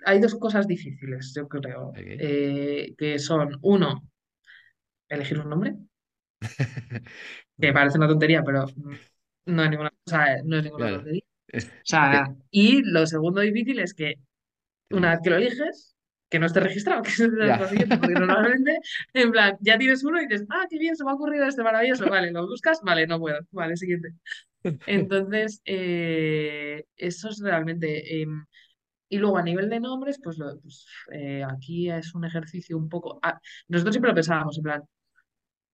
hay 0.05 0.19
dos 0.19 0.35
cosas 0.35 0.67
difíciles, 0.67 1.33
yo 1.35 1.47
creo, 1.47 1.93
eh, 1.97 2.95
que 2.97 3.19
son, 3.19 3.57
uno, 3.61 4.03
elegir 5.09 5.39
un 5.39 5.49
nombre, 5.49 5.75
que 7.59 7.73
parece 7.73 7.97
una 7.97 8.07
tontería, 8.07 8.43
pero 8.43 8.65
mm, 8.75 8.93
no 9.45 9.63
es 9.63 9.69
ninguna, 9.69 9.89
o 10.05 10.09
sea, 10.09 10.37
no 10.43 10.57
es 10.57 10.63
ninguna 10.63 10.85
claro. 10.85 10.97
tontería. 10.97 11.21
O 11.23 11.59
sea, 11.83 12.35
y 12.51 12.81
lo 12.83 13.05
segundo 13.07 13.41
difícil 13.41 13.79
es 13.79 13.93
que 13.93 14.15
una 14.91 15.11
vez 15.11 15.21
que 15.23 15.29
lo 15.29 15.37
eliges, 15.37 15.95
que 16.29 16.39
no 16.39 16.45
esté 16.47 16.59
registrado, 16.61 17.01
que 17.03 17.11
es 17.11 17.17
porque 17.99 18.15
normalmente, 18.15 18.79
en 19.13 19.31
plan, 19.31 19.57
ya 19.61 19.77
tienes 19.77 20.03
uno 20.03 20.21
y 20.21 20.27
dices, 20.27 20.47
ah, 20.49 20.65
qué 20.69 20.77
bien, 20.79 20.95
se 20.95 21.03
me 21.05 21.11
ha 21.11 21.15
ocurrido 21.15 21.45
este 21.45 21.63
maravilloso, 21.63 22.07
vale, 22.09 22.31
lo 22.31 22.47
buscas, 22.47 22.81
vale, 22.83 23.07
no 23.07 23.19
puedo, 23.19 23.39
vale, 23.51 23.77
siguiente. 23.77 24.13
Entonces, 24.85 25.61
eh, 25.65 26.85
eso 26.97 27.29
es 27.29 27.39
realmente... 27.43 28.21
em, 28.21 28.45
Y 29.09 29.17
luego 29.19 29.37
a 29.37 29.43
nivel 29.43 29.69
de 29.69 29.79
nombres, 29.79 30.19
pues, 30.23 30.37
lo- 30.37 30.59
pues, 30.61 30.85
eh, 31.13 31.43
aquí 31.43 31.89
es 31.91 32.15
un 32.15 32.25
ejercicio 32.25 32.77
un 32.77 32.89
poco... 32.89 33.19
ah, 33.23 33.39
nosotros 33.69 33.93
siempre 33.95 34.09
lo 34.11 34.15
pensábamos, 34.15 34.57
en 34.57 34.63
plan, 34.63 34.83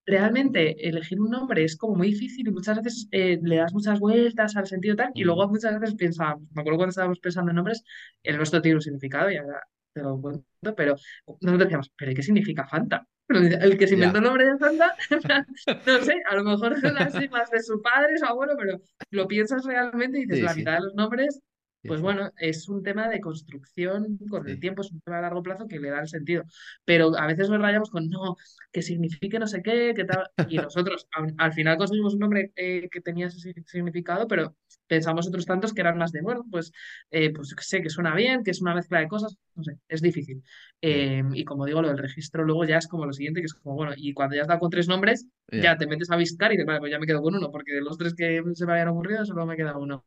realmente 0.08 0.88
elegir 0.90 1.22
un 1.22 1.32
nombre 1.32 1.64
es 1.66 1.78
como 1.78 1.96
muy 1.98 2.10
difícil 2.10 2.48
y 2.48 2.52
muchas 2.52 2.82
veces 2.82 3.08
eh, 3.12 3.40
le 3.44 3.58
das 3.58 3.74
muchas 3.74 4.00
vueltas 4.00 4.56
al 4.58 4.68
sentido 4.68 4.96
tal 4.98 5.12
y 5.16 5.24
Mm, 5.24 5.26
luego 5.26 5.48
muchas 5.50 5.80
veces 5.80 5.96
pensábamos, 5.96 6.50
me 6.56 6.62
acuerdo 6.62 6.78
cuando 6.80 6.92
estábamos 6.92 7.20
pensando 7.20 7.52
en 7.52 7.58
nombres, 7.58 7.84
el 8.24 8.38
nuestro 8.38 8.62
tiene 8.62 8.78
un 8.78 8.82
significado 8.82 9.32
y 9.32 9.38
ahora 9.38 9.62
te 9.94 10.02
lo 10.02 10.20
cuento, 10.22 10.44
pero 10.76 10.96
nosotros 11.28 11.60
decíamos, 11.60 11.92
¿pero 11.98 12.12
¿y 12.12 12.16
qué 12.16 12.24
significa 12.24 12.68
Fanta? 12.68 13.08
El 13.30 13.78
que 13.78 13.88
se 13.88 13.96
inventó 13.96 14.20
el 14.20 14.24
nombre 14.24 14.46
de 14.46 14.58
Fanta, 14.58 14.96
no 15.86 16.02
sé, 16.02 16.16
a 16.30 16.36
lo 16.36 16.44
mejor 16.46 16.80
son 16.80 16.94
las 16.96 17.14
siglas 17.14 17.50
de 17.52 17.62
su 17.62 17.82
padre, 17.82 18.18
su 18.18 18.26
abuelo, 18.26 18.54
pero 18.58 18.80
lo 19.12 19.28
piensas 19.28 19.66
realmente 19.66 20.20
y 20.20 20.22
dices, 20.26 20.40
Sí, 20.40 20.42
la 20.42 20.54
mitad 20.54 20.74
sí. 20.74 20.78
de 20.78 20.82
los 20.82 20.96
nombres 20.96 21.42
pues 21.88 22.02
bueno, 22.02 22.32
es 22.38 22.70
un 22.70 22.84
tema 22.84 23.10
de 23.10 23.22
construcción 23.22 24.20
con 24.30 24.48
el 24.48 24.60
tiempo, 24.60 24.82
es 24.84 24.92
un 24.92 25.02
tema 25.02 25.20
a 25.20 25.22
largo 25.22 25.42
plazo 25.44 25.68
que 25.68 25.80
le 25.80 25.90
da 25.90 26.02
el 26.02 26.08
sentido. 26.10 26.44
Pero 26.86 27.18
a 27.18 27.28
veces 27.28 27.50
nos 27.50 27.62
rayamos 27.62 27.90
con 27.90 28.10
no, 28.10 28.36
que 28.72 28.82
signifique 28.82 29.40
no 29.40 29.48
sé 29.48 29.62
qué, 29.64 29.94
que 29.96 30.06
tal. 30.06 30.28
Y 30.46 30.58
nosotros 30.60 31.08
al, 31.12 31.34
al 31.38 31.54
final 31.54 31.78
conseguimos 31.78 32.14
un 32.14 32.20
nombre 32.20 32.52
eh, 32.56 32.90
que 32.92 33.02
tenía 33.02 33.28
ese 33.28 33.40
sig- 33.54 33.64
significado, 33.66 34.28
pero 34.28 34.56
pensamos 34.88 35.28
otros 35.28 35.46
tantos 35.46 35.74
que 35.74 35.82
eran 35.82 35.98
más 35.98 36.12
de, 36.12 36.22
bueno, 36.22 36.46
pues, 36.52 36.72
eh, 37.12 37.32
pues 37.34 37.54
sé 37.60 37.82
que 37.82 37.90
suena 37.90 38.16
bien, 38.16 38.44
que 38.44 38.52
es 38.52 38.62
una 38.62 38.74
mezcla 38.76 39.00
de 39.00 39.08
cosas, 39.08 39.38
no 39.56 39.64
sé, 39.64 39.78
es 39.88 40.02
difícil. 40.02 40.44
Eh, 40.82 41.24
y 41.34 41.44
como 41.46 41.66
digo, 41.66 41.82
lo 41.82 41.90
del 41.90 41.98
registro 41.98 42.44
luego 42.44 42.66
ya 42.66 42.78
es 42.78 42.88
como 42.88 43.06
lo 43.06 43.14
siguiente, 43.14 43.42
que 43.42 43.46
es 43.48 43.54
como, 43.54 43.76
bueno, 43.76 43.94
y 43.96 44.14
cuando 44.14 44.36
ya 44.36 44.44
has 44.44 44.48
dado 44.48 44.60
con 44.60 44.70
tres 44.70 44.88
nombres, 44.88 45.26
ya 45.52 45.74
Ya. 45.74 45.78
te 45.78 45.88
metes 45.88 46.10
a 46.12 46.18
buscar 46.18 46.52
y 46.52 46.56
dices, 46.56 46.66
vale, 46.68 46.80
pues 46.80 46.92
ya 46.92 47.00
me 47.00 47.06
quedo 47.08 47.22
con 47.22 47.36
uno, 47.36 47.52
porque 47.52 47.74
de 47.74 47.82
los 47.82 47.98
tres 47.98 48.14
que 48.16 48.42
se 48.54 48.66
me 48.66 48.72
habían 48.74 48.90
ocurrido 48.90 49.26
solo 49.26 49.46
me 49.46 49.56
queda 49.58 49.78
uno. 49.78 50.06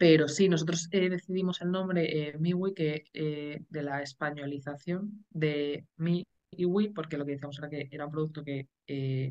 Pero 0.00 0.28
sí, 0.28 0.48
nosotros 0.48 0.88
eh, 0.92 1.10
decidimos 1.10 1.60
el 1.60 1.70
nombre 1.70 2.30
eh, 2.30 2.38
Miwi 2.38 2.72
que, 2.72 3.04
eh, 3.12 3.60
de 3.68 3.82
la 3.82 4.00
españolización 4.00 5.26
de 5.28 5.84
Mi 5.98 6.26
y 6.52 6.64
Wi, 6.64 6.88
porque 6.88 7.18
lo 7.18 7.26
que 7.26 7.32
decíamos 7.32 7.58
era 7.58 7.68
que 7.68 7.86
era 7.90 8.06
un 8.06 8.10
producto 8.10 8.42
que 8.42 8.66
eh, 8.86 9.30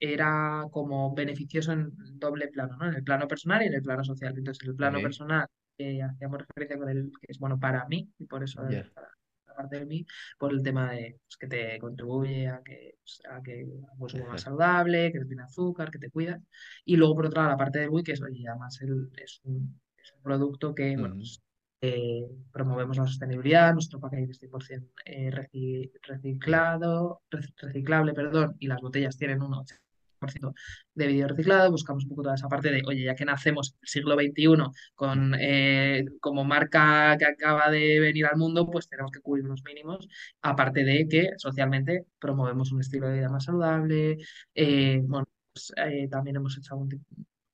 era 0.00 0.64
como 0.72 1.14
beneficioso 1.14 1.72
en 1.72 1.92
doble 2.18 2.48
plano, 2.48 2.76
¿no? 2.76 2.88
En 2.88 2.94
el 2.94 3.04
plano 3.04 3.28
personal 3.28 3.62
y 3.62 3.66
en 3.66 3.74
el 3.74 3.82
plano 3.82 4.02
social. 4.04 4.34
Entonces, 4.36 4.64
en 4.64 4.70
el 4.70 4.76
plano 4.76 4.98
Ok. 4.98 5.04
personal 5.04 5.46
hacíamos 5.78 6.40
referencia 6.40 6.78
con 6.78 6.88
el 6.90 7.10
que 7.20 7.26
es 7.28 7.38
bueno 7.38 7.58
para 7.60 7.86
mí, 7.86 8.10
y 8.18 8.26
por 8.26 8.42
eso 8.42 8.62
Ya. 8.68 8.82
para 8.94 9.08
la 9.46 9.54
parte 9.54 9.78
de 9.78 9.86
mí, 9.86 10.04
por 10.38 10.52
el 10.52 10.62
tema 10.62 10.90
de 10.92 11.18
pues, 11.26 11.36
que 11.38 11.46
te 11.46 11.78
contribuye 11.78 12.48
a 12.48 12.60
que, 12.64 12.96
pues, 13.00 13.22
a 13.30 13.42
que 13.42 13.64
consumo 13.98 14.26
más 14.26 14.42
saludable, 14.42 15.12
que 15.12 15.20
no 15.20 15.26
tiene 15.26 15.42
azúcar, 15.44 15.90
que 15.90 15.98
te 16.00 16.10
cuidas. 16.10 16.40
Y 16.84 16.96
luego, 16.96 17.14
por 17.14 17.26
otro 17.26 17.40
lado, 17.42 17.50
la 17.52 17.56
parte 17.56 17.78
del 17.78 17.90
Wii, 17.90 18.04
que 18.04 18.12
es, 18.12 18.22
oye, 18.22 18.44
además 18.48 18.80
el- 18.82 19.10
es 19.16 19.40
un, 19.44 19.80
un 20.20 20.24
producto 20.24 20.74
que, 20.74 20.96
bueno, 20.96 21.16
pues, 21.16 21.40
eh, 21.82 22.26
promovemos 22.52 22.96
la 22.98 23.06
sostenibilidad, 23.06 23.72
nuestro 23.72 23.98
packaging 24.00 24.30
es 24.30 24.38
100% 24.38 24.88
eh, 25.04 25.30
reci- 25.30 25.90
reciclado, 26.02 27.22
rec- 27.30 27.54
reciclable, 27.58 28.12
perdón, 28.12 28.56
y 28.58 28.66
las 28.66 28.80
botellas 28.80 29.16
tienen 29.16 29.40
un 29.42 29.54
80% 29.54 30.52
de 30.94 31.06
vidrio 31.06 31.28
reciclado, 31.28 31.70
buscamos 31.70 32.04
un 32.04 32.10
poco 32.10 32.22
toda 32.24 32.34
esa 32.34 32.48
parte 32.48 32.70
de, 32.70 32.82
oye, 32.86 33.04
ya 33.04 33.14
que 33.14 33.24
nacemos 33.24 33.70
en 33.72 33.78
el 33.82 33.88
siglo 33.88 34.16
XXI 34.16 34.72
con, 34.94 35.34
eh, 35.38 36.04
como 36.20 36.44
marca 36.44 37.16
que 37.18 37.24
acaba 37.24 37.70
de 37.70 37.98
venir 38.00 38.26
al 38.26 38.36
mundo, 38.36 38.68
pues 38.70 38.86
tenemos 38.88 39.10
que 39.10 39.20
cubrir 39.20 39.44
unos 39.46 39.62
mínimos, 39.64 40.06
aparte 40.42 40.84
de 40.84 41.06
que 41.08 41.30
socialmente 41.38 42.04
promovemos 42.18 42.72
un 42.72 42.80
estilo 42.80 43.08
de 43.08 43.14
vida 43.18 43.28
más 43.30 43.44
saludable, 43.44 44.18
eh, 44.54 45.00
bueno, 45.04 45.26
pues, 45.52 45.72
eh, 45.76 46.08
también 46.10 46.36
hemos 46.36 46.56
hecho 46.58 46.74
algún 46.74 46.88
tipo 46.90 47.04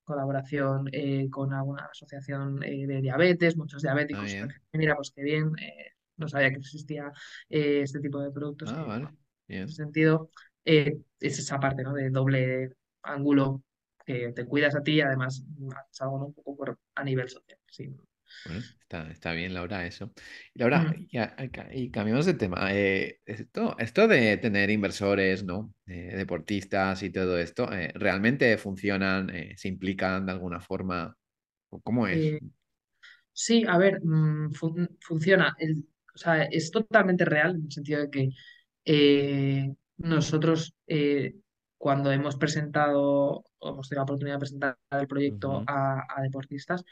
colaboración 0.06 0.88
eh, 0.92 1.28
con 1.30 1.52
alguna 1.52 1.86
asociación 1.92 2.62
eh, 2.64 2.86
de 2.86 3.02
diabetes, 3.02 3.56
muchos 3.56 3.82
Ah, 3.82 3.86
diabéticos, 3.88 4.34
mira, 4.72 4.96
pues 4.96 5.12
qué 5.14 5.22
bien, 5.22 5.52
eh, 5.60 5.92
no 6.16 6.28
sabía 6.28 6.50
que 6.50 6.56
existía 6.58 7.12
eh, 7.50 7.82
este 7.82 8.00
tipo 8.00 8.20
de 8.20 8.30
productos 8.30 8.70
Ah, 8.70 8.82
que, 8.82 8.88
vale. 8.88 9.08
en 9.48 9.64
ese 9.64 9.74
sentido 9.76 10.30
eh, 10.64 10.98
es 11.20 11.38
esa 11.38 11.60
parte, 11.60 11.82
¿no? 11.82 11.92
De 11.94 12.10
doble 12.10 12.72
ángulo 13.02 13.62
que 14.04 14.32
te 14.32 14.46
cuidas 14.46 14.76
a 14.76 14.82
ti 14.82 14.92
y 14.94 15.00
además 15.00 15.44
es 15.92 16.00
algo 16.00 16.18
¿no? 16.18 16.26
un 16.26 16.34
poco 16.34 16.56
por, 16.56 16.78
a 16.94 17.04
nivel 17.04 17.28
social. 17.28 17.58
Sí. 17.70 17.94
Bueno, 18.44 18.60
está, 18.80 19.10
está 19.10 19.32
bien, 19.32 19.54
Laura, 19.54 19.86
eso. 19.86 20.12
Laura, 20.54 20.94
ya, 21.10 21.34
ca- 21.50 21.68
y 21.72 21.90
cambiamos 21.90 22.26
de 22.26 22.34
tema. 22.34 22.68
eh, 22.72 23.20
esto, 23.26 23.76
esto 23.78 24.08
de 24.08 24.36
tener 24.38 24.70
inversores, 24.70 25.44
¿no? 25.44 25.74
Eh, 25.86 26.12
deportistas 26.16 27.02
y 27.02 27.10
todo 27.10 27.38
esto, 27.38 27.72
eh, 27.72 27.92
¿realmente 27.94 28.56
funcionan? 28.58 29.30
¿se 29.56 29.68
implican 29.68 30.26
de 30.26 30.32
alguna 30.32 30.60
forma? 30.60 31.16
¿O 31.70 31.80
¿Cómo 31.80 32.06
es? 32.08 32.36
Sí, 33.32 33.64
a 33.68 33.78
ver, 33.78 34.00
mm, 34.04 34.52
fun- 34.52 34.96
funciona. 35.00 35.54
El, 35.58 35.84
o 36.14 36.18
sea, 36.18 36.44
es 36.44 36.70
totalmente 36.70 37.24
real 37.24 37.56
en 37.56 37.64
el 37.66 37.72
sentido 37.72 38.00
de 38.02 38.10
que 38.10 38.30
nosotros 39.98 40.74
cuando 41.78 42.10
hemos 42.12 42.36
presentado 42.36 43.44
o 43.58 43.68
hemos 43.70 43.88
tenido 43.88 44.00
la 44.00 44.04
oportunidad 44.04 44.36
de 44.36 44.40
presentar 44.40 44.78
el 44.90 45.06
proyecto 45.08 45.62
a 45.66 46.22
deportistas, 46.22 46.84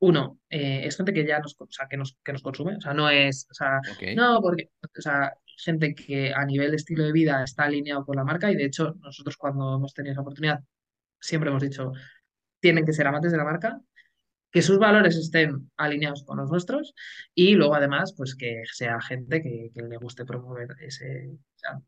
uno, 0.00 0.40
eh, 0.50 0.82
es 0.86 0.96
gente 0.96 1.12
que 1.12 1.26
ya 1.26 1.38
nos, 1.40 1.54
o 1.58 1.66
sea, 1.70 1.86
que 1.88 1.96
nos, 1.96 2.16
que 2.24 2.32
nos 2.32 2.42
consume, 2.42 2.76
o 2.76 2.80
sea, 2.80 2.94
no 2.94 3.08
es, 3.10 3.46
o 3.50 3.54
sea, 3.54 3.80
no, 4.14 4.40
porque, 4.42 4.70
o 4.82 5.00
sea, 5.02 5.34
gente 5.58 5.94
que 5.94 6.32
a 6.34 6.44
nivel 6.46 6.70
de 6.70 6.76
estilo 6.76 7.04
de 7.04 7.12
vida 7.12 7.44
está 7.44 7.64
alineado 7.64 8.04
con 8.06 8.16
la 8.16 8.24
marca 8.24 8.50
y 8.50 8.56
de 8.56 8.64
hecho 8.64 8.94
nosotros 9.00 9.36
cuando 9.36 9.76
hemos 9.76 9.92
tenido 9.94 10.12
esa 10.12 10.22
oportunidad 10.22 10.60
siempre 11.20 11.50
hemos 11.50 11.62
dicho, 11.62 11.92
tienen 12.60 12.84
que 12.86 12.92
ser 12.94 13.06
amantes 13.06 13.32
de 13.32 13.38
la 13.38 13.44
marca, 13.44 13.80
que 14.50 14.62
sus 14.62 14.78
valores 14.78 15.16
estén 15.16 15.70
alineados 15.76 16.24
con 16.24 16.38
los 16.38 16.50
nuestros 16.50 16.94
y 17.34 17.54
luego 17.54 17.74
además, 17.74 18.14
pues 18.16 18.34
que 18.36 18.62
sea 18.72 19.00
gente 19.02 19.42
que, 19.42 19.70
que 19.74 19.82
le 19.82 19.96
guste 19.98 20.24
promover 20.24 20.68
ese, 20.80 21.28
o 21.30 21.58
sea, 21.58 21.80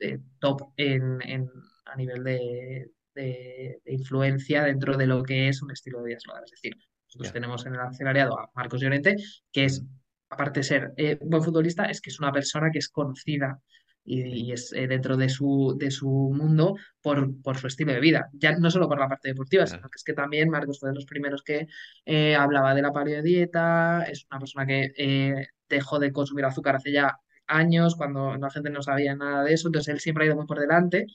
eh, 0.00 0.18
top 0.38 0.72
en, 0.76 1.20
en- 1.22 1.50
a 1.86 1.96
nivel 1.96 2.24
de, 2.24 2.90
de- 3.14 3.80
de 3.84 3.92
influencia 3.92 4.64
dentro 4.64 4.96
de 4.96 5.06
lo 5.06 5.22
que 5.22 5.48
es 5.48 5.62
un 5.62 5.70
estilo 5.70 5.98
de 6.00 6.06
vida. 6.06 6.18
Es 6.44 6.50
decir, 6.50 6.74
nosotros 7.12 7.32
tenemos 7.32 7.66
en 7.66 7.74
el 7.74 7.80
accionariado 7.80 8.38
a 8.38 8.50
Marcos 8.54 8.80
Llorente, 8.80 9.16
que 9.52 9.66
es, 9.66 9.84
aparte 10.30 10.60
de 10.60 10.64
ser 10.64 10.92
eh, 10.96 11.18
buen 11.20 11.42
futbolista, 11.42 11.84
es 11.84 12.00
que 12.00 12.10
es 12.10 12.18
una 12.18 12.32
persona 12.32 12.70
que 12.70 12.78
es 12.78 12.88
conocida 12.88 13.60
y, 14.04 14.22
y 14.22 14.52
es 14.52 14.72
eh, 14.72 14.86
dentro 14.86 15.16
de 15.16 15.28
su, 15.28 15.76
de 15.78 15.90
su 15.90 16.08
mundo 16.08 16.74
por, 17.02 17.40
por 17.42 17.58
su 17.58 17.66
estilo 17.66 17.92
de 17.92 18.00
vida. 18.00 18.30
Ya 18.32 18.56
no 18.56 18.70
solo 18.70 18.88
por 18.88 18.98
la 18.98 19.08
parte 19.08 19.28
deportiva, 19.28 19.66
sino 19.66 19.82
que 19.82 19.96
es 19.96 20.04
que 20.04 20.14
también 20.14 20.48
Marcos 20.48 20.80
fue 20.80 20.88
de 20.88 20.94
los 20.94 21.04
primeros 21.04 21.42
que 21.42 21.66
eh, 22.06 22.34
hablaba 22.34 22.74
de 22.74 22.82
la 22.82 22.92
paleodieta, 22.92 24.04
es 24.04 24.26
una 24.30 24.40
persona 24.40 24.66
que 24.66 24.92
eh, 24.96 25.46
dejó 25.68 25.98
de 25.98 26.12
consumir 26.12 26.46
azúcar 26.46 26.76
hace 26.76 26.92
ya 26.92 27.16
años, 27.46 27.94
cuando 27.94 28.36
la 28.36 28.50
gente 28.50 28.70
no 28.70 28.82
sabía 28.82 29.14
nada 29.14 29.44
de 29.44 29.52
eso, 29.52 29.68
entonces 29.68 29.92
él 29.92 30.00
siempre 30.00 30.24
ha 30.24 30.26
ido 30.28 30.36
muy 30.36 30.46
por 30.46 30.58
delante. 30.58 31.06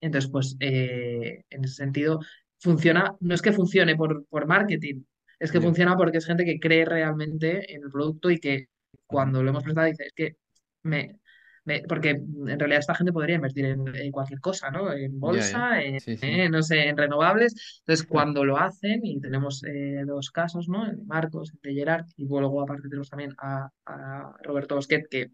Entonces, 0.00 0.30
pues 0.30 0.56
eh, 0.60 1.44
en 1.48 1.64
ese 1.64 1.74
sentido, 1.74 2.20
funciona, 2.58 3.14
no 3.20 3.34
es 3.34 3.40
que 3.40 3.52
funcione 3.52 3.96
por, 3.96 4.26
por 4.26 4.46
marketing, 4.46 5.02
es 5.38 5.52
que 5.52 5.60
funciona 5.60 5.96
porque 5.96 6.18
es 6.18 6.26
gente 6.26 6.44
que 6.44 6.58
cree 6.60 6.84
realmente 6.84 7.74
en 7.74 7.82
el 7.84 7.90
producto 7.90 8.30
y 8.30 8.38
que 8.40 8.66
cuando 9.06 9.42
lo 9.42 9.50
hemos 9.50 9.62
presentado 9.62 9.86
dice, 9.88 10.04
es 10.06 10.12
que 10.14 10.36
me... 10.82 11.18
me- 11.64 11.82
porque 11.88 12.10
en 12.10 12.58
realidad 12.58 12.80
esta 12.80 12.94
gente 12.94 13.12
podría 13.12 13.36
invertir 13.36 13.66
en, 13.66 13.94
en 13.94 14.12
cualquier 14.12 14.40
cosa, 14.40 14.70
¿no? 14.70 14.92
En 14.92 15.18
bolsa, 15.20 15.82
en, 15.82 16.00
Sí, 16.00 16.16
eh, 16.20 16.48
no 16.48 16.62
sé, 16.62 16.88
en 16.88 16.96
renovables. 16.96 17.80
Entonces, 17.80 18.06
cuando 18.06 18.44
lo 18.44 18.56
hacen, 18.58 19.00
y 19.04 19.20
tenemos 19.20 19.62
eh, 19.64 20.02
dos 20.06 20.30
casos, 20.30 20.68
¿no? 20.68 20.86
El 20.86 20.96
de 20.98 21.04
Marcos, 21.04 21.52
el 21.54 21.60
de 21.74 21.80
Gerard, 21.80 22.06
y 22.16 22.26
luego 22.26 22.62
aparte 22.62 22.88
tenemos 22.88 23.10
también 23.10 23.34
a, 23.38 23.68
a 23.86 24.36
Roberto 24.42 24.76
Bosquet, 24.76 25.06
que 25.10 25.30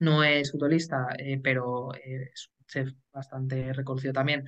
no 0.00 0.24
es 0.24 0.52
futbolista, 0.52 1.08
eh, 1.18 1.40
pero 1.42 1.94
eh, 1.94 2.30
es 2.32 2.50
un 2.58 2.66
chef 2.66 2.92
bastante 3.12 3.72
reconocido 3.72 4.12
también 4.12 4.44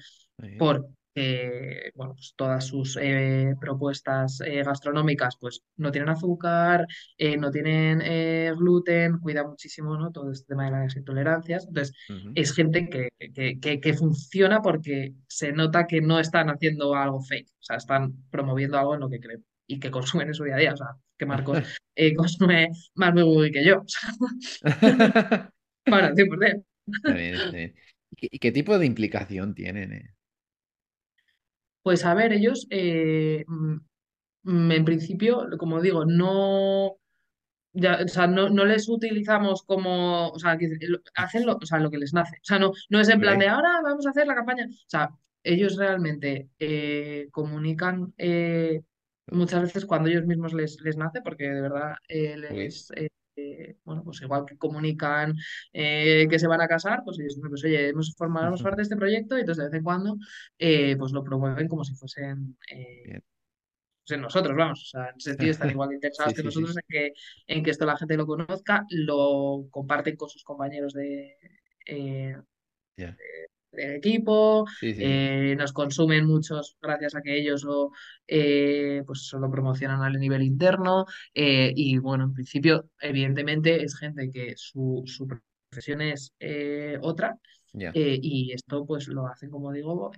por 0.57 0.89
eh, 1.15 1.91
bueno, 1.95 2.15
pues 2.15 2.35
todas 2.37 2.65
sus 2.65 2.97
eh, 3.01 3.55
propuestas 3.61 4.41
eh, 4.41 4.63
gastronómicas 4.63 5.37
pues 5.39 5.63
no 5.77 5.91
tienen 5.91 6.11
azúcar, 6.11 6.87
eh, 7.19 7.37
no 7.37 7.51
tienen 7.51 8.01
eh, 8.03 8.53
gluten, 8.57 9.19
cuida 9.19 9.47
muchísimo, 9.47 9.97
¿no? 9.97 10.13
todo 10.13 10.31
este 10.31 10.47
tema 10.47 10.67
de 10.67 10.71
las 10.71 10.97
intolerancias. 10.97 11.67
Entonces, 11.67 11.97
es 12.35 12.55
gente 12.55 12.89
que, 12.89 13.09
que, 13.35 13.59
que, 13.59 13.81
que 13.81 13.95
funciona 13.95 14.63
porque 14.63 15.15
se 15.27 15.53
nota 15.53 15.87
que 15.87 16.01
no 16.01 16.21
están 16.21 16.49
haciendo 16.49 16.95
algo 16.95 17.21
fake, 17.23 17.49
o 17.49 17.63
sea, 17.63 17.77
están 17.77 18.15
promoviendo 18.31 18.79
algo 18.79 18.95
en 18.95 19.01
lo 19.01 19.11
que 19.11 19.21
creen 19.21 19.45
y 19.67 19.79
que 19.79 19.91
consumen 19.91 20.29
en 20.29 20.35
su 20.35 20.45
día 20.45 20.55
a 20.55 20.59
día. 20.59 20.73
O 20.75 20.77
sea, 20.77 20.89
que 21.17 21.27
Marcos 21.27 21.59
consume 22.17 22.69
más 22.95 23.15
Bubble 23.15 23.51
que 23.51 23.65
yo. 23.65 23.83
Bueno, 25.87 26.15
100%. 26.15 26.65
Está 26.87 27.15
bien, 27.15 27.35
está 27.35 27.51
bien. 27.51 27.75
¿Y 28.11 28.17
qué, 28.17 28.29
y 28.31 28.39
qué 28.39 28.53
tipo 28.53 28.79
de 28.79 28.87
implicación 28.87 29.55
tienen? 29.55 30.15
Eh? 31.85 31.85
Pues 31.85 32.05
a 32.05 32.15
ver, 32.15 32.33
ellos 32.33 32.67
eh, 32.71 33.45
mm, 34.45 34.73
en 34.73 34.85
principio, 34.85 35.47
como 35.59 35.81
digo, 35.81 36.05
no, 36.07 36.97
ya, 37.73 38.01
o 38.05 38.09
sea, 38.09 38.27
no, 38.27 38.49
no 38.51 38.65
les 38.67 38.89
utilizamos 38.89 39.63
como, 39.65 40.31
o 40.31 40.39
sea, 40.39 40.59
que 40.59 40.69
lo- 40.83 41.01
hacen 41.17 41.47
lo, 41.47 41.57
o 41.57 41.67
sea, 41.67 41.79
lo 41.81 41.91
que 41.91 41.99
les 41.99 42.15
nace. 42.15 42.37
O 42.39 42.45
sea, 42.45 42.59
no, 42.59 42.73
no 42.91 43.01
es 43.01 43.09
en 43.09 43.21
plan 43.21 43.39
de 43.39 43.49
ahora 43.49 43.81
vamos 43.85 44.07
a 44.07 44.11
hacer 44.11 44.27
la 44.27 44.35
campaña. 44.37 44.67
O 44.69 44.91
sea, 44.91 45.11
ellos 45.45 45.77
realmente 45.79 46.51
eh, 46.59 47.29
comunican 47.33 48.15
eh, 48.19 48.83
muchas 49.29 49.63
veces 49.63 49.87
cuando 49.87 50.09
ellos 50.11 50.27
mismos 50.27 50.53
les, 50.55 50.81
les 50.83 50.97
nace, 50.99 51.23
porque 51.23 51.45
de 51.51 51.61
verdad 51.63 51.95
eh, 52.09 52.37
ok. 52.49 52.61
les, 52.65 52.93
eh, 53.41 53.77
bueno, 53.85 54.03
pues 54.05 54.21
igual 54.23 54.45
que 54.47 54.57
comunican 54.57 55.35
eh, 55.73 56.27
que 56.29 56.39
se 56.39 56.47
van 56.47 56.61
a 56.61 56.69
casar, 56.69 57.03
pues 57.05 57.19
ellos 57.19 57.39
pues 57.49 57.65
oye, 57.65 57.89
hemos 57.89 58.15
formado 58.17 58.57
parte 58.63 58.77
de 58.77 58.83
este 58.83 58.97
proyecto 58.97 59.37
y 59.37 59.41
entonces 59.41 59.65
de 59.65 59.71
vez 59.71 59.79
en 59.79 59.85
cuando 59.85 60.17
eh, 60.59 60.97
pues 60.97 61.13
lo 61.13 61.25
promueven 61.25 61.69
como 61.69 61.85
si 61.85 61.95
fuesen 61.95 62.57
eh, 62.71 63.21
pues 64.07 64.17
en 64.17 64.23
nosotros, 64.23 64.57
vamos, 64.57 64.83
o 64.83 64.87
sea, 64.87 65.11
en 65.11 65.17
ese 65.17 65.31
sentido 65.31 65.51
están 65.53 65.71
igual 65.71 65.89
de 65.91 65.95
interesados 65.97 66.33
Sí, 66.33 66.37
que 66.37 66.43
sí, 66.43 66.55
sí. 66.55 66.61
nosotros 66.61 66.77
en 66.77 66.85
que, 66.89 67.13
en 67.47 67.63
que 67.63 67.71
esto 67.71 67.87
la 67.87 67.97
gente 67.97 68.17
lo 68.17 68.27
conozca, 68.27 68.85
lo 68.91 69.67
comparten 69.71 70.17
con 70.17 70.29
sus 70.29 70.45
compañeros 70.45 70.93
de. 70.95 71.37
Del 73.73 73.95
equipo, 73.97 74.67
Sí, 74.81 74.95
sí, 74.95 75.07
sí. 75.07 75.07
eh, 75.07 75.55
nos 75.59 75.73
consumen 75.73 76.27
muchos 76.27 76.77
gracias 76.81 77.15
a 77.15 77.23
que 77.23 77.39
ellos 77.39 77.65
lo, 77.65 77.91
eh, 78.27 79.03
pues 79.07 79.21
eso 79.23 79.39
lo 79.39 79.51
promocionan 79.51 80.03
a 80.03 80.11
nivel 80.11 80.43
interno 80.43 81.07
eh, 81.35 81.73
y 81.75 81.99
bueno, 81.99 82.25
en 82.25 82.33
principio, 82.35 82.91
evidentemente 83.01 83.83
es 83.83 83.97
gente 83.99 84.31
que 84.33 84.55
su, 84.57 85.03
su 85.07 85.27
profesión 85.71 86.01
es 86.03 86.33
eh, 86.41 86.99
otra 87.03 87.39
y 87.93 88.53
esto 88.53 88.87
pues 88.87 89.09
lo 89.09 89.27
hacen, 89.27 89.51
como 89.51 89.73
digo, 89.73 90.11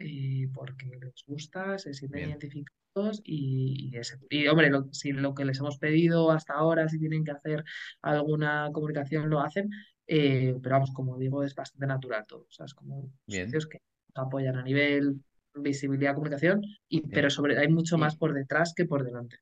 porque 0.54 0.86
les 1.00 1.24
gusta, 1.26 1.78
se 1.78 1.94
sienten 1.94 2.20
Bien. 2.20 2.30
identificados 2.30 3.20
y, 3.24 3.90
y, 3.92 3.96
ese- 3.96 4.18
y, 4.30 4.46
hombre, 4.48 4.68
lo, 4.70 4.88
si 4.92 5.12
lo 5.12 5.34
que 5.34 5.44
les 5.44 5.58
hemos 5.58 5.78
pedido 5.78 6.30
hasta 6.30 6.54
ahora, 6.54 6.88
si 6.88 6.98
tienen 6.98 7.24
que 7.24 7.30
hacer 7.32 7.64
alguna 8.02 8.68
comunicación, 8.72 9.30
lo 9.30 9.40
hacen, 9.40 9.70
eh, 10.06 10.56
pero 10.62 10.76
vamos, 10.76 10.92
como 10.92 11.18
digo, 11.18 11.42
es 11.42 11.54
bastante 11.54 11.86
natural 11.86 12.26
todo, 12.26 12.46
o 12.48 12.52
sea, 12.52 12.66
es 12.66 12.74
como 12.74 13.10
Bien. 13.26 13.46
socios 13.46 13.66
que 13.66 13.78
apoyan 14.14 14.56
a 14.56 14.62
nivel 14.62 15.20
visibilidad, 15.54 16.14
comunicación, 16.14 16.62
y, 16.88 17.00
Bien. 17.00 17.10
pero 17.12 17.30
sobre, 17.30 17.58
hay 17.58 17.68
mucho 17.68 17.98
más 17.98 18.16
por 18.16 18.32
detrás 18.32 18.74
que 18.74 18.84
por 18.84 19.04
delante. 19.04 19.36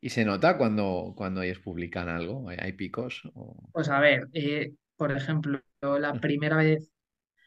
¿Y 0.00 0.10
se 0.10 0.24
nota 0.24 0.56
cuando, 0.56 1.12
cuando 1.16 1.42
ellos 1.42 1.58
publican 1.58 2.08
algo? 2.08 2.48
¿Hay, 2.48 2.56
hay 2.60 2.72
picos? 2.72 3.22
O... 3.34 3.54
Pues 3.72 3.88
a 3.88 4.00
ver, 4.00 4.28
eh, 4.32 4.72
por 4.96 5.12
ejemplo, 5.12 5.60
la 5.82 6.14
primera 6.14 6.56
vez 6.56 6.90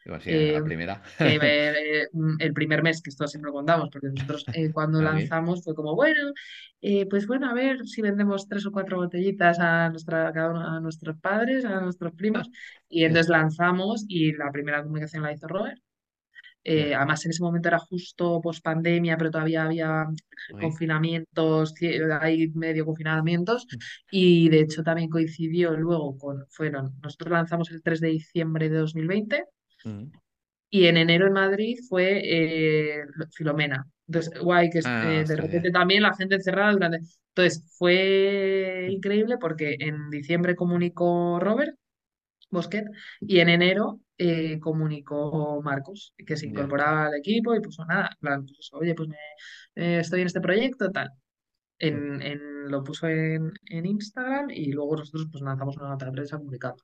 Sí, 0.04 0.30
eh, 0.30 0.52
la 0.52 0.64
primera. 0.64 1.02
que 1.18 1.38
eh, 1.42 2.08
mm, 2.12 2.36
el 2.38 2.52
primer 2.52 2.82
mes, 2.82 3.02
que 3.02 3.10
esto 3.10 3.26
siempre 3.26 3.50
lo 3.50 3.54
contamos, 3.54 3.88
porque 3.90 4.08
nosotros 4.08 4.44
eh, 4.54 4.70
cuando 4.72 4.98
Ah, 5.00 5.02
lanzamos 5.02 5.62
fue 5.62 5.74
como, 5.74 5.94
bueno, 5.94 6.32
eh, 6.80 7.06
pues 7.06 7.26
bueno, 7.26 7.48
a 7.48 7.54
ver 7.54 7.86
si 7.86 8.00
vendemos 8.00 8.48
tres 8.48 8.64
o 8.66 8.72
cuatro 8.72 8.96
botellitas 8.96 9.58
a, 9.60 9.90
nuestra, 9.90 10.28
a 10.28 10.32
cada 10.32 10.50
uno, 10.50 10.60
a 10.76 10.80
nuestros 10.80 11.18
padres, 11.20 11.64
a 11.64 11.80
nuestros 11.80 12.12
primos, 12.14 12.48
y 12.88 13.04
entonces 13.04 13.28
lanzamos 13.28 14.04
y 14.08 14.32
la 14.32 14.50
primera 14.50 14.82
comunicación 14.82 15.22
la 15.22 15.32
hizo 15.32 15.46
Robert. 15.48 15.78
Eh, 16.62 16.94
además, 16.94 17.24
en 17.24 17.30
ese 17.30 17.42
momento 17.42 17.68
era 17.68 17.78
justo 17.78 18.40
post 18.42 18.62
pandemia, 18.62 19.16
pero 19.16 19.30
todavía 19.30 19.64
había 19.64 20.06
Uy. 20.54 20.60
confinamientos, 20.60 21.74
hay 22.20 22.48
medio 22.50 22.84
confinamientos, 22.84 23.66
y 24.10 24.48
de 24.50 24.60
hecho 24.60 24.82
también 24.82 25.08
coincidió 25.08 25.72
luego 25.76 26.18
con, 26.18 26.46
fueron, 26.50 26.92
nosotros 27.02 27.32
lanzamos 27.32 27.70
el 27.70 27.82
3 27.82 28.00
de 28.00 28.08
diciembre 28.08 28.68
de 28.68 28.76
2020 28.78 29.44
Mm. 29.84 30.04
y 30.70 30.86
en 30.86 30.96
enero 30.96 31.26
en 31.26 31.32
Madrid 31.32 31.78
fue 31.88 32.20
eh, 32.22 33.04
Filomena. 33.32 33.86
Entonces, 34.06 34.40
guay, 34.40 34.70
que 34.70 34.80
Ah, 34.84 35.04
eh, 35.20 35.24
de 35.24 35.36
repente 35.36 35.70
también 35.70 36.02
la 36.02 36.14
gente 36.14 36.34
encerrada 36.36 36.72
durante... 36.72 36.98
Entonces, 37.34 37.74
fue 37.78 38.88
increíble 38.90 39.36
porque 39.38 39.76
en 39.78 40.10
diciembre 40.10 40.56
comunicó 40.56 41.38
Robert 41.40 41.76
Bosquet 42.50 42.84
y 43.20 43.38
en 43.38 43.48
enero 43.48 44.00
eh, 44.18 44.58
comunicó 44.58 45.62
Marcos, 45.62 46.12
que 46.26 46.36
se 46.36 46.46
incorporaba 46.46 47.06
al 47.06 47.14
equipo 47.14 47.54
y 47.54 47.60
puso 47.60 47.84
nada, 47.84 48.10
plan, 48.20 48.44
pues, 48.44 48.68
oye, 48.72 48.94
pues 48.94 49.08
me, 49.08 49.98
estoy 50.00 50.20
en 50.22 50.26
este 50.26 50.40
proyecto, 50.40 50.90
tal. 50.90 51.08
Mm. 51.08 51.12
En, 51.78 52.22
en- 52.22 52.50
lo 52.70 52.84
puso 52.84 53.08
en, 53.08 53.52
en 53.66 53.86
Instagram 53.86 54.50
y 54.50 54.70
luego 54.72 54.96
nosotros 54.96 55.26
pues 55.32 55.42
lanzamos 55.42 55.76
una 55.78 55.88
nota 55.88 56.06
de 56.06 56.12
prensa 56.12 56.36
comunicando. 56.38 56.82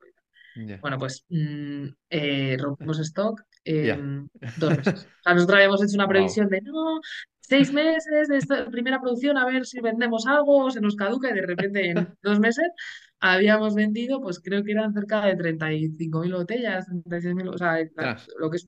Bueno, 0.81 0.97
pues 0.97 1.25
mm, 1.29 1.85
eh, 2.09 2.57
rompimos 2.59 2.99
stock 2.99 3.41
Ya. 3.65 3.95
en 3.95 4.29
dos 4.57 4.77
meses. 4.77 5.05
O 5.05 5.23
sea, 5.23 5.33
nosotros 5.33 5.55
habíamos 5.55 5.83
hecho 5.83 5.95
una 5.95 6.05
Wow. 6.05 6.09
previsión 6.11 6.49
de, 6.49 6.61
no, 6.61 6.99
seis 7.41 7.71
meses 7.73 8.27
de 8.27 8.37
esta 8.37 8.65
primera 8.69 8.99
producción, 9.01 9.37
a 9.37 9.45
ver 9.45 9.65
si 9.65 9.79
vendemos 9.81 10.25
algo, 10.27 10.69
se 10.71 10.81
nos 10.81 10.95
caduca 10.95 11.29
y 11.29 11.33
de 11.33 11.45
repente 11.45 11.89
en 11.89 11.95
dos 12.21 12.39
meses 12.39 12.67
habíamos 13.19 13.75
vendido, 13.75 14.21
pues 14.21 14.39
creo 14.39 14.63
que 14.63 14.71
eran 14.73 14.93
cerca 14.93 15.25
de 15.25 15.35
35.000 15.35 16.33
botellas, 16.33 16.85
36.000, 16.87 17.47
o 17.49 17.57
sea, 17.57 17.77
Tras. 17.95 18.27
lo 18.39 18.49
que 18.49 18.57
es 18.57 18.67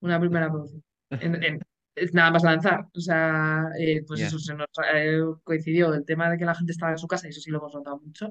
una 0.00 0.20
primera 0.20 0.50
producción. 0.50 0.82
En- 1.10 1.42
en- 1.42 1.60
es 1.94 2.12
nada 2.12 2.30
más 2.30 2.44
lanzar. 2.44 2.84
O 2.94 3.00
sea, 3.00 3.64
eh, 3.78 4.04
pues 4.06 4.20
eso 4.20 4.38
se 4.38 4.54
nos 4.54 4.66
eh, 4.94 5.18
coincidió 5.42 5.94
el 5.94 6.04
tema 6.04 6.28
de 6.30 6.36
que 6.36 6.44
la 6.44 6.54
gente 6.54 6.72
estaba 6.72 6.92
en 6.92 6.98
su 6.98 7.06
casa, 7.06 7.26
y 7.26 7.30
eso 7.30 7.40
sí 7.40 7.50
lo 7.50 7.56
hemos 7.58 7.74
notado 7.74 7.98
mucho, 8.04 8.30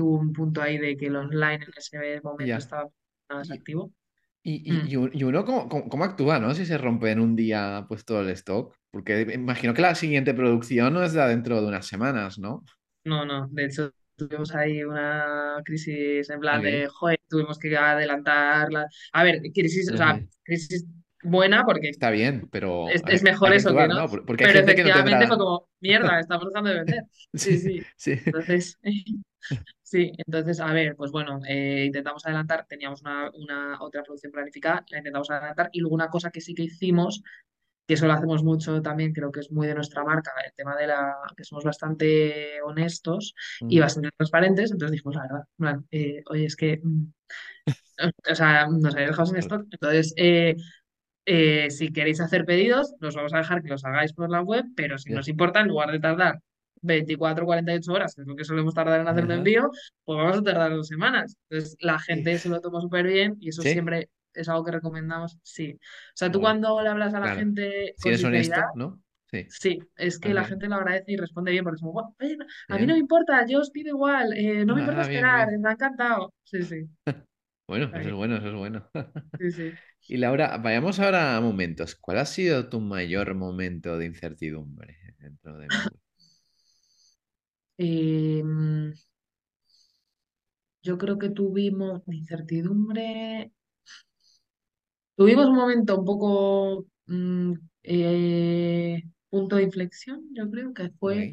hubo 0.00 0.18
un 0.18 0.32
punto 0.32 0.60
ahí 0.62 0.78
de 0.78 0.96
que 0.96 1.06
el 1.06 1.16
online 1.16 1.64
en 1.64 1.72
ese 1.76 2.20
momento 2.22 2.54
estaba 2.56 2.88
más 3.30 3.50
activo. 3.50 3.92
y, 4.42 4.62
y- 4.72 4.72
Mm. 4.72 4.88
y 4.88 4.96
un- 4.96 5.10
y 5.12 5.24
uno, 5.24 5.44
¿cómo, 5.44 5.68
cómo- 5.68 5.88
cómo 5.90 6.04
actúa, 6.04 6.38
no? 6.38 6.54
Si 6.54 6.64
se 6.64 6.78
rompe 6.78 7.10
en 7.10 7.20
un 7.20 7.36
día 7.36 7.84
pues 7.88 8.04
todo 8.04 8.22
el 8.22 8.28
stock. 8.30 8.74
Porque 8.90 9.20
imagino 9.34 9.74
que 9.74 9.82
la 9.82 9.94
siguiente 9.94 10.32
producción 10.32 10.94
no 10.94 11.02
es 11.02 11.12
la 11.14 11.26
dentro 11.28 11.60
de 11.60 11.66
unas 11.68 11.86
semanas, 11.86 12.38
¿no? 12.38 12.64
No, 13.04 13.26
no, 13.26 13.48
de 13.48 13.64
hecho 13.66 13.92
tuvimos 14.16 14.54
ahí 14.54 14.82
una 14.84 15.60
crisis 15.64 16.30
en 16.30 16.40
plan 16.40 16.62
de, 16.62 16.88
joder, 16.88 17.20
tuvimos 17.28 17.58
que 17.58 17.76
adelantarla. 17.76 18.86
A 19.12 19.22
ver, 19.24 19.42
crisis, 19.52 19.90
o 19.92 19.96
sea, 19.96 20.18
crisis 20.44 20.86
buena 21.22 21.64
porque 21.64 21.90
Está 21.90 22.10
bien, 22.10 22.48
pero 22.50 22.88
es, 22.90 23.02
es 23.08 23.22
mejor 23.22 23.52
eso 23.52 23.74
que 23.74 23.88
no, 23.88 23.94
¿no? 24.02 24.08
Por- 24.10 24.24
Porque 24.24 24.44
hay 24.44 24.50
pero 24.50 24.58
gente 24.58 24.74
que 24.74 24.82
no 24.84 24.90
efectivamente 24.90 25.26
fue 25.26 25.38
como, 25.38 25.68
mierda, 25.80 26.18
estamos 26.20 26.46
dejando 26.48 26.70
de 26.70 26.76
vender. 26.80 27.04
Sí, 27.34 27.58
Sí, 27.58 27.80
sí. 27.96 28.20
Entonces, 28.26 28.78
sí, 29.82 30.12
entonces, 30.26 30.60
a 30.60 30.72
ver, 30.72 30.94
pues 30.96 31.10
bueno, 31.10 31.40
eh, 31.48 31.84
intentamos 31.86 32.24
adelantar, 32.26 32.66
teníamos 32.68 33.02
una, 33.02 33.30
una 33.34 33.78
otra 33.82 34.02
producción 34.02 34.32
planificada, 34.32 34.84
la 34.90 34.98
intentamos 34.98 35.30
adelantar 35.30 35.70
y 35.72 35.80
luego 35.80 35.94
una 35.94 36.08
cosa 36.10 36.30
que 36.30 36.40
sí 36.40 36.54
que 36.54 36.64
hicimos, 36.64 37.22
que 37.86 37.94
eso 37.94 38.06
lo 38.06 38.14
hacemos 38.14 38.44
mucho 38.44 38.82
también, 38.82 39.12
creo 39.12 39.32
que 39.32 39.40
es 39.40 39.50
muy 39.52 39.66
de 39.66 39.74
nuestra 39.74 40.04
marca, 40.04 40.32
el 40.46 40.52
tema 40.54 40.76
de 40.76 40.88
la, 40.88 41.14
que 41.36 41.44
somos 41.44 41.64
bastante 41.64 42.60
honestos 42.62 43.34
y 43.68 43.78
Mm, 43.78 43.80
bastante 43.80 44.10
transparentes, 44.16 44.72
entonces 44.72 44.92
dijimos 44.92 45.16
la 45.16 45.22
verdad, 45.22 45.44
plan, 45.56 45.86
eh, 45.90 46.22
oye, 46.30 46.46
es 46.46 46.56
que, 46.56 46.80
mm, 46.82 47.04
o 48.30 48.34
sea, 48.34 48.66
nos 48.68 48.94
habéis 48.94 49.08
dejado 49.10 49.26
sin 49.26 49.36
stock, 49.38 49.66
entonces, 49.70 50.14
eh, 50.16 50.56
eh, 51.28 51.70
si 51.70 51.92
queréis 51.92 52.20
hacer 52.20 52.44
pedidos, 52.44 52.94
nos 53.00 53.14
vamos 53.14 53.34
a 53.34 53.38
dejar 53.38 53.62
que 53.62 53.68
los 53.68 53.84
hagáis 53.84 54.12
por 54.14 54.30
la 54.30 54.40
web, 54.42 54.64
pero 54.76 54.98
si 54.98 55.12
nos 55.12 55.28
importa, 55.28 55.60
en 55.60 55.68
lugar 55.68 55.90
de 55.92 56.00
tardar 56.00 56.40
24 56.80 57.44
o 57.44 57.46
48 57.46 57.92
horas, 57.92 58.14
que 58.14 58.22
es 58.22 58.26
lo 58.28 58.36
que 58.36 58.44
solemos 58.44 58.74
tardar 58.74 59.00
en 59.00 59.08
hacer 59.08 59.24
un 59.24 59.32
envío, 59.32 59.70
pues 60.04 60.16
vamos 60.16 60.38
a 60.38 60.42
tardar 60.42 60.70
dos 60.72 60.88
semanas. 60.88 61.36
Entonces, 61.50 61.76
la 61.80 61.98
gente 61.98 62.38
se 62.38 62.48
lo 62.48 62.60
toma 62.60 62.80
súper 62.80 63.06
bien 63.06 63.36
y 63.40 63.48
eso 63.50 63.62
Sí, 63.62 63.70
siempre 63.72 64.08
es 64.34 64.48
algo 64.48 64.64
que 64.64 64.72
recomendamos, 64.72 65.36
sí. 65.42 65.74
O 65.74 65.78
sea, 66.14 66.30
tú 66.30 66.40
cuando 66.40 66.80
le 66.82 66.88
hablas 66.88 67.12
a 67.14 67.20
la 67.20 67.26
Claro. 67.26 67.40
gente 67.40 67.92
Si 67.96 68.02
con 68.02 68.08
eres 68.10 68.20
sinceridad, 68.20 68.56
honesto, 68.58 68.78
¿no? 68.78 69.02
Sí. 69.30 69.46
sí, 69.50 69.78
es 69.96 70.18
que 70.18 70.32
la 70.32 70.44
gente 70.44 70.68
lo 70.68 70.76
agradece 70.76 71.12
y 71.12 71.16
responde 71.16 71.50
bien 71.50 71.64
porque 71.64 71.76
es 71.76 71.80
como, 71.80 71.92
"Guau, 71.92 72.14
oye, 72.20 72.36
a 72.68 72.78
mí 72.78 72.86
no 72.86 72.94
me 72.94 72.98
importa, 73.00 73.44
yo 73.46 73.60
os 73.60 73.70
pido 73.70 73.88
igual, 73.90 74.32
eh, 74.34 74.64
no 74.64 74.74
me 74.74 74.80
importa 74.80 75.00
bien, 75.06 75.20
esperar, 75.20 75.48
bien. 75.48 75.60
me 75.60 75.68
ha 75.68 75.72
encantado. 75.72 76.32
Sí, 76.44 76.62
sí, 76.62 76.76
Bueno, 77.68 77.92
eso 77.96 78.08
es 78.08 78.14
bueno, 78.14 78.36
eso 78.36 78.48
es 78.48 78.54
bueno. 78.54 78.90
Sí, 79.38 79.52
sí. 79.52 79.78
Y 80.08 80.16
Laura, 80.16 80.56
vayamos 80.58 80.98
ahora 81.00 81.36
a 81.36 81.40
momentos. 81.40 81.94
¿Cuál 81.96 82.18
ha 82.18 82.26
sido 82.26 82.68
tu 82.68 82.80
mayor 82.80 83.34
momento 83.34 83.98
de 83.98 84.06
incertidumbre 84.06 84.96
dentro 85.18 85.58
de? 85.58 85.68
Em, 87.78 88.92
Yo 90.82 90.98
creo 90.98 91.18
que 91.20 91.30
tuvimos 91.30 92.02
incertidumbre. 92.08 93.52
Tuvimos 95.16 95.46
un 95.46 95.56
momento 95.56 95.98
un 95.98 96.04
poco 96.04 96.86
mm, 97.06 97.52
eh, 97.82 99.02
punto 99.28 99.56
de 99.56 99.62
inflexión, 99.64 100.22
yo 100.34 100.48
creo 100.50 100.72
que 100.74 100.90
fue 100.90 101.32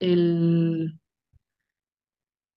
el, 0.00 0.98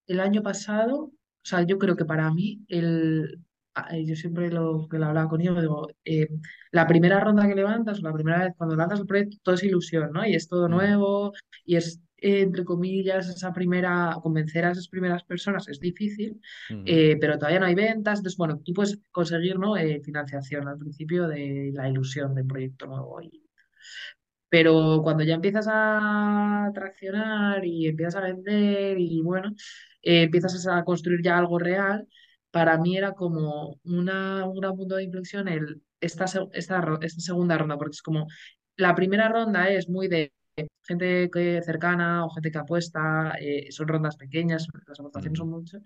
el 0.08 0.20
año 0.20 0.42
pasado. 0.44 1.12
O 1.48 1.50
sea, 1.50 1.64
yo 1.64 1.78
creo 1.80 1.96
que 1.96 2.06
para 2.06 2.32
mí, 2.34 2.66
el, 2.68 3.40
a- 3.74 3.96
eh, 3.98 4.06
yo 4.06 4.16
siempre 4.16 4.50
lo 4.52 4.88
que 4.90 4.98
lo 5.00 5.06
hablaba 5.08 5.30
con 5.30 5.42
ellos, 5.42 5.62
digo, 5.62 5.88
eh, 6.06 6.28
la 6.72 6.88
primera 6.88 7.20
ronda 7.22 7.48
que 7.48 7.56
levantas, 7.56 8.00
o 8.00 8.02
la 8.04 8.14
primera 8.14 8.40
vez 8.46 8.54
cuando 8.58 8.76
lanzas 8.76 9.00
el 9.00 9.06
proyecto, 9.08 9.38
todo 9.44 9.56
es 9.56 9.64
ilusión, 9.64 10.12
¿no? 10.14 10.26
Y 10.26 10.36
es 10.36 10.48
todo 10.50 10.68
Ujú, 10.68 10.78
nuevo, 10.78 11.34
y 11.66 11.78
es, 11.78 12.02
eh, 12.18 12.42
entre 12.42 12.66
comillas, 12.66 13.30
esa 13.30 13.54
primera, 13.54 14.18
convencer 14.22 14.66
a 14.66 14.72
esas 14.72 14.90
primeras 14.90 15.24
personas 15.24 15.68
es 15.70 15.80
difícil, 15.80 16.42
ujú, 16.70 16.86
eh, 16.86 17.18
pero 17.22 17.38
todavía 17.38 17.60
no 17.62 17.66
hay 17.68 17.76
ventas. 17.76 18.20
Entonces, 18.20 18.38
bueno, 18.38 18.60
tú 18.64 18.74
puedes 18.74 19.00
conseguir, 19.12 19.58
¿no? 19.60 19.76
financiación 20.04 20.68
al 20.68 20.78
principio 20.78 21.28
de 21.28 21.72
la 21.74 21.90
ilusión 21.90 22.36
del 22.36 22.46
proyecto 22.48 22.88
nuevo. 22.88 23.22
Y, 23.22 23.44
pero 24.50 25.02
cuando 25.04 25.24
ya 25.24 25.36
empiezas 25.36 25.68
a 25.70 26.72
traccionar 26.74 27.66
y 27.66 27.88
empiezas 27.88 28.16
a 28.16 28.22
vender 28.22 28.98
y 29.00 29.22
bueno, 29.22 29.54
eh, 30.02 30.24
empiezas 30.24 30.66
a 30.68 30.84
construir 30.84 31.22
ya 31.24 31.38
algo 31.38 31.60
real, 31.60 32.08
para 32.52 32.78
mí 32.78 32.98
era 32.98 33.14
como 33.14 33.80
una, 33.84 34.46
un 34.46 34.60
gran 34.60 34.76
punto 34.76 34.96
de 34.96 35.04
inflexión 35.04 35.48
el, 35.48 35.82
esta, 36.02 36.26
esta, 36.54 37.00
segunda 37.18 37.58
ronda, 37.58 37.78
porque 37.78 37.96
es 37.96 38.02
como 38.02 38.28
la 38.78 38.96
primera 38.96 39.30
ronda 39.30 39.70
es 39.70 39.90
muy 39.90 40.08
de 40.08 40.32
gente 40.84 41.30
que 41.32 41.62
cercana 41.64 42.26
o 42.26 42.30
gente 42.30 42.52
que 42.52 42.58
apuesta, 42.58 43.34
eh, 43.40 43.72
son 43.72 43.88
rondas 43.88 44.18
pequeñas, 44.18 44.68
las 44.88 45.00
aportaciones 45.00 45.38
son 45.38 45.50
muchas, 45.50 45.82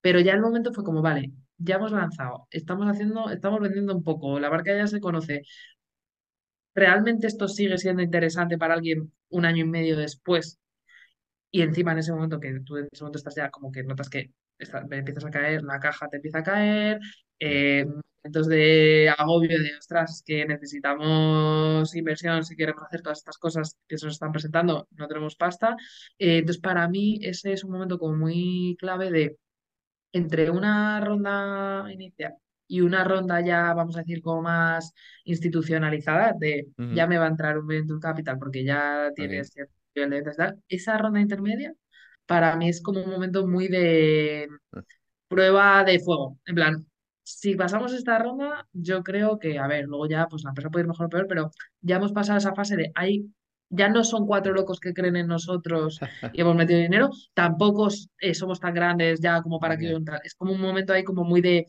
pero 0.00 0.20
ya 0.20 0.34
el 0.34 0.40
momento 0.40 0.72
fue 0.72 0.84
como, 0.84 1.02
vale, 1.02 1.32
ya 1.58 1.76
hemos 1.76 1.92
lanzado, 1.92 2.48
estamos 2.50 2.86
haciendo, 2.86 3.30
estamos 3.30 3.60
vendiendo 3.60 3.94
un 3.94 4.02
poco, 4.02 4.40
la 4.40 4.50
marca 4.50 4.76
ya 4.76 4.86
se 4.86 5.00
conoce. 5.00 5.42
¿Realmente 6.74 7.26
esto 7.26 7.48
sigue 7.48 7.76
siendo 7.78 8.02
interesante 8.02 8.58
para 8.58 8.74
alguien 8.74 9.12
un 9.28 9.44
año 9.44 9.64
y 9.64 9.68
medio 9.68 9.96
después? 9.96 10.58
Y 11.52 11.62
encima 11.62 11.92
en 11.92 11.98
ese 11.98 12.12
momento 12.12 12.40
que 12.40 12.60
tú 12.60 12.78
en 12.78 12.88
ese 12.92 13.04
momento 13.04 13.18
estás 13.18 13.36
ya 13.36 13.50
como 13.50 13.70
que 13.72 13.84
notas 13.84 14.08
que 14.10 14.32
está- 14.58 14.86
empiezas 14.90 15.24
a 15.26 15.30
caer, 15.30 15.62
la 15.62 15.78
caja 15.80 16.08
te 16.08 16.16
empieza 16.16 16.38
a 16.38 16.42
caer, 16.42 17.00
eh, 17.38 17.86
momentos 18.24 18.48
de 18.48 19.12
agobio 19.18 19.58
de, 19.60 19.76
ostras, 19.78 20.22
que 20.26 20.46
necesitamos 20.46 21.94
inversión 21.96 22.44
si 22.44 22.56
queremos 22.56 22.84
hacer 22.84 23.02
todas 23.02 23.18
estas 23.18 23.38
cosas 23.38 23.78
que 23.88 23.98
se 23.98 24.06
nos 24.06 24.14
están 24.14 24.32
presentando, 24.32 24.88
no 24.92 25.08
tenemos 25.08 25.36
pasta. 25.36 25.76
Eh, 26.18 26.38
entonces 26.38 26.60
para 26.62 26.88
mí 26.88 27.18
ese 27.22 27.52
es 27.52 27.64
un 27.64 27.72
momento 27.72 27.98
como 27.98 28.16
muy 28.16 28.76
clave 28.80 29.10
de 29.10 29.36
entre 30.12 30.50
una 30.50 31.00
ronda 31.00 31.86
inicial 31.92 32.34
y 32.68 32.80
una 32.82 33.04
ronda 33.04 33.40
ya, 33.42 33.74
vamos 33.74 33.96
a 33.96 34.00
decir, 34.00 34.22
como 34.22 34.42
más 34.42 34.92
institucionalizada, 35.24 36.34
de 36.38 36.68
ya 36.94 37.06
me 37.06 37.18
va 37.18 37.26
a 37.26 37.28
entrar 37.28 37.58
un 37.58 37.66
venture 37.66 38.00
capital 38.00 38.38
porque 38.38 38.64
ya 38.64 39.10
tienes 39.14 39.50
cierto 39.50 39.74
tal, 39.94 40.62
esa 40.68 40.98
ronda 40.98 41.20
intermedia 41.20 41.74
para 42.26 42.56
mí 42.56 42.68
es 42.68 42.82
como 42.82 43.02
un 43.02 43.10
momento 43.10 43.46
muy 43.46 43.68
de 43.68 44.48
Ah, 44.74 44.82
prueba 45.28 45.84
de 45.84 46.00
fuego. 46.00 46.38
En 46.46 46.54
plan, 46.54 46.86
si 47.22 47.54
pasamos 47.56 47.92
esta 47.92 48.18
ronda, 48.18 48.68
yo 48.72 49.02
creo 49.02 49.38
que, 49.38 49.58
a 49.58 49.66
ver, 49.66 49.86
luego 49.86 50.06
ya 50.08 50.26
pues 50.28 50.44
la 50.44 50.50
empresa 50.50 50.70
puede 50.70 50.84
ir 50.84 50.88
mejor 50.88 51.06
o 51.06 51.08
peor, 51.10 51.26
pero 51.28 51.50
ya 51.80 51.96
hemos 51.96 52.12
pasado 52.12 52.38
esa 52.38 52.54
fase 52.54 52.76
de 52.76 52.92
ahí. 52.94 53.26
Ya 53.70 53.88
no 53.88 54.04
son 54.04 54.26
cuatro 54.26 54.52
locos 54.52 54.80
que 54.80 54.92
creen 54.94 55.16
en 55.16 55.28
nosotros 55.28 56.00
y 56.32 56.40
hemos 56.42 56.56
metido 56.56 56.78
dinero, 56.80 57.10
tampoco 57.34 57.88
eh, 58.20 58.34
somos 58.34 58.60
tan 58.60 58.74
grandes 58.74 59.20
ya 59.20 59.42
como 59.42 59.58
para 59.60 59.78
que. 59.78 59.96
Es 60.24 60.34
como 60.34 60.52
un 60.52 60.60
momento 60.60 60.92
ahí 60.92 61.04
como 61.04 61.24
muy 61.24 61.40
de, 61.40 61.66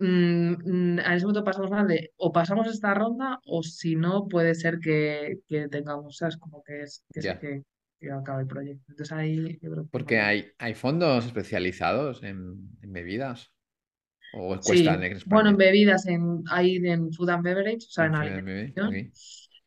en 0.00 0.98
ese 0.98 1.24
momento 1.26 1.44
pasamos 1.44 1.70
mal 1.70 1.88
de 1.88 2.12
o 2.16 2.32
pasamos 2.32 2.66
esta 2.68 2.94
ronda 2.94 3.40
o 3.44 3.62
si 3.62 3.96
no 3.96 4.28
puede 4.28 4.54
ser 4.54 4.78
que, 4.78 5.40
que 5.48 5.68
tengamos, 5.68 6.16
¿sabes? 6.16 6.36
Como 6.36 6.62
que 6.62 6.82
es 6.82 7.04
que 7.12 7.20
ya. 7.20 7.38
que, 7.38 7.62
que 8.00 8.10
acabe 8.10 8.42
el 8.42 8.48
proyecto. 8.48 8.84
Entonces 8.88 9.12
ahí 9.12 9.58
yo 9.60 9.70
creo 9.70 9.84
que 9.84 9.90
fue 9.90 9.90
Porque 9.90 10.20
hay, 10.20 10.52
hay 10.58 10.74
fondos 10.74 11.26
especializados 11.26 12.22
en, 12.22 12.70
en 12.82 12.92
bebidas. 12.92 13.52
¿O 14.34 14.60
Sí, 14.60 14.86
en 14.86 15.18
bueno, 15.26 15.50
en 15.50 15.56
bebidas, 15.56 16.06
en, 16.06 16.44
hay 16.50 16.76
en 16.76 17.12
food 17.12 17.30
and 17.30 17.42
beverage, 17.42 17.86
o 17.86 17.90
sea, 17.90 18.06
En 18.06 18.14
en 18.14 18.20
alimentación. 18.20 19.12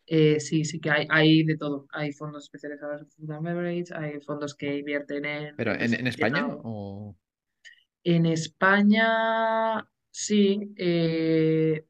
Eh, 0.05 0.39
sí, 0.39 0.65
sí 0.65 0.79
que 0.79 0.89
hay, 0.91 1.07
hay 1.09 1.43
de 1.43 1.57
todo. 1.57 1.87
Hay 1.93 2.11
fondos 2.11 2.43
especializados 2.43 3.01
en 3.01 3.07
food 3.07 3.31
and 3.31 3.43
beverage, 3.45 3.93
hay 3.95 4.19
fondos 4.19 4.55
que 4.55 4.77
invierten 4.79 5.25
en 5.25 5.55
¿Pero 5.55 5.73
en, 5.73 5.93
en 5.93 6.07
España? 6.07 6.47
O... 6.63 7.15
En 8.03 8.25
España, 8.25 9.87
sí, 10.11 10.73
eh, 10.77 11.85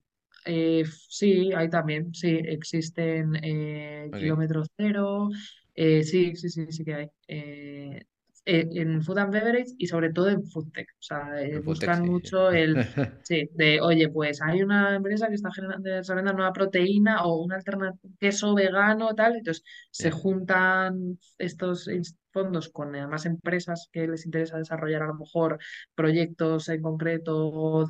eh, 0.46 0.84
sí, 1.10 1.52
hay 1.54 1.70
también, 1.70 2.14
sí, 2.14 2.30
existen 2.44 3.36
eh, 3.44 4.12
Ok. 4.12 4.16
kilómetro 4.16 4.64
cero, 4.78 5.30
eh, 5.76 6.04
sí, 6.04 6.36
sí, 6.36 6.50
sí, 6.50 6.68
sí 6.72 6.84
que 6.86 6.94
hay. 6.96 7.08
Eh, 7.28 8.06
eh, 8.46 8.68
en 8.74 9.02
food 9.04 9.20
and 9.20 9.32
beverage 9.34 9.74
y 9.78 9.88
sobre 9.88 10.12
todo 10.12 10.30
en 10.30 10.44
food 10.46 10.72
tech. 10.74 10.88
O 11.00 11.02
sea, 11.04 11.42
eh, 11.42 11.60
En 11.60 11.64
Foodtech, 11.64 11.94
buscan 11.94 12.02
sí, 12.02 12.08
mucho 12.08 12.50
el, 12.52 12.82
sí, 13.22 13.48
de, 13.54 13.80
oye, 13.82 14.10
pues 14.10 14.42
hay 14.42 14.64
una 14.64 14.96
empresa 14.96 15.28
que 15.28 15.36
está 15.36 15.52
generando, 15.54 15.90
desarrollando 15.90 16.34
nueva 16.34 16.54
proteína 16.54 17.24
o 17.26 17.44
un 17.44 17.52
alterna- 17.54 17.94
queso 18.20 18.56
vegano, 18.56 19.14
tal, 19.16 19.36
entonces 19.38 19.64
se 19.92 20.12
juntan 20.12 21.20
estos 21.38 21.88
ins- 21.88 22.18
fondos 22.32 22.70
con 22.70 22.96
además 22.96 23.26
empresas 23.26 23.90
que 23.92 24.08
les 24.08 24.26
interesa 24.26 24.58
desarrollar 24.58 25.04
a 25.04 25.08
lo 25.08 25.16
mejor 25.16 25.60
proyectos 25.96 26.70
en 26.70 26.82
concreto. 26.82 27.88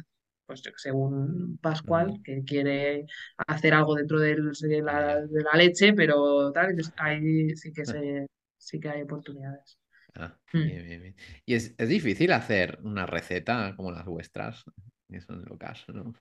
Pues 0.51 0.61
yo 0.63 0.71
que 0.73 0.79
sé, 0.79 0.91
un 0.91 1.57
Pascual 1.61 2.19
que 2.23 2.43
quiere 2.43 3.05
hacer 3.47 3.73
algo 3.73 3.95
dentro 3.95 4.19
del- 4.19 4.51
de 4.51 4.81
la, 4.81 5.15
ya. 5.15 5.21
de 5.21 5.43
la 5.43 5.57
leche, 5.57 5.93
pero 5.93 6.51
tal, 6.51 6.71
entonces 6.71 6.93
ahí 6.97 7.55
sí 7.55 7.71
que 7.73 7.85
se, 7.85 8.27
sí 8.57 8.79
que 8.81 8.89
hay 8.89 9.01
oportunidades. 9.03 9.79
Ah, 10.15 10.37
Mm. 10.53 10.59
bien, 10.65 10.83
bien, 10.85 11.01
bien. 11.01 11.15
Y 11.45 11.53
es, 11.55 11.73
es 11.77 11.89
difícil 11.89 12.31
hacer 12.33 12.79
una 12.83 13.05
receta 13.05 13.75
como 13.75 13.91
las 13.91 14.05
vuestras. 14.05 14.63
Eso 15.09 15.33
en 15.33 15.45
el 15.51 15.57
caso, 15.57 15.91
¿no? 15.93 16.13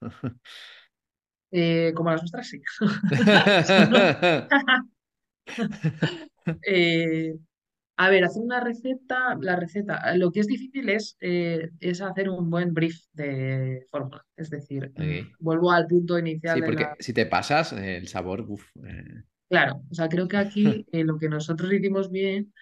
Eh, 1.52 1.92
como 1.96 2.10
las 2.10 2.22
nuestras, 2.22 2.48
sí. 2.48 2.60
Eh, 6.62 7.38
a 8.00 8.10
ver, 8.10 8.24
hacer 8.24 8.42
una 8.42 8.60
receta, 8.60 9.36
la 9.40 9.56
receta, 9.56 10.16
lo 10.16 10.32
que 10.32 10.40
es 10.40 10.46
difícil 10.46 10.88
es, 10.88 11.16
eh, 11.20 11.70
es 11.80 12.00
hacer 12.00 12.30
un 12.30 12.48
buen 12.50 12.72
brief 12.72 12.96
de 13.12 13.86
fórmula. 13.90 14.24
Es 14.36 14.48
decir, 14.50 14.90
mm, 14.96 15.34
vuelvo 15.38 15.70
al 15.70 15.86
punto 15.86 16.18
inicial 16.18 16.54
Sí, 16.56 16.60
de 16.62 16.66
la... 16.72 16.94
porque 16.94 17.02
si 17.02 17.12
te 17.12 17.26
pasas, 17.26 17.72
eh, 17.74 17.96
el 17.98 18.08
sabor, 18.08 18.44
uf, 18.48 18.64
eh, 18.86 19.24
Claro, 19.48 19.82
o 19.90 19.94
sea, 19.94 20.08
creo 20.08 20.28
que 20.28 20.36
aquí 20.36 20.64
eh, 20.92 21.04
lo 21.04 21.18
que 21.18 21.28
nosotros 21.28 21.72
hicimos 21.72 22.10
bien 22.10 22.52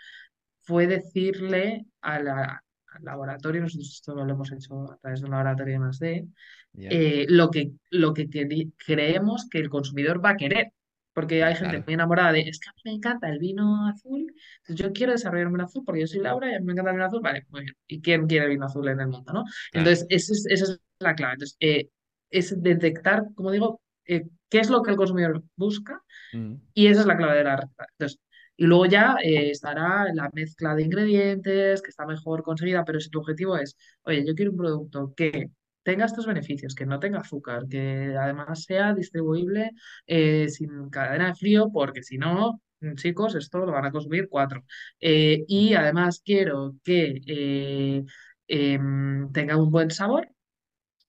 fue 0.62 0.86
decirle 0.86 1.86
a 2.00 2.20
la- 2.20 2.64
al 2.94 3.04
laboratorio, 3.04 3.60
nosotros 3.62 3.90
esto 3.92 4.14
lo 4.14 4.32
hemos 4.32 4.50
hecho 4.52 4.90
a 4.92 4.96
través 4.98 5.20
de 5.20 5.26
un 5.26 5.32
laboratorio 5.32 5.74
de 5.74 5.78
más 5.80 5.98
D, 5.98 6.26
ya, 6.74 6.90
eh, 6.90 7.26
lo 7.28 7.50
que, 7.50 7.72
lo 7.90 8.14
que 8.14 8.28
creemos 8.76 9.48
que 9.50 9.58
el 9.58 9.68
consumidor 9.70 10.24
va 10.24 10.30
a 10.30 10.36
querer. 10.36 10.72
Porque 11.18 11.42
hay 11.42 11.54
gente 11.54 11.70
claro. 11.70 11.84
muy 11.84 11.94
enamorada 11.94 12.32
de, 12.32 12.40
es 12.42 12.60
que 12.60 12.68
a 12.68 12.72
mí 12.74 12.80
me 12.84 12.92
encanta 12.92 13.28
el 13.28 13.40
vino 13.40 13.88
azul, 13.88 14.32
entonces 14.58 14.86
yo 14.86 14.92
quiero 14.92 15.12
desarrollarme 15.12 15.54
un 15.54 15.62
azul 15.62 15.82
porque 15.84 16.02
yo 16.02 16.06
soy 16.06 16.20
Laura 16.20 16.48
y 16.48 16.54
a 16.54 16.60
mí 16.60 16.66
me 16.66 16.72
encanta 16.74 16.90
el 16.90 16.96
vino 16.96 17.06
azul, 17.06 17.20
vale, 17.20 17.44
muy 17.48 17.62
bien. 17.62 17.74
¿Y 17.88 18.00
quién 18.00 18.26
quiere 18.28 18.46
vino 18.46 18.66
azul 18.66 18.86
en 18.86 19.00
el 19.00 19.08
mundo, 19.08 19.32
no? 19.32 19.42
Claro. 19.42 19.50
Entonces, 19.72 20.06
esa 20.10 20.32
es, 20.32 20.46
esa 20.46 20.72
es 20.72 20.80
la 21.00 21.14
clave. 21.16 21.32
Entonces, 21.32 21.56
eh, 21.58 21.88
es 22.30 22.62
detectar, 22.62 23.24
como 23.34 23.50
digo, 23.50 23.80
eh, 24.06 24.26
qué 24.48 24.60
es 24.60 24.70
lo 24.70 24.82
que 24.82 24.92
el 24.92 24.96
consumidor 24.96 25.42
busca 25.56 26.02
Mm, 26.32 26.54
y 26.74 26.86
esa 26.88 27.00
es 27.00 27.06
la 27.06 27.16
clave 27.16 27.38
de 27.38 27.44
la 27.44 27.56
receta. 27.56 27.86
Entonces, 27.92 28.20
y 28.56 28.66
luego 28.66 28.86
ya 28.86 29.16
eh, 29.22 29.50
estará 29.50 30.12
la 30.12 30.30
mezcla 30.32 30.74
de 30.74 30.82
ingredientes, 30.82 31.80
que 31.80 31.90
está 31.90 32.06
mejor 32.06 32.42
conseguida, 32.42 32.84
pero 32.84 33.00
si 33.00 33.08
tu 33.10 33.20
objetivo 33.20 33.56
es, 33.56 33.76
oye, 34.02 34.26
yo 34.26 34.34
quiero 34.34 34.50
un 34.50 34.56
producto 34.56 35.14
que 35.16 35.50
tenga 35.90 36.04
estos 36.06 36.26
beneficios, 36.26 36.74
que 36.74 36.86
no 36.86 36.98
tenga 37.00 37.20
azúcar, 37.20 37.66
que 37.68 38.14
además 38.18 38.64
sea 38.64 38.94
distribuible 38.94 39.72
eh, 40.06 40.48
sin 40.48 40.90
cadena 40.90 41.28
de 41.28 41.34
frío, 41.34 41.70
porque 41.72 42.02
si 42.02 42.18
no, 42.18 42.60
mm, 42.80 42.94
chicos, 42.94 43.34
esto 43.34 43.58
lo 43.60 43.72
van 43.72 43.86
a 43.86 43.92
consumir 43.92 44.28
cuatro. 44.28 44.64
Eh, 45.00 45.44
y 45.48 45.74
además 45.74 46.20
quiero 46.24 46.74
que 46.84 47.20
eh, 47.26 48.04
em, 48.48 49.32
tenga 49.32 49.56
un 49.56 49.70
buen 49.70 49.90
sabor 49.90 50.28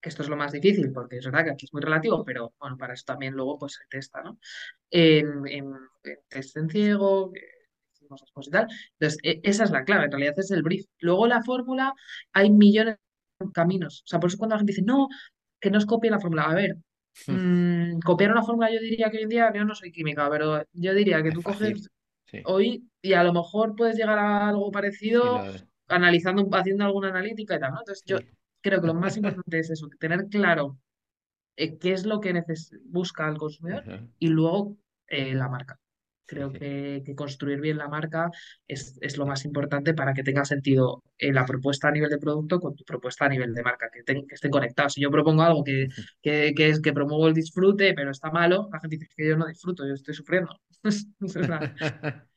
que 0.01 0.09
esto 0.09 0.23
es 0.23 0.29
lo 0.29 0.37
más 0.37 0.51
difícil, 0.53 0.91
porque 0.93 1.17
es 1.17 1.25
verdad 1.25 1.43
que 1.45 1.51
aquí 1.51 1.65
es 1.65 1.73
muy 1.73 1.81
relativo, 1.81 2.23
pero 2.23 2.53
bueno, 2.59 2.77
para 2.77 2.93
eso 2.93 3.03
también 3.05 3.33
luego 3.33 3.57
pues 3.59 3.73
se 3.73 3.83
testa, 3.89 4.21
¿no? 4.23 4.39
En, 4.91 5.43
test 6.29 6.57
en 6.57 6.69
ciego, 6.69 7.31
hicimos 7.93 8.23
cosas 8.33 8.47
y 8.47 8.51
tal. 8.51 8.67
Entonces, 8.99 9.19
e- 9.23 9.41
esa 9.43 9.63
es 9.65 9.71
la 9.71 9.83
clave, 9.83 10.05
en 10.05 10.11
realidad 10.11 10.35
es 10.37 10.51
el 10.51 10.63
brief. 10.63 10.85
Luego 10.99 11.27
la 11.27 11.43
fórmula, 11.43 11.93
hay 12.33 12.49
millones 12.51 12.97
caminos. 13.53 14.03
O 14.05 14.07
sea, 14.07 14.19
por 14.19 14.29
eso 14.29 14.37
cuando 14.37 14.55
la 14.55 14.59
gente 14.59 14.71
dice, 14.73 14.81
no, 14.83 15.07
que 15.59 15.71
no 15.71 15.77
es 15.77 15.85
copie 15.85 16.11
la 16.11 16.19
fórmula. 16.19 16.43
A 16.43 16.55
ver, 16.55 16.77
mm, 17.27 17.99
copiar 17.99 18.31
una 18.31 18.43
fórmula 18.43 18.71
yo 18.71 18.79
diría 18.79 19.09
que 19.09 19.17
hoy 19.17 19.23
en 19.23 19.29
día, 19.29 19.51
yo 19.53 19.65
no 19.65 19.75
soy 19.75 19.91
química, 19.91 20.29
pero 20.29 20.63
yo 20.73 20.93
diría 20.93 21.21
que 21.21 21.29
Es 21.29 21.33
tú 21.35 21.41
fácil. 21.41 21.73
coges 21.73 21.89
Sí. 22.25 22.41
hoy 22.45 22.87
y 23.01 23.13
a 23.13 23.23
lo 23.23 23.33
mejor 23.33 23.75
puedes 23.75 23.95
llegar 23.97 24.19
a 24.19 24.49
algo 24.49 24.71
parecido 24.71 25.41
analizando, 25.87 26.47
haciendo 26.55 26.85
alguna 26.85 27.09
analítica 27.09 27.55
y 27.55 27.59
tal, 27.59 27.71
¿no? 27.73 27.79
Entonces 27.79 28.03
yo 28.05 28.19
creo 28.61 28.81
que 28.81 28.85
lo 28.87 28.93
más 28.93 29.17
importante 29.17 29.57
es 29.59 29.71
eso, 29.71 29.87
tener 29.99 30.27
claro 30.27 30.77
eh, 31.55 31.79
qué 31.79 31.91
es 31.93 32.05
lo 32.05 32.19
que 32.19 32.39
busca 32.85 33.27
el 33.27 33.37
consumidor 33.37 33.79
Ajá. 33.79 34.07
y 34.19 34.27
luego 34.27 34.77
eh, 35.07 35.33
la 35.33 35.49
marca. 35.49 35.79
Creo 36.29 36.51
sí. 36.51 36.59
que, 36.59 37.01
que 37.05 37.15
construir 37.15 37.59
bien 37.59 37.77
la 37.77 37.87
marca 37.87 38.29
es, 38.67 38.97
es 39.01 39.17
lo 39.17 39.25
más 39.25 39.45
importante 39.45 39.93
para 39.95 40.13
que 40.13 40.21
tenga 40.23 40.45
sentido 40.45 41.03
eh, 41.17 41.33
la 41.33 41.45
propuesta 41.45 41.87
a 41.87 41.91
nivel 41.91 42.09
de 42.09 42.19
producto 42.19 42.59
con 42.59 42.75
tu 42.75 42.83
propuesta 42.83 43.25
a 43.25 43.29
nivel 43.29 43.53
de 43.53 43.63
marca, 43.63 43.89
que, 43.91 44.03
te- 44.03 44.25
que 44.27 44.35
estén 44.35 44.51
conectados. 44.51 44.93
Si 44.93 45.01
yo 45.01 45.09
propongo 45.11 45.41
algo 45.41 45.63
que, 45.63 45.87
que, 46.21 46.53
que 46.55 46.69
es 46.69 46.81
que 46.81 46.93
promuevo 46.93 47.27
el 47.27 47.33
disfrute, 47.33 47.93
pero 47.95 48.11
está 48.11 48.29
malo, 48.31 48.69
la 48.71 48.79
gente 48.79 48.97
dice 48.97 49.11
que 49.15 49.27
yo 49.27 49.37
no 49.37 49.47
disfruto, 49.47 49.87
yo 49.87 49.93
estoy 49.95 50.13
sufriendo. 50.13 50.49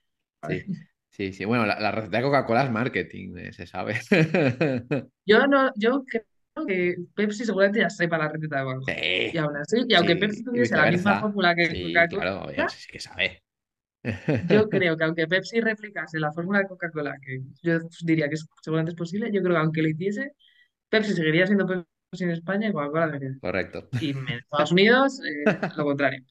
Sí, 0.46 0.72
sí, 1.10 1.32
sí. 1.32 1.44
Bueno, 1.44 1.66
la, 1.66 1.80
la 1.80 1.90
receta 1.92 2.18
de 2.18 2.22
Coca-Cola 2.24 2.64
es 2.64 2.70
marketing, 2.70 3.36
eh, 3.38 3.52
se 3.52 3.66
sabe. 3.66 4.00
Yo 5.24 5.46
no, 5.46 5.70
yo 5.76 6.04
creo 6.04 6.66
que 6.66 6.96
Pepsi 7.14 7.44
seguramente 7.44 7.80
ya 7.80 7.90
sepa 7.90 8.18
la 8.18 8.28
receta 8.28 8.58
de 8.58 8.64
Coca-Cola. 8.64 8.96
Y 9.30 9.38
Sí, 9.38 9.38
aún 9.38 9.56
así, 9.56 9.76
y 9.88 9.94
aunque 9.94 10.16
Pepsi 10.16 10.42
sí, 10.42 10.50
y 10.50 10.50
tuviese 10.50 10.76
la 10.76 10.86
misma 10.86 11.16
fórmula 11.18 11.54
que 11.54 11.68
Sí, 11.68 11.78
Coca-Cola, 11.78 12.08
claro, 12.08 12.42
obvio, 12.44 12.68
sí 12.68 12.86
que 12.90 13.00
sabe. 13.00 13.41
Yo 14.48 14.68
creo 14.70 14.96
que 14.96 15.04
aunque 15.04 15.26
Pepsi 15.26 15.60
replicase 15.60 16.18
la 16.18 16.32
fórmula 16.32 16.60
de 16.60 16.66
Coca-Cola, 16.66 17.16
que 17.24 17.40
yo 17.62 17.78
diría 18.04 18.28
que 18.28 18.34
es, 18.34 18.46
seguramente 18.60 18.92
es 18.92 18.96
posible, 18.96 19.30
yo 19.32 19.42
creo 19.42 19.54
que 19.54 19.60
aunque 19.60 19.82
lo 19.82 19.88
hiciese, 19.88 20.32
Pepsi 20.88 21.12
seguiría 21.12 21.46
siendo 21.46 21.66
Pepsi 21.66 22.24
en 22.24 22.30
España 22.30 22.68
y 22.68 22.72
Coca-Cola 22.72 23.06
debería. 23.06 23.36
Correcto. 23.40 23.88
Y 24.00 24.10
en 24.10 24.28
Estados 24.28 24.72
Unidos, 24.72 25.20
eh, 25.20 25.44
lo 25.76 25.84
contrario. 25.84 26.24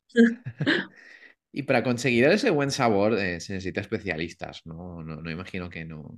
Y 1.53 1.63
para 1.63 1.83
conseguir 1.83 2.25
ese 2.25 2.49
buen 2.49 2.71
sabor 2.71 3.13
eh, 3.13 3.39
se 3.39 3.53
necesita 3.53 3.81
especialistas, 3.81 4.61
¿no? 4.65 5.03
No, 5.03 5.21
no 5.21 5.31
imagino 5.31 5.69
que 5.69 5.83
no, 5.85 6.17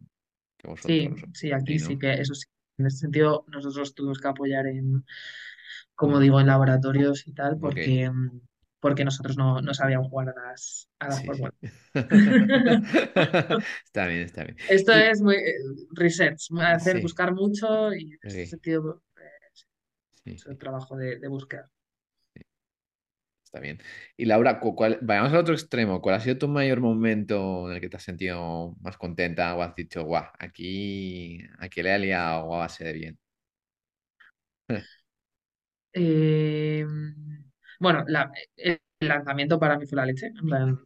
que 0.58 0.68
vosotros, 0.68 0.97
sí, 0.97 1.10
sí, 1.34 1.51
aquí 1.51 1.80
sí 1.80 1.93
¿no? 1.93 1.99
que 1.99 2.14
eso 2.14 2.36
sí. 2.36 2.47
En 2.78 2.88
ese 2.88 2.97
sentido, 2.97 3.45
nosotros 3.47 3.93
tuvimos 3.93 4.20
que 4.20 4.28
apoyar 4.28 4.66
en, 4.66 5.06
como 5.95 6.20
digo, 6.20 6.39
en 6.39 6.47
laboratorios 6.47 7.28
y 7.28 7.34
tal, 7.34 7.58
porque, 7.60 8.10
mm, 8.10 8.41
porque 8.84 9.05
nosotros 9.05 9.38
no, 9.38 9.61
no 9.63 9.73
sabíamos 9.73 10.09
jugar 10.11 10.29
a 10.29 10.49
las, 10.51 10.89
a 10.99 11.09
las 11.09 11.23
sí. 11.25 11.51
Está 13.86 14.07
bien, 14.07 14.21
está 14.21 14.43
bien. 14.43 14.57
Esto 14.67 14.91
Y 14.91 15.11
es 15.11 15.21
muy 15.21 15.36
eh, 15.36 15.53
research, 15.91 16.47
hacer, 16.59 16.99
sí, 16.99 16.99
buscar 16.99 17.34
mucho 17.34 17.93
y 17.93 18.13
en 18.13 18.19
ese 18.36 18.45
sentido, 18.45 19.01
eh, 19.17 19.21
sí, 20.23 20.38
mucho 20.38 20.57
sí. 20.57 20.57
trabajo 20.57 20.97
de, 20.97 21.17
de 21.19 21.27
búsqueda. 21.29 21.69
Está 23.45 23.59
bien. 23.59 23.79
Y 24.17 24.25
Laura, 24.25 24.59
cu- 24.59 24.75
¿cuál, 24.75 24.97
vayamos 25.01 25.31
al 25.31 25.39
otro 25.39 25.53
extremo. 25.53 26.01
¿Cuál 26.01 26.15
ha 26.15 26.19
sido 26.19 26.38
tu 26.39 26.47
mayor 26.47 26.79
momento 26.81 27.69
en 27.69 27.75
el 27.75 27.81
que 27.81 27.89
te 27.89 27.97
has 27.97 28.03
sentido 28.03 28.75
más 28.81 28.97
contenta 28.97 29.55
o 29.55 29.61
has 29.61 29.75
dicho, 29.75 30.03
guau, 30.03 30.25
aquí, 30.39 31.39
aquí 31.59 31.84
le 31.84 31.93
he 31.95 31.99
liado 31.99 32.53
a 32.55 32.57
base 32.59 32.84
de 32.86 32.93
bien? 32.93 33.19
Eh, 35.93 36.86
bueno, 37.84 38.03
la- 38.07 38.31
el 38.57 38.79
lanzamiento 39.01 39.59
para 39.59 39.77
mí 39.77 39.86
fue 39.88 39.97
la 39.97 40.05
leche. 40.07 40.27
en 40.27 40.36
plan, 40.47 40.79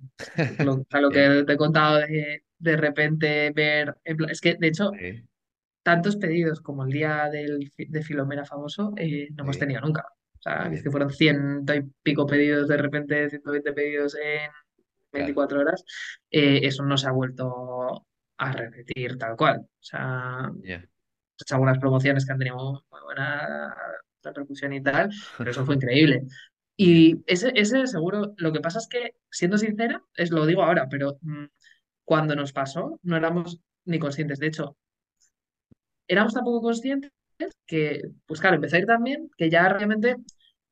lo, 0.60 0.74
o 0.76 0.86
sea, 0.90 1.02
lo 1.02 1.12
que 1.12 1.44
te 1.46 1.54
he 1.54 1.58
contado 1.58 1.98
de 2.00 2.44
de 2.60 2.78
repente 2.78 3.52
ver, 3.52 3.96
en 4.04 4.18
plan- 4.18 4.32
es 4.32 4.42
que 4.42 4.56
de 4.56 4.68
hecho, 4.68 5.00
sí, 5.00 5.28
tantos 5.84 6.18
pedidos 6.18 6.62
como 6.62 6.84
el 6.86 6.92
día 6.92 7.30
del, 7.32 7.72
de 7.78 8.04
Filomena 8.04 8.46
famoso 8.46 8.94
eh, 8.98 9.30
no 9.36 9.44
hemos 9.44 9.58
sí, 9.58 9.60
tenido 9.60 9.82
nunca. 9.82 10.06
O 10.40 10.42
sea, 10.42 10.70
es 10.74 10.84
que 10.84 10.92
fueron 10.92 11.12
ciento 11.12 11.74
y 11.76 11.84
pico 12.04 12.26
pedidos, 12.28 12.68
de 12.68 12.78
repente 12.78 13.30
120 13.30 13.74
pedidos 13.74 14.16
en 14.16 14.52
claro, 15.12 15.34
24 15.34 15.60
horas. 15.62 15.84
Eh, 16.32 16.62
eso 16.64 16.84
no 16.86 16.98
se 16.98 17.08
ha 17.08 17.12
vuelto 17.12 18.08
a 18.38 18.52
repetir 18.54 19.18
tal 19.18 19.36
cual. 19.38 19.60
O 19.62 19.68
sea, 19.84 20.52
ya. 20.64 20.88
hecho 21.40 21.56
algunas 21.56 21.80
promociones 21.80 22.26
que 22.26 22.32
han 22.34 22.40
tenido 22.40 22.58
muy 22.92 23.02
buena 23.04 23.76
repercusión 24.24 24.74
y 24.74 24.82
tal, 24.84 25.10
pero 25.38 25.52
eso 25.52 25.66
fue 25.66 25.76
increíble. 25.76 26.24
Y 26.80 27.24
ese, 27.26 27.52
ese 27.56 27.88
seguro, 27.88 28.34
lo 28.38 28.54
que 28.54 28.62
pasa 28.62 28.78
es 28.78 28.88
que, 28.88 29.16
siendo 29.32 29.58
sincera, 29.58 30.04
es 30.16 30.30
lo 30.32 30.46
digo 30.46 30.64
ahora, 30.64 30.88
pero 30.90 31.18
mm, 31.22 31.46
cuando 32.06 32.36
nos 32.36 32.54
pasó 32.54 33.00
no 33.04 33.18
éramos 33.18 33.60
ni 33.86 33.98
conscientes. 34.00 34.40
De 34.40 34.48
hecho, 34.48 34.78
éramos 36.08 36.34
tan 36.34 36.44
poco 36.44 36.62
conscientes 36.62 37.12
que, 37.66 38.04
pues 38.28 38.40
claro, 38.40 38.56
empezó 38.56 38.76
a 38.76 38.80
ir 38.80 38.86
tan 38.86 39.04
bien 39.04 39.30
que 39.38 39.50
ya 39.50 39.68
realmente 39.70 40.18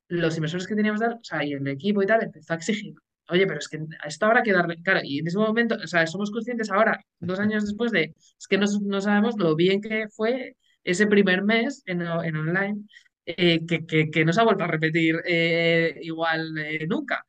los 0.07 0.35
inversores 0.37 0.67
que 0.67 0.75
teníamos, 0.75 1.01
o 1.01 1.23
sea, 1.23 1.43
y 1.43 1.53
el 1.53 1.67
equipo 1.67 2.03
y 2.03 2.05
tal, 2.05 2.23
empezó 2.23 2.53
a 2.53 2.57
exigir. 2.57 2.93
Oye, 3.27 3.47
pero 3.47 3.57
es 3.57 3.67
que 3.67 3.77
a 3.77 4.07
esto 4.07 4.27
habrá 4.27 4.43
que 4.43 4.53
darle, 4.53 4.81
claro, 4.83 4.99
y 5.03 5.19
en 5.19 5.27
ese 5.27 5.39
momento, 5.39 5.75
o 5.83 5.87
sea, 5.87 6.05
somos 6.05 6.29
conscientes 6.29 6.69
ahora, 6.69 7.03
dos 7.19 7.39
años 7.39 7.65
después 7.65 7.91
de, 7.91 8.13
es 8.15 8.47
que 8.47 8.59
no, 8.59 8.67
no 8.83 9.01
sabemos 9.01 9.35
lo 9.37 9.55
bien 9.55 9.81
que 9.81 10.07
fue 10.09 10.55
ese 10.83 11.07
primer 11.07 11.43
mes 11.43 11.81
en, 11.87 12.01
en 12.01 12.35
online, 12.35 12.87
eh, 13.25 13.65
que, 13.67 13.85
que, 13.85 14.09
que 14.11 14.25
no 14.25 14.33
se 14.33 14.41
ha 14.41 14.43
vuelto 14.43 14.63
a 14.63 14.67
repetir 14.67 15.15
eh, 15.25 15.97
igual 16.01 16.57
eh, 16.57 16.85
nunca. 16.87 17.25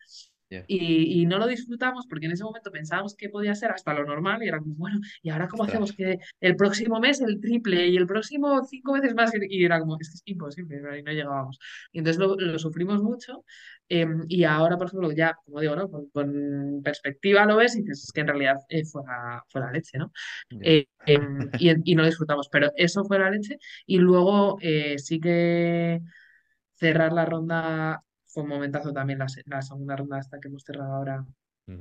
Y, 0.68 1.22
y 1.22 1.26
no 1.26 1.38
lo 1.38 1.47
disfrutamos 1.47 2.07
porque 2.09 2.26
en 2.26 2.32
ese 2.32 2.44
momento 2.44 2.70
pensábamos 2.72 3.14
que 3.14 3.28
podía 3.28 3.55
ser 3.55 3.70
hasta 3.70 3.94
lo 3.94 4.05
normal 4.05 4.42
y 4.42 4.49
era 4.49 4.59
como, 4.59 4.74
bueno, 4.74 4.99
¿y 5.22 5.30
ahora 5.30 5.49
cómo 5.49 5.62
Ostras. 5.62 5.68
hacemos 5.74 5.92
que 5.92 6.18
el 6.40 6.57
próximo 6.57 6.99
mes 7.01 7.20
el 7.20 7.40
triple 7.40 7.86
y 7.88 7.97
el 7.97 8.07
próximo 8.07 8.62
cinco 8.64 8.92
veces 8.94 9.14
más? 9.14 9.32
Y 9.49 9.64
era 9.64 9.80
como, 9.80 9.97
es 10.01 10.09
que 10.11 10.14
es 10.16 10.22
imposible, 10.26 10.80
¿no? 10.80 10.97
y 10.97 11.03
no 11.03 11.12
llegábamos. 11.12 11.59
Y 11.92 11.99
entonces 11.99 12.20
lo, 12.20 12.36
lo 12.36 12.59
sufrimos 12.59 13.03
mucho 13.03 13.44
eh, 13.88 14.07
y 14.28 14.44
ahora, 14.44 14.76
por 14.76 14.88
ejemplo, 14.88 15.12
ya, 15.12 15.34
como 15.44 15.61
digo, 15.61 15.76
¿no? 15.76 15.88
Con, 15.90 16.09
con 16.11 16.82
perspectiva 16.82 17.44
lo 17.47 17.57
ves 17.57 17.76
y 17.76 17.82
dices, 17.82 18.05
es 18.05 18.12
que 18.12 18.20
en 18.22 18.26
realidad 18.28 18.57
eh, 18.68 18.84
fue, 18.84 19.03
la, 19.07 19.42
fue 19.49 19.61
la 19.61 19.70
leche, 19.72 19.99
¿no? 19.99 20.12
Eh, 20.61 20.86
em, 21.07 21.51
y, 21.59 21.92
y 21.92 21.94
no 21.94 22.03
lo 22.03 22.09
disfrutamos, 22.09 22.49
pero 22.51 22.70
eso 22.76 23.05
fue 23.05 23.18
la 23.18 23.30
leche. 23.30 23.59
Y 23.86 23.99
luego 23.99 24.59
eh, 24.61 24.99
sí 24.99 25.20
que 25.20 26.01
cerrar 26.74 27.12
la 27.12 27.24
ronda 27.24 28.03
fue 28.37 28.45
un 28.45 28.51
momentazo 28.51 28.93
también, 28.95 29.20
la, 29.20 29.28
se- 29.30 29.43
la 29.47 29.62
segunda 29.62 29.97
ronda 29.97 30.18
hasta 30.18 30.41
que 30.41 30.49
hemos 30.49 30.64
cerrado 30.64 30.95
ahora 30.95 31.26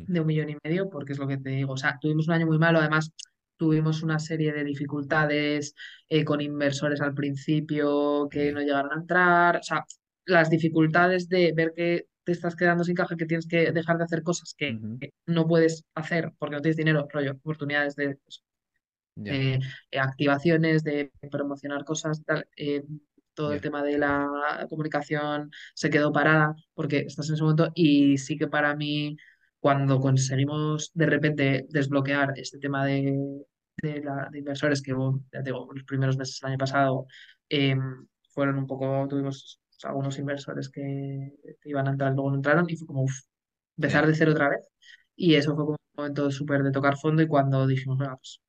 de 0.07 0.19
un 0.21 0.27
millón 0.27 0.49
y 0.51 0.57
medio, 0.63 0.89
porque 0.89 1.13
es 1.13 1.19
lo 1.19 1.27
que 1.27 1.37
te 1.37 1.49
digo. 1.51 1.73
O 1.73 1.77
sea, 1.77 1.97
tuvimos 1.99 2.27
un 2.27 2.33
año 2.35 2.45
muy 2.47 2.59
malo, 2.59 2.79
además 2.79 3.11
tuvimos 3.57 4.03
una 4.03 4.19
serie 4.19 4.53
de 4.53 4.63
dificultades 4.63 5.75
eh, 6.09 6.25
con 6.25 6.41
inversores 6.41 7.01
al 7.01 7.13
principio 7.13 8.27
que 8.29 8.51
no 8.53 8.61
llegaron 8.61 8.91
a 8.93 8.95
entrar. 9.01 9.57
O 9.57 9.63
sea, 9.63 9.85
las 10.25 10.49
dificultades 10.49 11.29
de 11.29 11.53
ver 11.55 11.73
que 11.75 12.07
te 12.23 12.31
estás 12.33 12.55
quedando 12.55 12.83
sin 12.83 12.95
caja, 12.95 13.15
que 13.17 13.25
tienes 13.25 13.47
que 13.47 13.71
dejar 13.71 13.97
de 13.97 14.03
hacer 14.05 14.23
cosas 14.23 14.53
que 14.57 14.79
no 15.27 15.47
puedes 15.47 15.85
hacer 15.95 16.33
porque 16.39 16.55
no 16.57 16.61
tienes 16.61 16.77
dinero, 16.77 17.07
rollo, 17.11 17.33
oportunidades 17.33 17.95
de 17.95 18.17
pues, 18.17 18.43
eh, 19.25 19.59
activaciones, 19.99 20.83
de 20.83 21.11
promocionar 21.31 21.83
cosas, 21.85 22.23
tal, 22.25 22.47
eh, 22.57 22.83
todo 23.35 23.53
el 23.53 23.61
tema 23.61 23.83
de 23.83 23.97
la 23.99 24.65
comunicación 24.69 25.51
se 25.75 25.89
quedó 25.91 26.11
parada 26.13 26.55
porque 26.73 26.99
estás 27.01 27.29
en 27.29 27.35
ese 27.35 27.43
momento 27.43 27.71
y 27.75 28.17
sí 28.17 28.37
que 28.37 28.47
para 28.47 28.75
mí 28.75 29.17
cuando 29.59 29.99
conseguimos 29.99 30.91
de 30.93 31.05
repente 31.07 31.65
desbloquear 31.69 32.33
este 32.37 32.59
tema 32.59 32.85
de, 32.85 33.13
de, 33.81 34.01
la- 34.03 34.29
de 34.31 34.39
inversores 34.39 34.81
que 34.81 34.93
ya 35.33 35.41
digo, 35.41 35.67
los 35.73 35.83
primeros 35.83 36.17
meses 36.17 36.39
del 36.41 36.49
año 36.51 36.57
pasado 36.59 37.07
eh, 37.49 37.75
fueron 38.31 38.57
un 38.57 38.67
poco, 38.67 39.07
tuvimos 39.09 39.61
algunos 39.83 40.17
inversores 40.19 40.69
que, 40.69 41.33
que 41.61 41.69
iban 41.69 41.87
a 41.87 41.91
entrar, 41.91 42.13
luego 42.13 42.29
no 42.31 42.37
entraron 42.37 42.65
y 42.69 42.75
fue 42.77 42.87
como 42.87 43.03
uf, 43.03 43.13
empezar 43.77 44.07
de 44.07 44.15
cero 44.15 44.31
otra 44.31 44.49
vez. 44.49 44.67
Y 45.15 45.35
eso 45.35 45.55
fue 45.55 45.65
como 45.65 45.71
un 45.73 45.77
momento 45.97 46.31
súper 46.31 46.63
de 46.63 46.71
tocar 46.71 46.97
fondo 46.97 47.21
y 47.21 47.27
cuando 47.27 47.67
dijimos, 47.67 47.97
venga, 47.97 48.17
pues. 48.17 48.41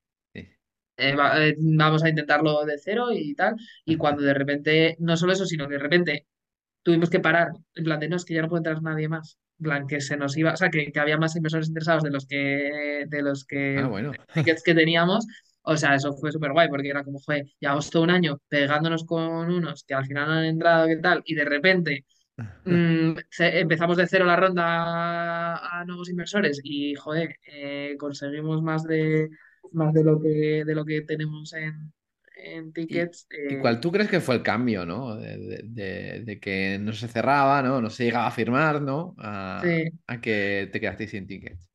Eh, 0.97 1.15
va- 1.17 1.45
eh, 1.47 1.55
vamos 1.59 2.03
a 2.05 2.09
intentarlo 2.09 2.65
de 2.65 2.79
cero 2.79 3.09
y 3.13 3.35
tal. 3.35 3.57
Y 3.85 3.97
cuando 3.97 4.23
de 4.23 4.35
repente, 4.35 4.97
no 5.01 5.17
solo 5.17 5.33
eso, 5.33 5.47
sino 5.47 5.67
que 5.69 5.75
de 5.75 5.81
repente 5.81 6.27
tuvimos 6.83 7.11
que 7.11 7.21
parar, 7.21 7.49
en 7.75 7.85
plan 7.85 8.01
de 8.01 8.09
no, 8.09 8.17
es 8.17 8.25
que 8.25 8.35
ya 8.35 8.43
no 8.43 8.49
puede 8.49 8.61
entrar 8.61 8.83
nadie 8.83 9.09
más. 9.09 9.39
En 9.59 9.65
plan, 9.65 9.87
que 9.87 10.01
se 10.01 10.17
nos 10.17 10.37
iba, 10.37 10.53
o 10.53 10.57
sea, 10.57 10.71
que, 10.71 10.93
que 10.93 11.01
había 11.01 11.17
más 11.19 11.35
inversores 11.37 11.69
interesados 11.69 12.03
de 12.03 12.11
los 12.11 12.27
que, 12.27 13.05
de 13.09 13.23
los 13.23 13.45
Ah, 13.75 13.83
que 13.83 13.89
bueno. 13.89 14.13
tickets 14.35 14.63
que 14.63 14.75
teníamos. 14.75 15.27
O 15.63 15.77
sea, 15.77 15.95
eso 15.97 16.13
fue 16.15 16.31
súper 16.33 16.53
guay 16.53 16.69
porque 16.69 16.89
era 16.91 17.03
como, 17.05 17.19
joder, 17.21 17.47
llevamos 17.59 17.91
todo 17.91 18.03
un 18.05 18.11
año 18.11 18.39
pegándonos 18.49 19.05
con 19.05 19.51
unos 19.51 19.83
que 19.85 19.95
al 19.95 20.07
final 20.07 20.27
no 20.29 20.33
han 20.35 20.45
entrado, 20.45 20.87
¿qué 20.87 20.97
tal? 20.97 21.23
Y 21.25 21.35
de 21.35 21.45
repente 21.45 22.05
mm, 22.65 23.13
empezamos 23.39 23.97
de 23.97 24.07
cero 24.07 24.25
la 24.27 24.37
ronda 24.37 24.65
a, 25.55 25.81
a 25.81 25.85
nuevos 25.85 26.09
inversores 26.11 26.61
y, 26.65 26.95
joder, 26.95 27.37
eh, 27.47 27.97
conseguimos 27.99 28.63
más 28.63 28.85
de, 28.85 29.29
más 29.77 29.95
de 29.95 30.05
lo 30.05 30.21
que, 30.21 30.65
de 30.67 30.75
lo 30.75 30.85
que 30.85 31.03
tenemos 31.03 31.53
en, 31.55 31.93
en 32.37 32.73
¿Y, 32.89 33.03
tickets. 33.03 33.27
y 33.49 33.57
eh, 33.57 33.59
cuál 33.59 33.81
tú 33.81 33.93
crees 33.93 34.09
que 34.11 34.21
fue 34.21 34.37
el 34.37 34.43
cambio, 34.43 34.87
¿no? 34.87 35.17
De, 35.17 35.37
de- 35.39 35.63
de- 35.65 36.21
de 36.25 36.41
que 36.41 36.79
no 36.81 36.93
se 36.93 37.09
cerraba, 37.09 37.63
¿no? 37.63 37.81
No 37.81 37.91
se 37.91 38.05
llegaba 38.05 38.27
a 38.29 38.31
firmar, 38.31 38.81
¿no? 38.83 39.15
A, 39.19 39.77
sí. 39.85 39.91
a 40.07 40.21
que 40.21 40.69
te 40.73 40.81
quedaste 40.81 41.09
sin 41.09 41.27
tickets. 41.27 41.69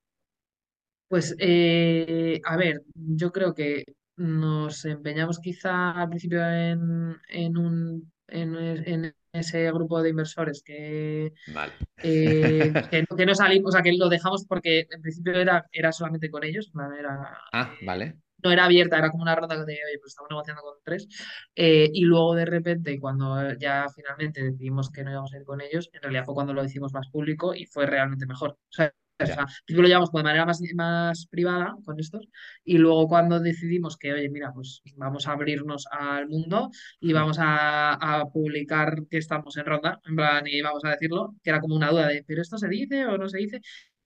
Pues, 1.07 1.35
eh, 1.39 2.39
a 2.45 2.55
ver, 2.57 2.83
yo 2.95 3.31
creo 3.31 3.53
que 3.53 3.83
nos 4.15 4.85
empeñamos 4.85 5.39
quizá 5.39 5.91
al 5.91 6.07
principio 6.09 6.41
en, 6.49 7.17
en 7.27 7.57
un, 7.57 8.11
en, 8.27 8.55
en 8.55 9.15
ese 9.33 9.71
grupo 9.71 10.01
de 10.01 10.09
inversores 10.09 10.63
que, 10.63 11.33
Vale. 11.47 11.73
eh, 12.01 12.73
que, 12.89 13.05
no 13.09 13.17
que 13.17 13.25
no 13.25 13.35
salimos, 13.35 13.69
o 13.69 13.71
sea, 13.73 13.81
que 13.83 13.93
lo 13.93 14.09
dejamos 14.09 14.45
porque 14.47 14.87
en 14.91 15.01
principio 15.01 15.33
era, 15.35 15.67
era 15.71 15.91
solamente 15.91 16.29
con 16.31 16.43
ellos, 16.43 16.71
era, 16.99 17.37
Ah, 17.53 17.73
eh, 17.81 17.85
vale. 17.85 18.15
no 18.43 18.51
era 18.51 18.65
abierta, 18.65 18.97
era 18.97 19.09
como 19.11 19.23
una 19.23 19.35
ronda 19.35 19.55
que 19.55 19.61
oye, 19.63 19.99
pues 19.99 20.11
estamos 20.13 20.29
negociando 20.31 20.61
con 20.63 20.75
tres. 20.83 21.07
Eh, 21.55 21.89
y 21.93 22.01
luego 22.05 22.35
de 22.35 22.45
repente, 22.45 22.99
cuando 22.99 23.53
ya 23.59 23.87
finalmente 23.95 24.43
decidimos 24.43 24.89
que 24.91 25.03
no 25.03 25.11
íbamos 25.11 25.33
a 25.33 25.37
ir 25.37 25.43
con 25.45 25.61
ellos, 25.61 25.89
en 25.93 26.01
realidad 26.01 26.25
fue 26.25 26.33
cuando 26.35 26.53
lo 26.53 26.63
hicimos 26.63 26.93
más 26.93 27.07
público 27.09 27.53
y 27.55 27.65
fue 27.67 27.85
realmente 27.85 28.25
mejor. 28.25 28.51
O 28.51 28.57
sea, 28.71 28.93
o 29.23 29.27
Ya. 29.27 29.35
sea, 29.35 29.45
primero 29.65 29.83
lo 29.83 29.87
llevamos 29.89 30.11
de 30.11 30.23
manera 30.23 30.45
más, 30.45 30.61
más 30.75 31.27
privada 31.27 31.75
con 31.85 31.99
estos 31.99 32.27
y 32.63 32.77
luego 32.77 33.07
cuando 33.07 33.39
decidimos 33.39 33.97
que, 33.97 34.13
oye, 34.13 34.29
mira, 34.29 34.51
pues 34.53 34.81
vamos 34.95 35.27
a 35.27 35.33
abrirnos 35.33 35.87
al 35.91 36.27
mundo 36.27 36.69
y 36.99 37.13
vamos 37.13 37.37
a, 37.39 37.93
a 38.21 38.25
publicar 38.29 38.95
que 39.09 39.17
estamos 39.17 39.57
en 39.57 39.65
ronda, 39.65 39.99
en 40.05 40.15
plan, 40.15 40.43
y 40.47 40.61
vamos 40.61 40.83
a 40.85 40.89
decirlo, 40.91 41.35
que 41.43 41.49
era 41.49 41.59
como 41.61 41.75
una 41.75 41.89
duda 41.89 42.07
de, 42.07 42.23
¿pero 42.27 42.41
esto 42.41 42.57
se 42.57 42.67
dice 42.67 43.05
o 43.05 43.17
no 43.17 43.27
se 43.29 43.37
dice? 43.39 43.61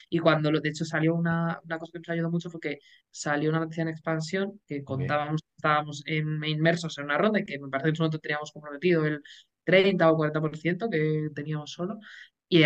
Y 0.09 0.19
cuando, 0.19 0.51
de 0.51 0.69
hecho, 0.69 0.85
salió 0.85 1.15
una, 1.15 1.59
una 1.63 1.79
cosa 1.79 1.91
que 1.93 1.99
nos 1.99 2.09
ayudó 2.09 2.29
mucho 2.31 2.49
fue 2.49 2.59
que 2.59 2.79
salió 3.11 3.49
una 3.49 3.59
noticia 3.59 3.81
en 3.83 3.89
expansión 3.89 4.61
que 4.67 4.83
contábamos 4.83 5.41
que 5.41 5.47
estábamos 5.57 6.03
en, 6.05 6.43
inmersos 6.45 6.97
en 6.97 7.05
una 7.05 7.17
ronda 7.17 7.39
y 7.39 7.45
que 7.45 7.59
me 7.59 7.69
parece 7.69 7.91
que 7.93 7.99
momento 7.99 8.19
teníamos 8.19 8.51
comprometido 8.51 9.05
el 9.05 9.21
30 9.63 10.11
o 10.11 10.15
40% 10.15 10.89
que 10.89 11.29
teníamos 11.35 11.71
solo. 11.71 11.99
Y 12.47 12.63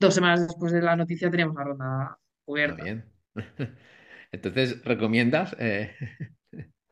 dos 0.00 0.14
semanas 0.14 0.46
después 0.46 0.72
de 0.72 0.82
la 0.82 0.96
noticia 0.96 1.30
teníamos 1.30 1.54
la 1.56 1.64
ronda 1.64 2.18
cubierta. 2.44 2.82
bien. 2.82 3.04
Entonces, 4.32 4.82
¿recomiendas? 4.84 5.56
Eh, 5.58 5.92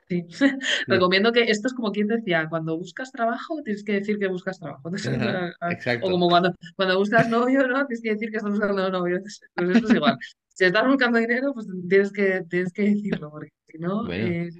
Sí. 0.09 0.25
Recomiendo 0.89 1.33
que 1.33 1.43
esto 1.43 1.69
es 1.69 1.75
como 1.75 1.93
quien 1.93 2.09
decía, 2.09 2.47
cuando 2.49 2.79
buscas 2.79 3.13
trabajo 3.13 3.63
tienes 3.63 3.85
que 3.85 3.93
decir 3.93 4.19
que 4.19 4.29
buscas 4.29 4.59
trabajo. 4.59 4.89
Ajá, 4.89 5.53
O 5.63 5.71
Exacto. 5.73 6.11
como 6.11 6.29
cuando, 6.29 6.53
cuando 6.77 6.99
buscas 6.99 7.29
novio, 7.29 7.67
¿no? 7.69 7.87
Tienes 7.87 8.03
que 8.03 8.11
decir 8.13 8.31
que 8.31 8.39
estás 8.39 8.51
buscando 8.53 8.91
novio. 8.91 9.21
Pues 9.55 9.71
esto 9.71 9.87
es 9.89 9.95
igual. 9.95 10.19
Si 10.49 10.65
estás 10.65 10.87
buscando 10.87 11.19
dinero, 11.19 11.53
pues 11.55 11.67
tienes 11.89 12.13
que, 12.13 12.43
tienes 12.49 12.73
que 12.73 12.83
decirlo, 12.83 13.31
porque 13.31 13.51
si 13.67 13.79
no, 13.79 14.05
Bueno, 14.05 14.27
eh, 14.27 14.51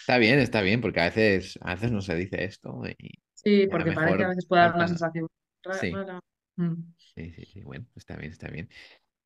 está 0.00 0.18
bien, 0.18 0.38
está 0.38 0.62
bien, 0.62 0.80
porque 0.80 1.00
a 1.00 1.04
veces, 1.04 1.58
a 1.60 1.74
veces 1.74 1.92
no 1.92 2.00
se 2.00 2.14
dice 2.16 2.44
esto 2.44 2.82
y, 2.98 3.10
Sí, 3.34 3.66
porque 3.70 3.92
parece 3.92 4.16
que 4.16 4.24
a 4.24 4.28
veces 4.28 4.46
puede 4.46 4.62
dar 4.62 4.74
una 4.74 4.88
sensación 4.88 5.26
Sí, 5.80 5.90
mala. 5.92 6.20
Mm. 6.58 6.92
sí, 6.96 7.30
sí, 7.32 7.44
sí. 7.46 7.62
Bueno, 7.62 7.86
está 7.96 8.16
bien, 8.16 8.32
está 8.32 8.48
bien. 8.48 8.68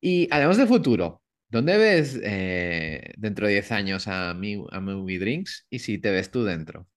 Y 0.01 0.27
además 0.31 0.57
de 0.57 0.67
futuro, 0.67 1.23
¿dónde 1.49 1.77
ves 1.77 2.19
eh, 2.23 3.13
dentro 3.17 3.47
de 3.47 3.53
10 3.55 3.71
años 3.71 4.07
a, 4.09 4.33
Mi- 4.33 4.65
a 4.71 4.79
Movie 4.81 5.19
Drinks? 5.19 5.67
Y 5.69 5.79
si 5.79 5.99
te 5.99 6.11
ves 6.11 6.31
tú 6.31 6.43
dentro. 6.45 6.87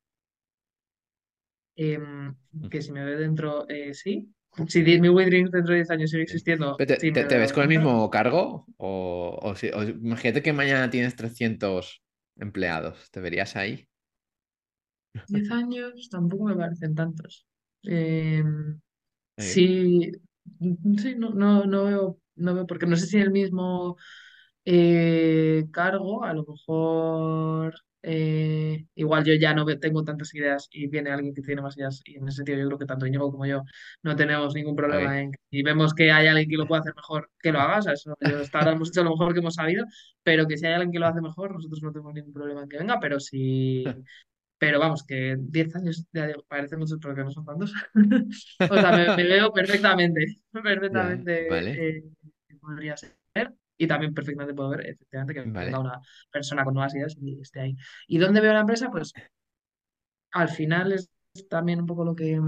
Em, 1.76 2.34
que 2.70 2.82
si 2.82 2.92
me 2.92 3.04
ve 3.04 3.16
dentro, 3.16 3.66
eh, 3.68 3.94
sí. 3.94 4.28
Si 4.68 4.82
mi 4.82 5.08
Withering 5.08 5.50
dentro 5.50 5.72
de 5.72 5.78
10 5.80 5.90
años 5.90 6.10
sigue 6.10 6.24
existiendo, 6.24 6.76
Pero 6.76 6.88
¿Te, 6.98 7.00
sí 7.00 7.10
te- 7.12 7.24
me 7.24 7.26
te 7.26 7.38
ves 7.38 7.52
veo 7.52 7.54
con 7.54 7.62
el 7.62 7.68
mismo 7.68 8.10
cargo? 8.10 8.66
O, 8.78 9.38
o 9.42 9.54
si- 9.54 9.68
o 9.70 9.82
imagínate 9.82 10.42
que 10.42 10.52
mañana 10.52 10.90
tienes 10.90 11.16
300 11.16 12.02
empleados. 12.36 13.10
¿Te 13.10 13.20
verías 13.20 13.56
ahí? 13.56 13.86
10 15.28 15.50
años 15.50 16.08
tampoco 16.10 16.44
me 16.44 16.56
parecen 16.56 16.94
tantos. 16.94 17.46
Em, 17.82 18.80
Bien. 19.40 19.52
Sí, 19.58 20.12
mm, 20.58 20.96
sí, 20.98 21.14
no, 21.16 21.30
no, 21.30 21.64
no 21.64 21.84
veo, 21.84 22.18
no 22.36 22.54
veo, 22.54 22.66
porque 22.66 22.86
no 22.86 22.96
sé 22.96 23.06
si 23.06 23.16
en 23.16 23.22
el 23.24 23.30
mismo 23.30 23.96
eh, 24.64 25.66
cargo, 25.72 26.24
a 26.24 26.32
lo 26.34 26.44
mejor 26.46 27.74
eh, 28.02 28.86
igual 28.94 29.24
yo 29.24 29.34
ya 29.34 29.54
no 29.54 29.64
ve- 29.64 29.76
tengo 29.78 30.04
tantas 30.04 30.34
ideas 30.34 30.68
y 30.72 30.88
viene 30.88 31.10
alguien 31.10 31.34
que 31.34 31.42
tiene 31.42 31.62
más 31.62 31.76
ideas 31.78 32.02
y 32.06 32.16
en 32.16 32.28
ese 32.28 32.38
sentido 32.38 32.58
yo 32.60 32.66
creo 32.68 32.78
que 32.78 32.86
tanto 32.86 33.06
Íñigo 33.06 33.30
como 33.32 33.46
yo 33.46 33.62
no 34.02 34.16
tenemos 34.16 34.54
ningún 34.54 34.76
problema 34.76 35.20
en 35.20 35.32
que 35.32 35.38
si 35.50 35.62
vemos 35.62 35.94
que 35.94 36.12
hay 36.12 36.26
alguien 36.28 36.48
que 36.50 36.56
lo 36.56 36.66
puede 36.66 36.80
hacer 36.80 36.94
mejor, 36.96 37.30
que 37.40 37.52
lo 37.52 37.60
haga, 37.60 37.78
o 37.78 37.82
sea, 37.82 37.92
eso, 37.94 38.16
yo 38.22 38.40
hasta 38.40 38.58
ahora 38.58 38.72
hemos 38.72 38.88
hecho 38.90 39.04
lo 39.04 39.10
mejor 39.10 39.32
que 39.34 39.40
hemos 39.40 39.54
sabido, 39.54 39.84
pero 40.22 40.46
que 40.46 40.56
si 40.58 40.66
hay 40.66 40.74
alguien 40.74 40.92
que 40.92 40.98
lo 41.00 41.06
hace 41.06 41.20
mejor, 41.22 41.52
nosotros 41.54 41.82
no 41.82 41.92
tenemos 41.92 42.14
ningún 42.14 42.32
problema 42.34 42.62
en 42.62 42.68
que 42.68 42.78
venga, 42.78 42.98
pero 43.00 43.20
si 43.20 43.84
pero 44.60 44.78
vamos, 44.78 45.04
que 45.04 45.36
10 45.38 45.74
años, 45.76 46.06
ya 46.12 46.26
digo, 46.26 46.44
parece 46.46 46.76
mucho, 46.76 46.98
pero 47.00 47.14
que 47.14 47.24
no 47.24 47.30
son 47.30 47.46
tantos. 47.46 47.72
O 48.70 48.74
sea, 48.74 48.92
me, 48.92 49.16
me 49.16 49.24
veo 49.24 49.50
perfectamente, 49.54 50.36
perfectamente 50.52 51.48
vale, 51.48 51.88
eh, 51.88 52.04
podría 52.60 52.94
ser. 52.96 53.16
Y 53.78 53.86
también 53.86 54.12
perfectamente 54.12 54.52
puedo 54.52 54.68
ver, 54.68 54.86
efectivamente, 54.86 55.32
que 55.32 55.50
vale. 55.50 55.74
una 55.78 55.98
persona 56.30 56.62
con 56.64 56.74
nuevas 56.74 56.94
ideas 56.94 57.16
y 57.18 57.40
esté 57.40 57.60
ahí. 57.60 57.76
¿Y 58.06 58.18
dónde 58.18 58.42
veo 58.42 58.52
la 58.52 58.60
empresa? 58.60 58.90
Pues 58.90 59.14
al 60.32 60.50
final 60.50 60.92
es 60.92 61.10
también 61.48 61.80
un 61.80 61.86
poco 61.86 62.04
lo 62.04 62.14
que, 62.14 62.38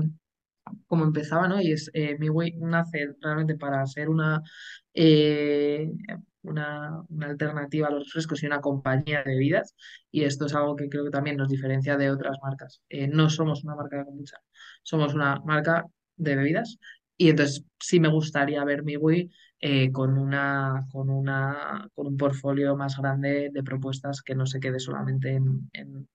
como 0.86 1.04
empezaba, 1.04 1.48
¿no? 1.48 1.62
Y 1.62 1.72
es, 1.72 1.90
eh, 1.94 2.18
mi 2.18 2.28
Way 2.28 2.56
nace 2.58 3.14
realmente 3.22 3.56
para 3.56 3.86
ser 3.86 4.10
una, 4.10 4.42
eh, 4.92 5.90
una, 6.42 7.02
una 7.08 7.26
alternativa 7.28 7.88
a 7.88 7.90
los 7.90 8.04
refrescos 8.04 8.42
y 8.42 8.46
una 8.46 8.60
compañía 8.60 9.22
de 9.22 9.32
bebidas. 9.32 9.74
Y 10.10 10.24
esto 10.24 10.46
es 10.46 10.54
algo 10.54 10.76
que 10.76 10.88
creo 10.88 11.04
que 11.04 11.10
también 11.10 11.36
nos 11.36 11.48
diferencia 11.48 11.96
de 11.96 12.10
otras 12.10 12.38
marcas. 12.42 12.82
Eh, 12.88 13.08
no 13.08 13.30
somos 13.30 13.64
una 13.64 13.74
marca 13.76 13.98
de 13.98 14.04
kombucha, 14.04 14.38
somos 14.82 15.14
una 15.14 15.40
marca 15.44 15.86
de 16.16 16.36
bebidas. 16.36 16.78
Y 17.16 17.30
entonces 17.30 17.64
sí 17.78 18.00
me 18.00 18.08
gustaría 18.08 18.64
ver 18.64 18.82
mi 18.82 18.96
Wii 18.96 19.30
eh, 19.60 19.92
con 19.92 20.18
una, 20.18 20.86
con 20.90 21.08
una, 21.08 21.88
con 21.94 22.08
un 22.08 22.16
portfolio 22.16 22.76
más 22.76 22.96
grande 22.98 23.50
de 23.52 23.62
propuestas 23.62 24.22
que 24.22 24.34
no 24.34 24.44
se 24.46 24.58
quede 24.58 24.80
solamente 24.80 25.30
en, 25.34 25.70
en, 25.72 26.08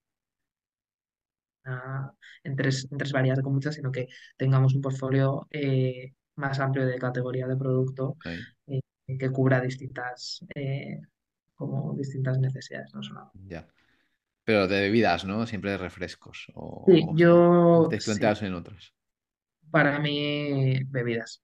en 2.44 2.56
tres, 2.56 2.88
en 2.92 2.98
tres 2.98 3.12
variedades 3.14 3.44
con 3.44 3.54
muchas, 3.54 3.76
sino 3.76 3.92
que 3.92 4.08
tengamos 4.38 4.74
un 4.76 4.82
portfolio 4.82 5.48
eh, 5.52 6.14
más 6.36 6.60
amplio 6.60 6.86
de 6.86 6.98
categoría 6.98 7.48
de 7.48 7.58
producto 7.58 8.18
eh, 8.26 8.40
que 9.20 9.30
cubra 9.32 9.62
distintas, 9.62 10.46
eh, 10.56 11.02
como 11.56 11.94
distintas 11.96 12.40
necesidades, 12.40 12.94
no 12.94 13.04
solo. 13.04 13.32
ya. 13.34 13.68
Pero 14.44 14.68
de 14.68 14.82
bebidas, 14.82 15.26
¿no? 15.26 15.46
Siempre 15.46 15.72
de 15.72 15.78
refrescos. 15.78 16.48
Sí, 16.86 17.04
O, 17.04 17.12
o 17.12 17.18
yo 17.18 17.90
sí, 18.00 18.06
planteados 18.06 18.42
en 18.44 18.54
otros. 18.54 18.94
para 19.72 20.00
mí 20.00 20.84
bebidas, 20.86 21.44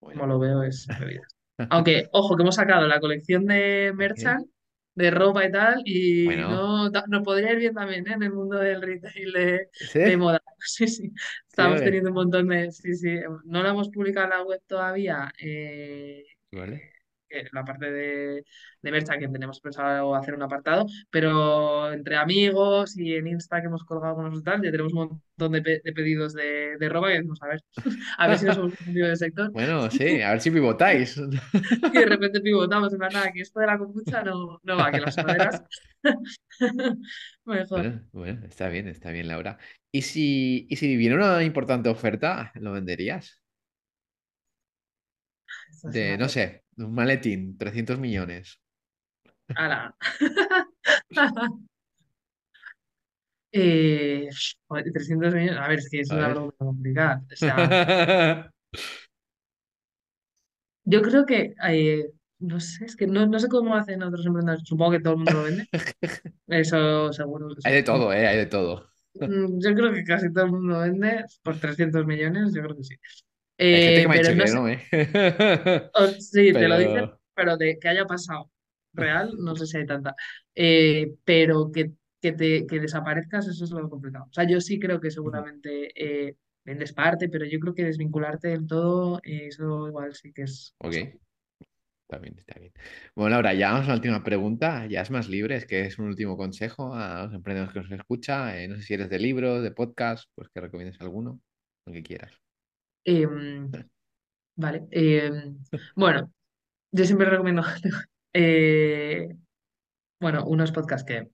Bueno. 0.00 0.20
como 0.20 0.32
lo 0.34 0.38
veo 0.38 0.62
es 0.62 0.86
bebidas. 1.00 1.36
Aunque, 1.70 2.08
ojo, 2.12 2.36
que 2.36 2.42
hemos 2.42 2.54
sacado 2.56 2.88
la 2.88 3.00
colección 3.00 3.46
de. 3.46 3.92
Merchant, 3.94 4.46
de 4.94 5.10
ropa 5.10 5.44
y 5.46 5.52
tal, 5.52 5.82
y 5.84 6.24
Bueno, 6.26 6.50
no 6.50 6.90
nos 7.08 7.22
podría 7.22 7.52
ir 7.52 7.58
bien 7.58 7.74
también, 7.74 8.06
¿eh? 8.08 8.12
en 8.14 8.22
el 8.24 8.32
mundo 8.32 8.58
del 8.58 8.82
retail 8.82 9.32
de, 9.32 9.68
¿sí? 9.72 9.98
de 9.98 10.16
moda. 10.16 10.40
Sí, 10.64 10.86
sí, 10.88 11.08
Sí, 11.08 11.12
estamos 11.48 11.80
hombre. 11.80 11.86
teniendo 11.86 12.10
un 12.10 12.14
montón 12.16 12.48
de... 12.48 12.70
Sí, 12.72 12.94
sí, 12.94 13.16
no 13.44 13.62
la 13.62 13.70
hemos 13.70 13.88
publicado 13.90 14.24
en 14.26 14.30
la 14.30 14.42
web 14.44 14.62
todavía, 14.66 15.32
eh, 15.40 16.24
Vale. 16.52 16.92
la 17.52 17.64
parte 17.64 17.90
de, 17.90 18.44
de 18.82 18.90
Merchant, 18.90 19.18
que 19.18 19.28
tenemos 19.28 19.58
pensado 19.60 20.14
hacer 20.14 20.34
un 20.34 20.42
apartado, 20.42 20.84
pero 21.10 21.90
entre 21.92 22.16
amigos 22.16 22.96
y 22.98 23.14
en 23.14 23.26
Insta 23.26 23.60
que 23.60 23.68
hemos 23.68 23.84
colgado 23.84 24.16
con 24.16 24.26
nosotros 24.26 24.56
ya 24.62 24.70
tenemos 24.70 24.92
un 24.92 24.98
montón 25.38 25.52
de, 25.52 25.62
pe- 25.62 25.80
de 25.82 25.92
pedidos 25.94 26.34
de, 26.34 26.76
de 26.78 26.88
ropa 26.90 27.08
que 27.08 27.14
decimos, 27.14 27.40
a 27.42 27.46
ver, 27.48 27.60
a 28.18 28.28
ver 28.28 28.38
si 28.38 28.44
nos 28.44 28.58
hemos 28.58 28.74
confundido 28.74 29.08
de 29.08 29.16
sector. 29.16 29.50
Bueno, 29.50 29.90
sí, 29.90 30.20
a 30.20 30.30
ver 30.32 30.40
si 30.42 30.50
pivotáis. 30.50 31.16
Y 31.94 31.98
de 31.98 32.06
repente 32.06 32.40
pivotamos, 32.40 32.92
en 32.92 32.98
nada, 32.98 33.32
que 33.32 33.40
esto 33.40 33.60
de 33.60 33.66
la 33.66 33.78
kombucha 33.78 34.22
no, 34.22 34.58
no 34.62 34.76
va, 34.76 34.90
que 34.92 35.00
las 35.00 35.14
sudaderas 35.14 35.62
mejor. 37.44 37.80
Bueno, 37.80 38.02
bueno, 38.12 38.46
está 38.46 38.68
bien, 38.68 38.88
está 38.88 39.10
bien, 39.10 39.28
Laura. 39.28 39.58
¿Y 39.90 40.02
si, 40.02 40.66
y 40.70 40.76
si 40.76 40.96
viene 40.96 41.16
una 41.16 41.42
importante 41.42 41.88
oferta, 41.88 42.52
lo 42.56 42.72
venderías? 42.72 43.41
De, 45.82 46.16
no 46.18 46.28
sé, 46.28 46.64
un 46.76 46.94
maletín, 46.94 47.56
300 47.58 47.98
millones. 47.98 48.60
Ala. 49.54 49.94
Eh, 53.54 54.28
joder, 54.66 54.90
300 54.92 55.34
millones, 55.34 55.58
a 55.58 55.68
ver, 55.68 55.78
es 55.78 55.88
que 55.90 56.00
es 56.00 56.10
A 56.10 56.14
una 56.16 56.26
ver. 56.28 56.34
pregunta 56.36 56.56
complicada. 56.58 57.22
O 57.30 57.36
sea, 57.36 57.54
yo 60.84 61.02
creo 61.02 61.26
que, 61.26 61.54
eh, 61.68 62.10
no 62.38 62.60
sé, 62.60 62.86
es 62.86 62.96
que 62.96 63.06
no, 63.06 63.26
no 63.26 63.38
sé 63.38 63.48
cómo 63.48 63.76
hacen 63.76 64.02
otros 64.02 64.24
emprendedores. 64.24 64.66
Supongo 64.66 64.92
que 64.92 65.00
todo 65.00 65.12
el 65.12 65.16
mundo 65.18 65.32
lo 65.34 65.42
vende. 65.42 65.68
Eso 66.48 67.12
seguro. 67.12 67.48
Hay 67.64 67.74
de 67.74 67.82
todo, 67.82 68.12
¿eh? 68.12 68.26
Hay 68.26 68.38
de 68.38 68.46
todo. 68.46 68.88
Mm, 69.14 69.60
Yo 69.60 69.74
creo 69.74 69.92
que 69.92 70.04
casi 70.04 70.32
todo 70.32 70.46
el 70.46 70.52
mundo 70.52 70.78
vende 70.78 71.24
por 71.42 71.58
300 71.58 72.06
millones, 72.06 72.54
yo 72.54 72.62
creo 72.62 72.76
que 72.76 72.84
sí. 72.84 72.96
Hay 73.70 73.82
gente 73.82 74.02
que 74.02 74.06
Eh, 74.06 74.08
me 74.08 74.20
pero 74.20 74.34
no 74.34 74.44
que 74.44 74.46
sé, 74.46 74.60
no, 74.60 74.68
¿eh? 74.68 74.80
o- 75.92 76.06
sí, 76.18 76.56
te 76.56 76.68
lo 76.68 76.78
dicen, 76.78 77.10
Pero... 77.34 77.56
de 77.58 77.78
que 77.78 77.88
haya 77.88 78.06
pasado 78.06 78.50
real, 78.92 79.32
no 79.38 79.56
sé 79.56 79.66
si 79.66 79.78
hay 79.78 79.86
tanta. 79.86 80.14
Eh, 80.54 81.14
pero 81.24 81.70
que, 81.72 81.92
que, 82.20 82.32
te, 82.32 82.66
que 82.66 82.80
desaparezcas, 82.80 83.48
eso 83.48 83.64
es 83.64 83.70
lo 83.70 83.88
complicado. 83.90 84.26
O 84.30 84.32
sea, 84.32 84.44
yo 84.48 84.60
sí 84.60 84.78
creo 84.78 85.00
que 85.00 85.10
seguramente 85.10 85.90
eh, 86.28 86.36
vendes 86.64 86.92
parte, 86.92 87.28
pero 87.28 87.44
yo 87.46 87.58
creo 87.60 87.74
que 87.74 87.84
desvincularte 87.84 88.48
del 88.48 88.66
todo, 88.66 89.18
eh, 89.24 89.46
eso 89.48 89.88
igual 89.88 90.14
sí 90.14 90.32
que 90.32 90.42
es 90.42 90.74
Ok, 90.78 90.92
más 90.94 91.08
está 92.02 92.18
bien, 92.18 92.38
está 92.38 92.58
bien. 92.60 92.72
Bueno, 93.14 93.30
Laura, 93.30 93.54
ya 93.54 93.70
vamos 93.72 93.86
a 93.86 93.88
la 93.90 93.94
última 93.96 94.22
pregunta. 94.24 94.86
Ya 94.86 95.00
es 95.02 95.10
más 95.10 95.28
libre, 95.28 95.56
es 95.56 95.66
que 95.66 95.82
es 95.86 95.98
un 95.98 96.06
último 96.08 96.36
consejo 96.36 96.94
a 96.94 97.24
los 97.24 97.34
emprendedores 97.34 97.72
que 97.74 97.80
nos 97.80 97.90
escucha. 97.92 98.54
No 98.68 98.76
sé 98.76 98.82
si 98.82 98.94
eres 98.94 99.08
de 99.10 99.18
libros, 99.18 99.62
de 99.62 99.70
podcast, 99.72 100.28
pues 100.34 100.48
que 100.50 100.60
recomiendes 100.60 101.00
alguno, 101.00 101.40
lo 101.86 101.92
que 101.92 102.02
quieras. 102.02 102.32
Em, 103.04 103.70
vale. 104.56 104.86
em, 104.90 105.58
bueno, 105.96 106.32
yo 106.92 107.04
siempre 107.04 107.30
recomiendo 107.30 107.62
eh, 108.34 109.28
bueno, 110.20 110.44
unos 110.46 110.72
podcasts 110.72 111.06
que 111.06 111.30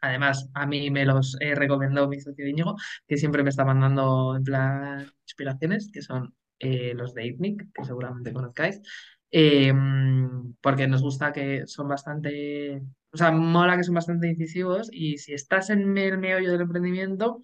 además 0.00 0.50
a 0.54 0.66
mí 0.66 0.90
me 0.90 1.04
los 1.06 1.36
eh, 1.40 1.54
recomendó 1.54 2.08
mi 2.08 2.20
socio 2.20 2.46
Íñigo, 2.48 2.76
que 3.06 3.16
siempre 3.16 3.42
me 3.42 3.50
está 3.50 3.64
mandando 3.64 4.36
en 4.36 4.44
plan 4.44 5.12
inspiraciones, 5.24 5.90
que 5.92 6.02
son 6.02 6.34
eh, 6.58 6.92
los 6.94 7.14
de 7.14 7.26
ITNIC, 7.26 7.72
que 7.72 7.84
seguramente 7.84 8.32
conozcáis, 8.32 8.80
em, 9.30 10.54
porque 10.60 10.86
nos 10.88 11.02
gusta 11.02 11.32
que 11.32 11.66
son 11.66 11.88
bastante, 11.88 12.82
o 13.12 13.16
sea, 13.16 13.30
mola 13.32 13.76
que 13.76 13.84
son 13.84 13.94
bastante 13.94 14.28
incisivos 14.28 14.88
y 14.92 15.18
si 15.18 15.34
estás 15.34 15.70
en 15.70 15.96
el 15.96 16.18
meollo 16.18 16.50
del 16.50 16.62
emprendimiento 16.62 17.40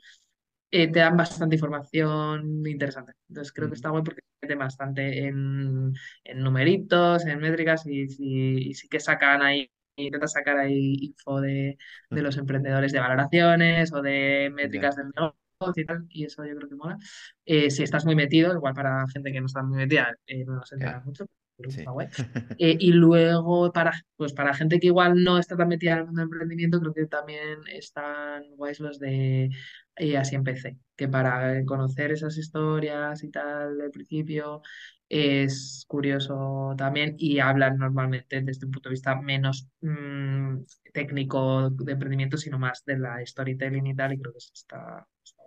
eh, 0.71 0.91
te 0.93 0.99
dan 1.01 1.17
bastante 1.17 1.57
información 1.57 2.67
interesante. 2.67 3.13
Entonces 3.29 3.53
creo 3.53 3.69
que 3.69 3.75
está 3.75 3.91
guay 3.91 4.03
porque 4.05 4.21
se 4.23 4.47
mete 4.47 4.55
bastante 4.57 5.27
en, 5.27 5.93
en 6.25 6.39
numeritos, 6.43 7.25
en 7.27 7.39
métricas 7.41 7.87
y, 7.87 8.09
sí- 8.09 8.69
y 8.71 8.75
sí 8.75 8.89
que 8.89 9.01
sacan 9.01 9.43
ahí, 9.43 9.71
intenta 9.97 10.29
sacar 10.29 10.59
ahí 10.59 10.97
info 11.01 11.41
de, 11.41 11.79
de 12.11 12.23
los 12.23 12.37
emprendedores 12.37 12.93
de 12.93 13.01
valoraciones 13.01 13.93
o 13.93 14.03
de 14.03 14.51
métricas 14.55 14.97
del 14.97 15.07
negocio 15.09 15.83
y 15.83 15.85
tal, 15.87 16.07
y 16.09 16.25
eso 16.25 16.45
yo 16.45 16.55
creo 16.57 16.69
que 16.69 16.77
mola. 16.77 16.99
Eh, 17.45 17.71
si 17.71 17.83
estás 17.83 18.05
muy 18.05 18.15
metido, 18.15 18.53
igual 18.55 18.75
para 18.75 19.07
gente 19.09 19.33
que 19.33 19.41
no 19.41 19.47
está 19.47 19.63
muy 19.63 19.79
metida, 19.79 20.15
eh, 20.27 20.45
no 20.45 20.65
se 20.65 20.77
entera 20.77 21.01
mucho, 21.01 21.27
pero 21.57 21.71
está 21.71 21.91
guay. 21.91 22.09
Y 22.59 22.93
luego 22.93 23.73
para, 23.73 23.93
pues 24.17 24.33
para 24.33 24.55
gente 24.55 24.81
que 24.81 24.89
igual 24.89 25.23
no 25.23 25.39
está 25.39 25.57
tan 25.57 25.69
metida 25.69 25.93
en 25.93 25.99
el 26.01 26.05
mundo 26.07 26.21
del 26.21 26.27
emprendimiento, 26.33 26.81
creo 26.81 26.95
que 26.95 27.07
también 27.07 27.59
están 27.73 28.45
guays 28.57 28.81
los 28.81 28.99
de 28.99 29.51
y 29.99 30.15
así 30.15 30.35
empecé, 30.35 30.79
que 30.97 31.09
para 31.09 31.65
conocer 31.65 32.13
esas 32.13 32.37
historias 32.37 33.23
y 33.25 33.31
tal 33.31 33.79
del 33.79 33.91
principio 33.91 34.63
es 35.09 35.85
curioso 35.89 36.75
también 36.77 37.15
y 37.19 37.39
hablan 37.39 37.79
normalmente 37.79 38.43
desde 38.43 38.67
un 38.67 38.73
punto 38.73 38.89
de 38.91 38.95
vista 38.95 39.17
menos 39.17 39.69
mm, 39.81 40.59
técnico 40.93 41.71
de 41.71 41.93
emprendimiento, 41.93 42.37
sino 42.37 42.59
más 42.59 42.85
de 42.85 42.99
la 42.99 43.25
storytelling 43.25 43.87
y 43.87 43.97
tal, 43.97 44.13
y 44.13 44.19
creo 44.21 44.33
que 44.33 44.39
eso 44.39 44.53
está... 44.55 45.07
está 45.25 45.43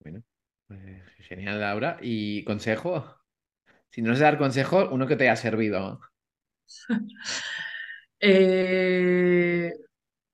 Bueno, 0.00 0.22
pues, 0.68 0.80
genial, 1.18 1.60
Laura. 1.60 1.98
¿Y 2.00 2.44
consejo? 2.44 3.18
Si 3.90 4.02
no 4.02 4.12
es 4.12 4.20
dar 4.20 4.38
consejo, 4.38 4.88
uno 4.90 5.06
que 5.06 5.16
te 5.16 5.24
haya 5.24 5.36
servido. 5.36 6.00
Eh, 8.20 9.72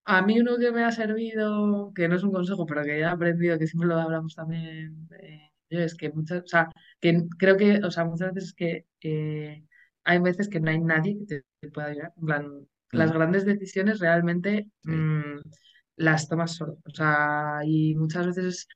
a 0.05 0.23
mí 0.23 0.41
uno 0.41 0.59
que 0.59 0.73
me 0.73 0.85
ha 0.85 0.93
servido, 0.93 1.93
que 1.95 2.09
no 2.09 2.17
es 2.17 2.23
un 2.23 2.33
consejo, 2.33 2.67
pero 2.67 2.83
que 2.85 2.99
he 3.01 3.05
aprendido, 3.05 3.59
que 3.59 3.67
siempre 3.67 3.89
lo 3.89 3.97
hablamos 4.01 4.35
también, 4.35 5.09
eh, 5.21 5.51
yo, 5.71 5.81
es 5.81 5.95
que 5.97 6.11
muchas, 6.13 6.43
o 6.45 6.47
sea, 6.47 6.69
que 7.01 7.23
creo 7.39 7.57
que, 7.57 7.81
o 7.85 7.91
sea, 7.91 8.05
muchas 8.05 8.33
veces 8.35 8.53
que 8.55 8.87
eh, 9.03 9.65
hay 10.05 10.19
veces 10.21 10.49
que 10.49 10.61
no 10.61 10.71
hay 10.71 10.81
nadie 10.81 11.19
que 11.19 11.25
te, 11.27 11.45
te 11.61 11.71
pueda 11.71 11.89
ayudar. 11.89 12.13
En 12.19 12.27
plan, 12.27 12.69
las 12.93 13.11
Mm, 13.11 13.13
grandes 13.13 13.45
decisiones 13.45 13.99
realmente 14.01 14.69
Sí, 14.87 14.93
mm, 14.93 15.39
las 15.97 16.29
tomas 16.29 16.53
solo. 16.57 16.79
O 16.85 16.91
sea, 16.91 17.61
y 17.65 17.95
muchas 17.97 18.27
veces 18.27 18.69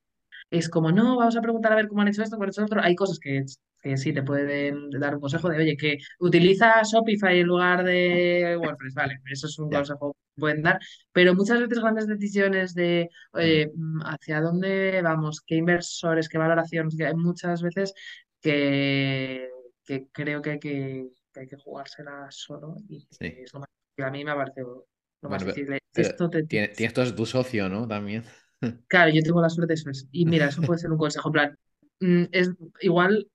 es 0.51 0.69
como, 0.69 0.93
no, 0.93 1.17
vamos 1.17 1.37
a 1.37 1.43
preguntar 1.43 1.73
a 1.73 1.77
ver 1.77 1.89
cómo 1.89 2.03
han 2.03 2.09
hecho 2.09 2.23
esto, 2.23 2.37
cómo 2.37 2.45
han 2.45 2.51
hecho 2.51 2.65
otro. 2.65 2.81
Hay 2.83 2.95
cosas 2.95 3.19
que, 3.19 3.45
que 3.83 3.97
sí 3.97 4.13
te 4.13 4.23
pueden 4.23 4.91
dar 4.91 5.15
un 5.15 5.21
consejo 5.21 5.49
de, 5.51 5.59
oye, 5.59 5.77
que 5.77 5.99
utiliza 6.21 6.83
Shopify 6.83 7.41
en 7.41 7.47
lugar 7.47 7.85
de 7.85 8.57
WordPress. 8.61 8.95
Vale, 8.95 9.21
eso 9.31 9.47
es 9.47 9.59
un 9.59 9.71
consejo 9.71 10.15
que 10.35 10.41
pueden 10.41 10.63
dar. 10.63 10.79
Pero 11.13 11.35
muchas 11.35 11.61
veces 11.61 11.79
grandes 11.81 12.07
decisiones 12.07 12.75
de, 12.75 13.09
Mm, 13.33 13.39
oye, 13.39 13.71
mm, 13.75 14.01
¿hacia 14.05 14.41
dónde 14.41 15.01
vamos? 15.03 15.43
¿Qué 15.47 15.57
inversores? 15.57 16.29
¿Qué 16.29 16.39
valoraciones? 16.39 16.97
Que 16.97 17.07
hay 17.07 17.15
muchas 17.15 17.63
veces 17.63 17.93
que, 18.41 19.49
que 19.85 20.07
creo 20.13 20.43
que 20.43 20.51
hay 20.51 20.59
que, 20.61 21.09
que 21.33 21.41
hay 21.41 21.47
que 21.47 21.57
jugársela 21.57 22.27
solo 22.31 22.77
y 22.89 23.07
Sí. 23.11 23.27
es 23.39 23.53
lo 23.53 23.61
más, 23.61 23.69
que 23.97 24.05
a 24.05 24.11
mí 24.11 24.25
me 24.25 24.31
ha 24.31 24.37
parecido 24.37 24.87
lo 25.23 25.29
más 25.29 25.45
Bueno, 25.45 25.55
difícil. 25.55 25.79
pero 25.93 26.09
Esto 26.09 26.31
te, 26.31 26.43
tiene- 26.45 26.69
tienes 26.69 27.15
tu 27.15 27.27
socio, 27.27 27.69
¿no? 27.69 27.87
También. 27.87 28.25
Claro, 28.87 29.11
yo 29.13 29.23
tengo 29.23 29.43
la 29.43 29.51
suerte 29.51 29.73
de 29.73 29.75
eso. 29.75 29.91
es- 29.91 30.09
Y 30.13 30.27
mira, 30.27 30.49
eso 30.49 30.63
puede 30.73 30.79
ser 30.79 30.91
un 30.91 30.99
consejo. 30.99 31.29
En 31.29 31.33
plan, 31.33 31.59
mm, 32.01 32.25
es 32.33 32.51
igual 32.81 33.27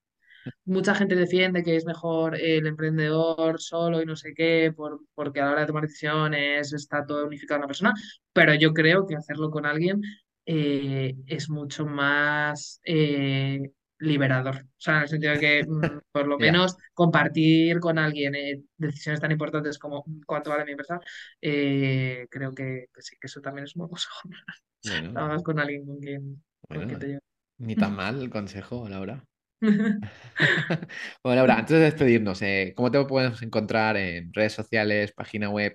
mucha 0.66 0.96
gente 0.96 1.16
defiende 1.16 1.64
que 1.64 1.76
es 1.78 1.86
mejor 1.86 2.36
el 2.40 2.68
emprendedor 2.68 3.62
solo 3.62 4.02
y 4.02 4.06
no 4.06 4.16
sé 4.16 4.34
qué, 4.36 4.74
por, 4.76 5.02
porque 5.16 5.42
a 5.42 5.46
la 5.46 5.52
hora 5.54 5.62
de 5.62 5.68
tomar 5.68 5.84
decisiones 5.84 6.74
está 6.74 7.06
todo 7.06 7.28
unificado 7.28 7.58
en 7.58 7.62
una 7.64 7.68
persona, 7.68 7.94
pero 8.34 8.54
yo 8.56 8.74
creo 8.74 9.08
que 9.08 9.16
hacerlo 9.18 9.52
con 9.52 9.66
alguien 9.66 10.02
eh, 10.46 11.16
es 11.28 11.50
mucho 11.50 11.86
más 11.86 12.82
eh, 12.86 13.62
liberador. 14.00 14.58
O 14.58 14.68
sea, 14.78 14.98
en 14.98 15.02
el 15.04 15.10
sentido 15.10 15.34
de 15.34 15.40
que 15.40 15.64
mm, 15.68 16.00
por 16.12 16.28
lo 16.28 16.40
menos 16.40 16.78
compartir 16.94 17.80
con 17.80 18.00
alguien 18.00 18.36
eh, 18.36 18.64
decisiones 18.78 19.22
tan 19.22 19.32
importantes 19.32 19.80
como 19.80 20.06
cuánto 20.28 20.50
vale 20.52 20.66
mi 20.66 20.72
empresa, 20.72 21.00
eh, 21.42 22.28
creo 22.32 22.54
que, 22.54 22.88
que 22.94 23.02
sí, 23.02 23.16
que 23.22 23.28
eso 23.28 23.42
también 23.42 23.66
es 23.66 23.76
un 23.76 23.82
buen 23.82 23.90
consejo. 23.92 24.16
Bueno, 24.84 25.14
Trabajas 25.14 25.44
con 25.44 25.60
alguien 25.60 25.86
con 25.86 26.00
quien, 26.00 26.44
con 26.68 26.86
quien 26.86 26.88
bueno, 26.88 27.00
te 27.00 27.08
lleve. 27.08 27.20
ni 27.60 27.76
tan 27.78 27.96
mal 27.96 28.22
el 28.22 28.30
consejo, 28.30 28.88
Laura. 28.90 29.26
Bueno, 31.24 31.36
Laura, 31.38 31.58
antes 31.60 31.78
de 31.78 31.84
despedirnos, 31.86 32.42
eh, 32.42 32.74
¿cómo 32.76 32.92
te 32.92 33.04
podemos 33.06 33.42
encontrar 33.42 33.98
en 33.98 34.34
redes 34.34 34.54
sociales, 34.54 35.14
página 35.14 35.50
web? 35.50 35.74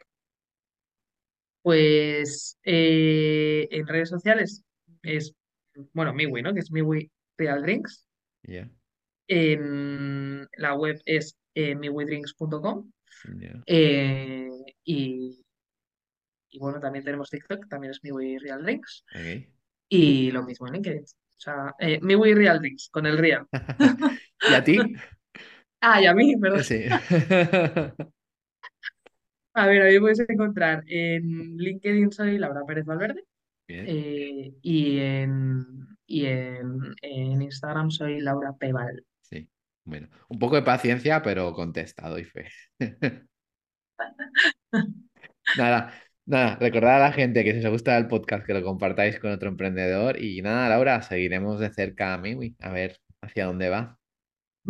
Pues 1.63 2.59
eh, 2.65 3.69
en 3.71 3.87
redes 3.87 4.09
sociales 4.11 4.63
es, 5.03 5.35
bueno, 5.93 6.15
Miwi, 6.15 6.43
¿no? 6.43 6.55
Que 6.55 6.61
es 6.61 6.71
Miwi 6.71 7.11
Real 7.37 7.63
Drinks. 7.63 8.07
Ya, 8.45 8.71
En 9.27 10.47
la 10.57 10.75
web 10.75 10.99
es 11.05 11.37
eh, 11.55 11.75
miwidrinks.com. 11.75 12.91
ya, 13.41 13.63
Eh, 13.67 14.49
y, 14.85 15.45
y 16.51 16.59
bueno, 16.59 16.81
también 16.81 17.05
tenemos 17.05 17.31
TikTok, 17.31 17.69
también 17.69 17.93
es 17.93 18.03
Miwi 18.03 18.39
Real 18.39 18.63
Drinks. 18.63 19.05
Y 19.89 20.31
lo 20.31 20.43
mismo 20.43 20.67
en 20.67 20.75
LinkedIn. 20.75 21.03
O 21.03 21.41
sea, 21.41 21.75
eh, 21.79 22.01
Miwi 22.03 22.35
Real 22.35 22.59
Drinks, 22.61 22.89
con 22.91 23.07
el 23.07 23.19
Real. 23.19 23.47
¿Y 24.51 24.55
a 24.55 24.65
ti? 24.65 24.79
Ah, 25.81 26.03
y 26.03 26.07
a 26.07 26.15
mí, 26.15 26.37
perdón. 26.37 26.65
Sí. 26.65 26.85
A 29.55 29.67
ver, 29.67 29.83
a 29.83 29.87
mí 29.87 29.99
puedes 30.01 30.21
encontrar 30.21 30.85
en 30.87 31.57
LinkedIn 31.57 32.13
soy 32.13 32.39
Laura 32.39 32.63
Pérez 32.67 32.85
Valverde 32.85 33.25
Bien, 33.67 33.85
eh, 33.89 34.55
y, 34.63 34.99
en, 34.99 35.65
y 36.07 36.27
en, 36.27 36.95
en 37.03 37.43
Instagram 37.43 37.91
soy 37.91 38.21
Laura 38.21 38.53
Peval. 38.59 39.05
sí. 39.23 39.49
Bueno, 39.85 40.09
un 40.29 40.39
poco 40.39 40.57
de 40.57 40.63
paciencia, 40.63 41.23
pero 41.23 41.55
contestado 41.55 42.19
y 42.19 42.25
fe. 42.25 42.49
Nada, 45.57 45.93
nada, 46.29 46.57
recordad 46.61 46.97
a 46.97 47.09
la 47.09 47.13
gente 47.13 47.45
que 47.45 47.53
si 47.53 47.67
os 47.67 47.73
gusta 47.73 47.97
el 47.97 48.07
podcast 48.09 48.47
que 48.47 48.55
lo 48.55 48.63
compartáis 48.63 49.19
con 49.19 49.33
otro 49.33 49.49
emprendedor 49.49 50.23
y 50.23 50.43
nada, 50.43 50.69
Laura, 50.69 51.03
seguiremos 51.03 51.59
de 51.61 51.71
cerca 51.71 52.15
a 52.15 52.19
Miwi, 52.19 52.57
a 52.61 52.71
ver 52.71 53.01
hacia 53.23 53.47
dónde 53.47 53.69
va, 53.69 53.99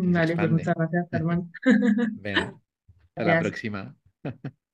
Vale, 0.00 0.36
pues 0.36 0.50
muchas 0.50 0.74
gracias, 0.76 1.08
Germán. 1.10 1.50
Venga, 2.12 2.54
hasta 3.16 3.34
la 3.34 3.40
próxima. 3.40 3.96